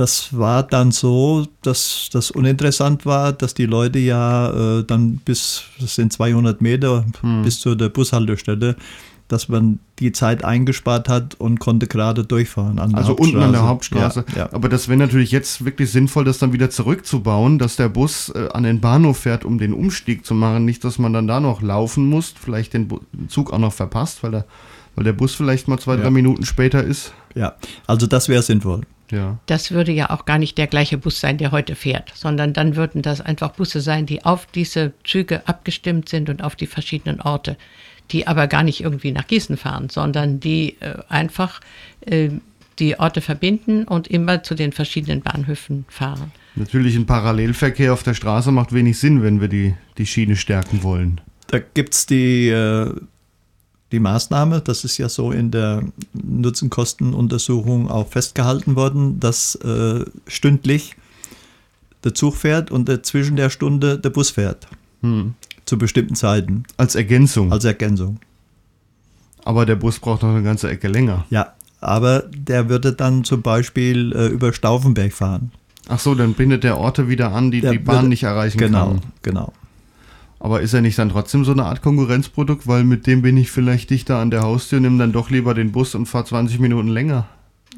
Das 0.00 0.34
war 0.34 0.62
dann 0.62 0.92
so, 0.92 1.46
dass 1.60 2.08
das 2.10 2.30
uninteressant 2.30 3.04
war, 3.04 3.34
dass 3.34 3.52
die 3.52 3.66
Leute 3.66 3.98
ja 3.98 4.78
äh, 4.78 4.82
dann 4.82 5.16
bis, 5.18 5.64
das 5.78 5.96
sind 5.96 6.10
200 6.10 6.62
Meter 6.62 7.04
bis 7.44 7.60
zu 7.60 7.74
der 7.74 7.90
Bushaltestelle, 7.90 8.76
dass 9.28 9.50
man 9.50 9.78
die 9.98 10.12
Zeit 10.12 10.42
eingespart 10.42 11.10
hat 11.10 11.34
und 11.34 11.60
konnte 11.60 11.86
gerade 11.86 12.24
durchfahren. 12.24 12.78
Also 12.78 13.14
unten 13.14 13.42
an 13.42 13.52
der 13.52 13.68
Hauptstraße. 13.68 14.24
Ja, 14.30 14.38
ja. 14.38 14.52
Aber 14.54 14.70
das 14.70 14.88
wäre 14.88 14.98
natürlich 14.98 15.32
jetzt 15.32 15.66
wirklich 15.66 15.92
sinnvoll, 15.92 16.24
das 16.24 16.38
dann 16.38 16.54
wieder 16.54 16.70
zurückzubauen, 16.70 17.58
dass 17.58 17.76
der 17.76 17.90
Bus 17.90 18.30
äh, 18.30 18.48
an 18.54 18.62
den 18.62 18.80
Bahnhof 18.80 19.18
fährt, 19.18 19.44
um 19.44 19.58
den 19.58 19.74
Umstieg 19.74 20.24
zu 20.24 20.32
machen. 20.32 20.64
Nicht, 20.64 20.82
dass 20.82 20.98
man 20.98 21.12
dann 21.12 21.26
da 21.26 21.40
noch 21.40 21.60
laufen 21.60 22.06
muss, 22.06 22.32
vielleicht 22.42 22.72
den 22.72 22.88
Zug 23.28 23.52
auch 23.52 23.58
noch 23.58 23.74
verpasst, 23.74 24.22
weil 24.22 24.30
der, 24.30 24.46
weil 24.94 25.04
der 25.04 25.12
Bus 25.12 25.34
vielleicht 25.34 25.68
mal 25.68 25.78
zwei, 25.78 25.96
ja. 25.96 26.00
drei 26.00 26.10
Minuten 26.10 26.46
später 26.46 26.82
ist. 26.82 27.12
Ja, 27.34 27.56
also 27.86 28.06
das 28.06 28.30
wäre 28.30 28.40
sinnvoll. 28.40 28.80
Ja. 29.10 29.38
Das 29.46 29.70
würde 29.70 29.92
ja 29.92 30.10
auch 30.10 30.24
gar 30.24 30.38
nicht 30.38 30.58
der 30.58 30.66
gleiche 30.66 30.98
Bus 30.98 31.20
sein, 31.20 31.38
der 31.38 31.52
heute 31.52 31.74
fährt, 31.74 32.12
sondern 32.14 32.52
dann 32.52 32.76
würden 32.76 33.02
das 33.02 33.20
einfach 33.20 33.50
Busse 33.50 33.80
sein, 33.80 34.06
die 34.06 34.24
auf 34.24 34.46
diese 34.46 34.92
Züge 35.04 35.46
abgestimmt 35.46 36.08
sind 36.08 36.28
und 36.28 36.42
auf 36.42 36.56
die 36.56 36.66
verschiedenen 36.66 37.20
Orte 37.20 37.56
die 38.12 38.26
aber 38.26 38.46
gar 38.46 38.62
nicht 38.62 38.80
irgendwie 38.80 39.12
nach 39.12 39.26
Gießen 39.26 39.56
fahren, 39.56 39.88
sondern 39.88 40.40
die 40.40 40.76
äh, 40.80 40.96
einfach 41.08 41.60
äh, 42.06 42.30
die 42.78 42.98
Orte 42.98 43.20
verbinden 43.20 43.84
und 43.84 44.08
immer 44.08 44.42
zu 44.42 44.54
den 44.54 44.72
verschiedenen 44.72 45.20
Bahnhöfen 45.20 45.84
fahren. 45.88 46.32
Natürlich 46.56 46.96
ein 46.96 47.06
Parallelverkehr 47.06 47.92
auf 47.92 48.02
der 48.02 48.14
Straße 48.14 48.50
macht 48.50 48.72
wenig 48.72 48.98
Sinn, 48.98 49.22
wenn 49.22 49.40
wir 49.40 49.48
die, 49.48 49.74
die 49.98 50.06
Schiene 50.06 50.36
stärken 50.36 50.82
wollen. 50.82 51.20
Da 51.46 51.58
gibt 51.58 51.94
es 51.94 52.06
die, 52.06 52.48
äh, 52.48 52.92
die 53.92 54.00
Maßnahme, 54.00 54.60
das 54.60 54.84
ist 54.84 54.98
ja 54.98 55.08
so 55.08 55.32
in 55.32 55.50
der 55.50 55.82
Nutzenkostenuntersuchung 56.12 57.90
auch 57.90 58.08
festgehalten 58.08 58.76
worden, 58.76 59.20
dass 59.20 59.56
äh, 59.56 60.04
stündlich 60.26 60.96
der 62.04 62.14
Zug 62.14 62.36
fährt 62.36 62.70
und 62.70 62.88
zwischen 63.04 63.36
der 63.36 63.50
Stunde 63.50 63.98
der 63.98 64.10
Bus 64.10 64.30
fährt. 64.30 64.68
Hm 65.02 65.34
zu 65.70 65.78
bestimmten 65.78 66.16
Zeiten. 66.16 66.64
Als 66.76 66.96
Ergänzung. 66.96 67.52
Als 67.52 67.64
Ergänzung. 67.64 68.18
Aber 69.44 69.64
der 69.64 69.76
Bus 69.76 70.00
braucht 70.00 70.22
noch 70.22 70.30
eine 70.30 70.42
ganze 70.42 70.68
Ecke 70.68 70.88
länger. 70.88 71.24
Ja, 71.30 71.54
aber 71.80 72.24
der 72.28 72.68
würde 72.68 72.92
dann 72.92 73.22
zum 73.22 73.40
Beispiel 73.40 74.12
äh, 74.12 74.26
über 74.26 74.52
Stauffenberg 74.52 75.12
fahren. 75.12 75.52
Ach 75.88 76.00
so, 76.00 76.14
dann 76.16 76.34
bindet 76.34 76.64
der 76.64 76.76
Orte 76.76 77.08
wieder 77.08 77.32
an, 77.32 77.52
die 77.52 77.60
der 77.60 77.70
die 77.70 77.78
Bahn 77.78 77.96
würde, 77.96 78.08
nicht 78.08 78.24
erreichen 78.24 78.58
genau, 78.58 78.86
kann. 78.88 79.00
Genau, 79.22 79.40
genau. 79.46 79.52
Aber 80.40 80.62
ist 80.62 80.72
er 80.72 80.80
nicht 80.80 80.98
dann 80.98 81.10
trotzdem 81.10 81.44
so 81.44 81.52
eine 81.52 81.66
Art 81.66 81.82
Konkurrenzprodukt, 81.82 82.66
weil 82.66 82.82
mit 82.82 83.06
dem 83.06 83.20
bin 83.20 83.36
ich 83.36 83.50
vielleicht 83.50 83.90
dichter 83.90 84.16
an 84.16 84.30
der 84.30 84.42
Haustür, 84.42 84.80
nimm 84.80 84.98
dann 84.98 85.12
doch 85.12 85.30
lieber 85.30 85.52
den 85.52 85.70
Bus 85.70 85.94
und 85.94 86.06
fahr 86.06 86.24
20 86.24 86.58
Minuten 86.58 86.88
länger? 86.88 87.28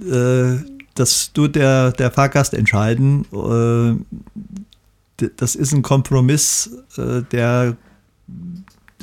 Äh, 0.00 0.58
das 0.94 1.32
tut 1.32 1.56
der, 1.56 1.90
der 1.90 2.12
Fahrgast 2.12 2.54
entscheiden. 2.54 3.26
Äh, 3.32 5.26
das 5.36 5.56
ist 5.56 5.72
ein 5.72 5.82
Kompromiss, 5.82 6.70
äh, 6.96 7.22
der, 7.32 7.76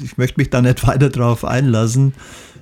ich 0.02 0.18
möchte 0.18 0.40
mich 0.40 0.50
da 0.50 0.62
nicht 0.62 0.88
weiter 0.88 1.10
drauf 1.10 1.44
einlassen. 1.44 2.14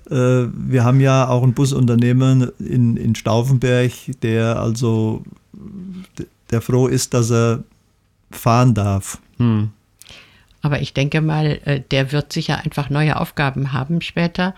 Äh, 0.09 0.47
wir 0.51 0.83
haben 0.83 0.99
ja 0.99 1.27
auch 1.27 1.43
ein 1.43 1.53
Busunternehmen 1.53 2.51
in, 2.57 2.97
in 2.97 3.13
Stauffenberg, 3.13 3.91
der 4.23 4.59
also, 4.59 5.23
der 6.49 6.61
froh 6.61 6.87
ist, 6.87 7.13
dass 7.13 7.31
er 7.31 7.63
fahren 8.31 8.73
darf. 8.73 9.19
Hm. 9.37 9.69
Aber 10.61 10.81
ich 10.81 10.93
denke 10.93 11.21
mal, 11.21 11.59
äh, 11.65 11.81
der 11.91 12.11
wird 12.11 12.33
sicher 12.33 12.59
einfach 12.63 12.89
neue 12.89 13.19
Aufgaben 13.19 13.73
haben 13.73 14.01
später 14.01 14.53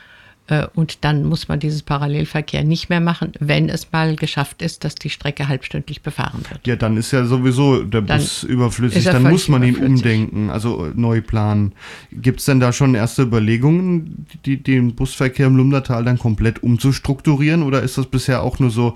äh, 0.49 0.67
und 0.73 1.03
dann 1.03 1.25
muss 1.25 1.47
man 1.47 1.59
dieses 1.59 1.83
Parallelverkehr 1.83 2.63
nicht 2.63 2.89
mehr 2.89 2.99
machen, 2.99 3.33
wenn 3.39 3.69
es 3.69 3.91
mal 3.91 4.15
geschafft 4.15 4.61
ist, 4.61 4.83
dass 4.83 4.95
die 4.95 5.09
Strecke 5.09 5.47
halbstündlich 5.47 6.01
befahren 6.01 6.43
wird. 6.49 6.65
Ja, 6.65 6.75
dann 6.75 6.97
ist 6.97 7.11
ja 7.11 7.25
sowieso 7.25 7.83
der 7.83 8.01
dann 8.01 8.19
Bus 8.19 8.43
überflüssig. 8.43 9.05
Dann 9.05 9.23
muss 9.23 9.47
man 9.47 9.63
ihn 9.63 9.77
umdenken, 9.77 10.49
also 10.49 10.91
neu 10.95 11.21
planen. 11.21 11.73
Gibt 12.11 12.39
es 12.39 12.45
denn 12.45 12.59
da 12.59 12.73
schon 12.73 12.95
erste 12.95 13.23
Überlegungen, 13.23 14.25
die, 14.45 14.61
den 14.61 14.95
Busverkehr 14.95 15.47
im 15.47 15.55
Lumdertal 15.55 16.03
dann 16.03 16.17
komplett 16.17 16.63
umzustrukturieren? 16.63 17.63
Oder 17.63 17.83
ist 17.83 17.97
das 17.97 18.07
bisher 18.07 18.41
auch 18.41 18.59
nur 18.59 18.71
so 18.71 18.95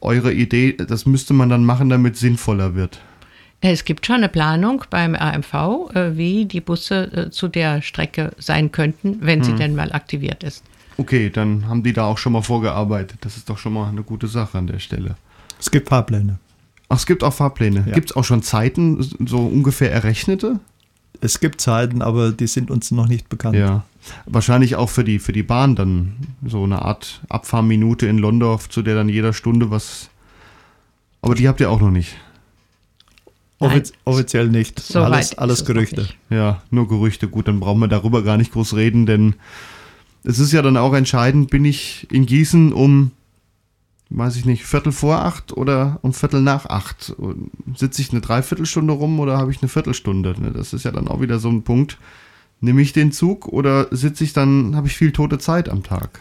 eure 0.00 0.32
Idee, 0.32 0.76
das 0.76 1.06
müsste 1.06 1.34
man 1.34 1.48
dann 1.48 1.64
machen, 1.64 1.88
damit 1.88 2.14
es 2.14 2.20
sinnvoller 2.20 2.74
wird? 2.74 3.00
Es 3.72 3.84
gibt 3.84 4.04
schon 4.04 4.16
eine 4.16 4.28
Planung 4.28 4.84
beim 4.90 5.14
AMV, 5.14 5.54
äh, 5.94 6.16
wie 6.16 6.44
die 6.44 6.60
Busse 6.60 7.30
zu 7.30 7.48
der 7.48 7.80
Strecke 7.80 8.32
sein 8.38 8.72
könnten, 8.72 9.18
wenn 9.22 9.38
hm. 9.38 9.44
sie 9.44 9.54
denn 9.54 9.74
mal 9.74 9.92
aktiviert 9.92 10.44
ist. 10.44 10.62
Okay, 10.98 11.30
dann 11.30 11.66
haben 11.66 11.82
die 11.82 11.94
da 11.94 12.04
auch 12.04 12.18
schon 12.18 12.34
mal 12.34 12.42
vorgearbeitet. 12.42 13.18
Das 13.22 13.36
ist 13.36 13.48
doch 13.48 13.56
schon 13.56 13.72
mal 13.72 13.88
eine 13.88 14.02
gute 14.02 14.26
Sache 14.26 14.58
an 14.58 14.66
der 14.66 14.80
Stelle. 14.80 15.16
Es 15.58 15.70
gibt 15.70 15.88
Fahrpläne. 15.88 16.38
Ach, 16.90 16.96
es 16.96 17.06
gibt 17.06 17.24
auch 17.24 17.32
Fahrpläne. 17.32 17.84
Ja. 17.86 17.94
Gibt 17.94 18.10
es 18.10 18.16
auch 18.16 18.24
schon 18.24 18.42
Zeiten, 18.42 19.02
so 19.26 19.38
ungefähr 19.38 19.90
errechnete? 19.90 20.60
Es 21.22 21.40
gibt 21.40 21.62
Zeiten, 21.62 22.02
aber 22.02 22.32
die 22.32 22.46
sind 22.46 22.70
uns 22.70 22.90
noch 22.90 23.08
nicht 23.08 23.30
bekannt. 23.30 23.56
Ja. 23.56 23.84
Wahrscheinlich 24.26 24.76
auch 24.76 24.90
für 24.90 25.04
die, 25.04 25.18
für 25.18 25.32
die 25.32 25.42
Bahn 25.42 25.74
dann 25.74 26.16
so 26.44 26.64
eine 26.64 26.82
Art 26.82 27.22
Abfahrminute 27.30 28.06
in 28.06 28.18
Londorf, 28.18 28.68
zu 28.68 28.82
der 28.82 28.94
dann 28.94 29.08
jeder 29.08 29.32
Stunde 29.32 29.70
was. 29.70 30.10
Aber 31.22 31.34
die 31.34 31.48
habt 31.48 31.60
ihr 31.60 31.70
auch 31.70 31.80
noch 31.80 31.90
nicht. 31.90 32.14
Offiz 33.64 33.92
offiziell 34.04 34.48
nicht. 34.48 34.80
So 34.80 35.00
alles 35.00 35.36
alles 35.36 35.64
Gerüchte. 35.64 36.08
Ja, 36.30 36.62
nur 36.70 36.88
Gerüchte. 36.88 37.28
Gut, 37.28 37.48
dann 37.48 37.60
brauchen 37.60 37.80
wir 37.80 37.88
darüber 37.88 38.22
gar 38.22 38.36
nicht 38.36 38.52
groß 38.52 38.74
reden, 38.74 39.06
denn 39.06 39.34
es 40.24 40.38
ist 40.38 40.52
ja 40.52 40.62
dann 40.62 40.76
auch 40.76 40.94
entscheidend, 40.94 41.50
bin 41.50 41.64
ich 41.64 42.06
in 42.10 42.24
Gießen 42.26 42.72
um, 42.72 43.10
weiß 44.08 44.36
ich 44.36 44.46
nicht, 44.46 44.64
Viertel 44.64 44.92
vor 44.92 45.22
acht 45.22 45.52
oder 45.52 45.98
um 46.02 46.12
Viertel 46.12 46.40
nach 46.40 46.66
acht? 46.66 47.14
Sitze 47.76 48.00
ich 48.00 48.10
eine 48.10 48.22
Dreiviertelstunde 48.22 48.94
rum 48.94 49.20
oder 49.20 49.36
habe 49.36 49.50
ich 49.50 49.60
eine 49.62 49.68
Viertelstunde? 49.68 50.34
Ne, 50.40 50.50
das 50.52 50.72
ist 50.72 50.84
ja 50.84 50.92
dann 50.92 51.08
auch 51.08 51.20
wieder 51.20 51.38
so 51.38 51.50
ein 51.50 51.62
Punkt. 51.62 51.98
Nehme 52.60 52.80
ich 52.80 52.94
den 52.94 53.12
Zug 53.12 53.48
oder 53.48 53.88
sitze 53.90 54.24
ich 54.24 54.32
dann, 54.32 54.74
habe 54.74 54.86
ich 54.86 54.96
viel 54.96 55.12
tote 55.12 55.38
Zeit 55.38 55.68
am 55.68 55.82
Tag? 55.82 56.20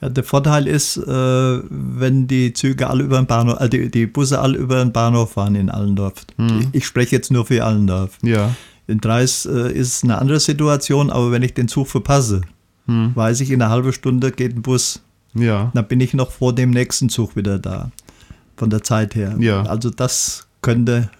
Ja, 0.00 0.08
der 0.08 0.24
Vorteil 0.24 0.66
ist, 0.66 0.96
äh, 0.98 1.60
wenn 1.70 2.26
die 2.26 2.52
Züge 2.52 2.88
alle 2.88 3.04
über 3.04 3.16
den 3.16 3.26
Bahnhof, 3.26 3.60
äh, 3.60 3.68
die, 3.68 3.90
die, 3.90 4.06
Busse 4.06 4.40
alle 4.40 4.58
über 4.58 4.78
den 4.78 4.92
Bahnhof 4.92 5.32
fahren 5.32 5.54
in 5.54 5.70
Allendorf. 5.70 6.26
Hm. 6.36 6.68
Ich, 6.72 6.86
spreche 6.86 7.16
jetzt 7.16 7.30
nur 7.30 7.46
für 7.46 7.64
Allendorf. 7.64 8.18
Ja. 8.22 8.54
In 8.86 9.00
Dreis 9.00 9.46
äh, 9.46 9.72
ist 9.72 10.04
eine 10.04 10.18
andere 10.18 10.38
Situation, 10.38 11.10
aber 11.10 11.32
wenn 11.32 11.42
ich 11.42 11.54
den 11.54 11.68
Zug 11.68 11.88
verpasse, 11.88 12.42
hm. 12.86 13.12
weiß 13.14 13.40
ich, 13.40 13.50
in 13.50 13.62
einer 13.62 13.70
halben 13.70 13.92
Stunde 13.92 14.32
geht 14.32 14.54
ein 14.54 14.62
Bus. 14.62 15.00
Ja. 15.34 15.70
Dann 15.74 15.88
bin 15.88 16.00
ich 16.00 16.14
noch 16.14 16.30
vor 16.30 16.54
dem 16.54 16.70
nächsten 16.70 17.08
Zug 17.08 17.36
wieder 17.36 17.58
da. 17.58 17.90
Von 18.56 18.70
der 18.70 18.82
Zeit 18.82 19.14
her. 19.14 19.36
Ja. 19.38 19.62
Also 19.64 19.90
das 19.90 20.46
könnte 20.62 21.10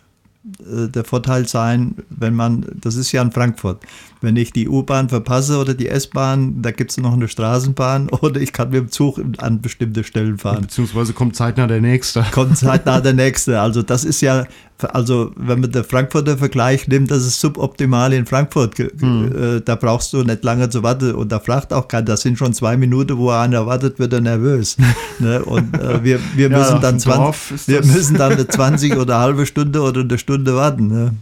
der 0.58 1.04
Vorteil 1.04 1.48
sein, 1.48 1.96
wenn 2.08 2.34
man, 2.34 2.66
das 2.80 2.94
ist 2.94 3.10
ja 3.12 3.20
in 3.20 3.32
Frankfurt, 3.32 3.82
wenn 4.20 4.36
ich 4.36 4.52
die 4.52 4.68
U-Bahn 4.68 5.08
verpasse 5.08 5.58
oder 5.58 5.74
die 5.74 5.88
S-Bahn, 5.88 6.62
da 6.62 6.70
gibt 6.70 6.92
es 6.92 6.98
noch 6.98 7.14
eine 7.14 7.28
Straßenbahn 7.28 8.08
oder 8.20 8.40
ich 8.40 8.52
kann 8.52 8.70
mit 8.70 8.78
dem 8.78 8.90
Zug 8.90 9.20
an 9.38 9.60
bestimmte 9.60 10.04
Stellen 10.04 10.38
fahren. 10.38 10.62
Beziehungsweise 10.62 11.12
kommt 11.12 11.36
zeitnah 11.36 11.66
der 11.66 11.80
nächste. 11.80 12.24
Kommt 12.30 12.56
zeitnah 12.56 13.00
der 13.00 13.14
nächste. 13.14 13.60
Also 13.60 13.82
das 13.82 14.04
ist 14.04 14.20
ja, 14.20 14.46
also 14.84 15.32
wenn 15.36 15.60
man 15.60 15.72
den 15.72 15.84
Frankfurter 15.84 16.36
Vergleich 16.36 16.86
nimmt, 16.88 17.10
das 17.10 17.24
ist 17.24 17.40
suboptimal 17.40 18.12
in 18.12 18.26
Frankfurt. 18.26 18.78
Hm. 18.78 19.56
Äh, 19.56 19.60
da 19.62 19.74
brauchst 19.74 20.12
du 20.12 20.22
nicht 20.22 20.44
lange 20.44 20.68
zu 20.68 20.82
warten 20.82 21.14
und 21.14 21.32
da 21.32 21.40
fragt 21.40 21.72
auch 21.72 21.88
keiner, 21.88 22.04
das 22.04 22.22
sind 22.22 22.36
schon 22.38 22.52
zwei 22.52 22.76
Minuten, 22.76 23.16
wo 23.16 23.30
einer 23.30 23.66
wartet, 23.66 23.98
wird 23.98 24.12
er 24.12 24.20
nervös. 24.20 24.76
ne? 25.18 25.42
Und 25.44 25.74
äh, 25.80 26.04
wir, 26.04 26.20
wir 26.34 26.50
müssen 26.50 26.74
ja, 26.74 26.78
dann 26.78 27.00
20, 27.00 27.68
wir 27.68 27.84
müssen 27.84 28.16
dann 28.16 28.32
eine 28.32 28.46
20 28.48 28.96
oder 28.96 29.16
eine 29.16 29.24
halbe 29.24 29.46
Stunde 29.46 29.80
oder 29.80 30.02
eine 30.02 30.18
Stunde 30.18 30.54
warten. 30.54 30.88
Ne? 30.88 31.14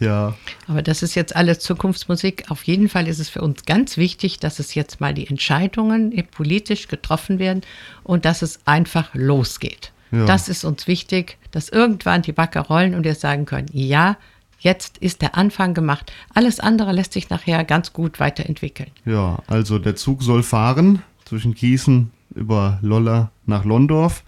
Ja. 0.00 0.34
Aber 0.66 0.82
das 0.82 1.04
ist 1.04 1.14
jetzt 1.14 1.36
alles 1.36 1.60
Zukunftsmusik. 1.60 2.46
Auf 2.48 2.64
jeden 2.64 2.88
Fall 2.88 3.06
ist 3.06 3.20
es 3.20 3.28
für 3.28 3.40
uns 3.40 3.64
ganz 3.64 3.96
wichtig, 3.96 4.40
dass 4.40 4.58
es 4.58 4.74
jetzt 4.74 5.00
mal 5.00 5.14
die 5.14 5.28
Entscheidungen 5.28 6.12
politisch 6.32 6.88
getroffen 6.88 7.38
werden 7.38 7.62
und 8.02 8.24
dass 8.24 8.42
es 8.42 8.58
einfach 8.64 9.10
losgeht. 9.14 9.92
Ja. 10.12 10.26
Das 10.26 10.48
ist 10.48 10.64
uns 10.64 10.86
wichtig, 10.86 11.38
dass 11.50 11.70
irgendwann 11.70 12.22
die 12.22 12.32
Backer 12.32 12.60
rollen 12.60 12.94
und 12.94 13.04
wir 13.04 13.14
sagen 13.14 13.46
können, 13.46 13.68
ja, 13.72 14.16
jetzt 14.60 14.98
ist 14.98 15.22
der 15.22 15.36
Anfang 15.36 15.74
gemacht. 15.74 16.12
Alles 16.34 16.60
andere 16.60 16.92
lässt 16.92 17.14
sich 17.14 17.30
nachher 17.30 17.64
ganz 17.64 17.92
gut 17.92 18.20
weiterentwickeln. 18.20 18.90
Ja, 19.06 19.38
also 19.46 19.78
der 19.78 19.96
Zug 19.96 20.22
soll 20.22 20.42
fahren 20.42 21.02
zwischen 21.24 21.54
Gießen 21.54 22.10
über 22.34 22.78
Lolla 22.82 23.30
nach 23.46 23.64
Londorf 23.64 24.22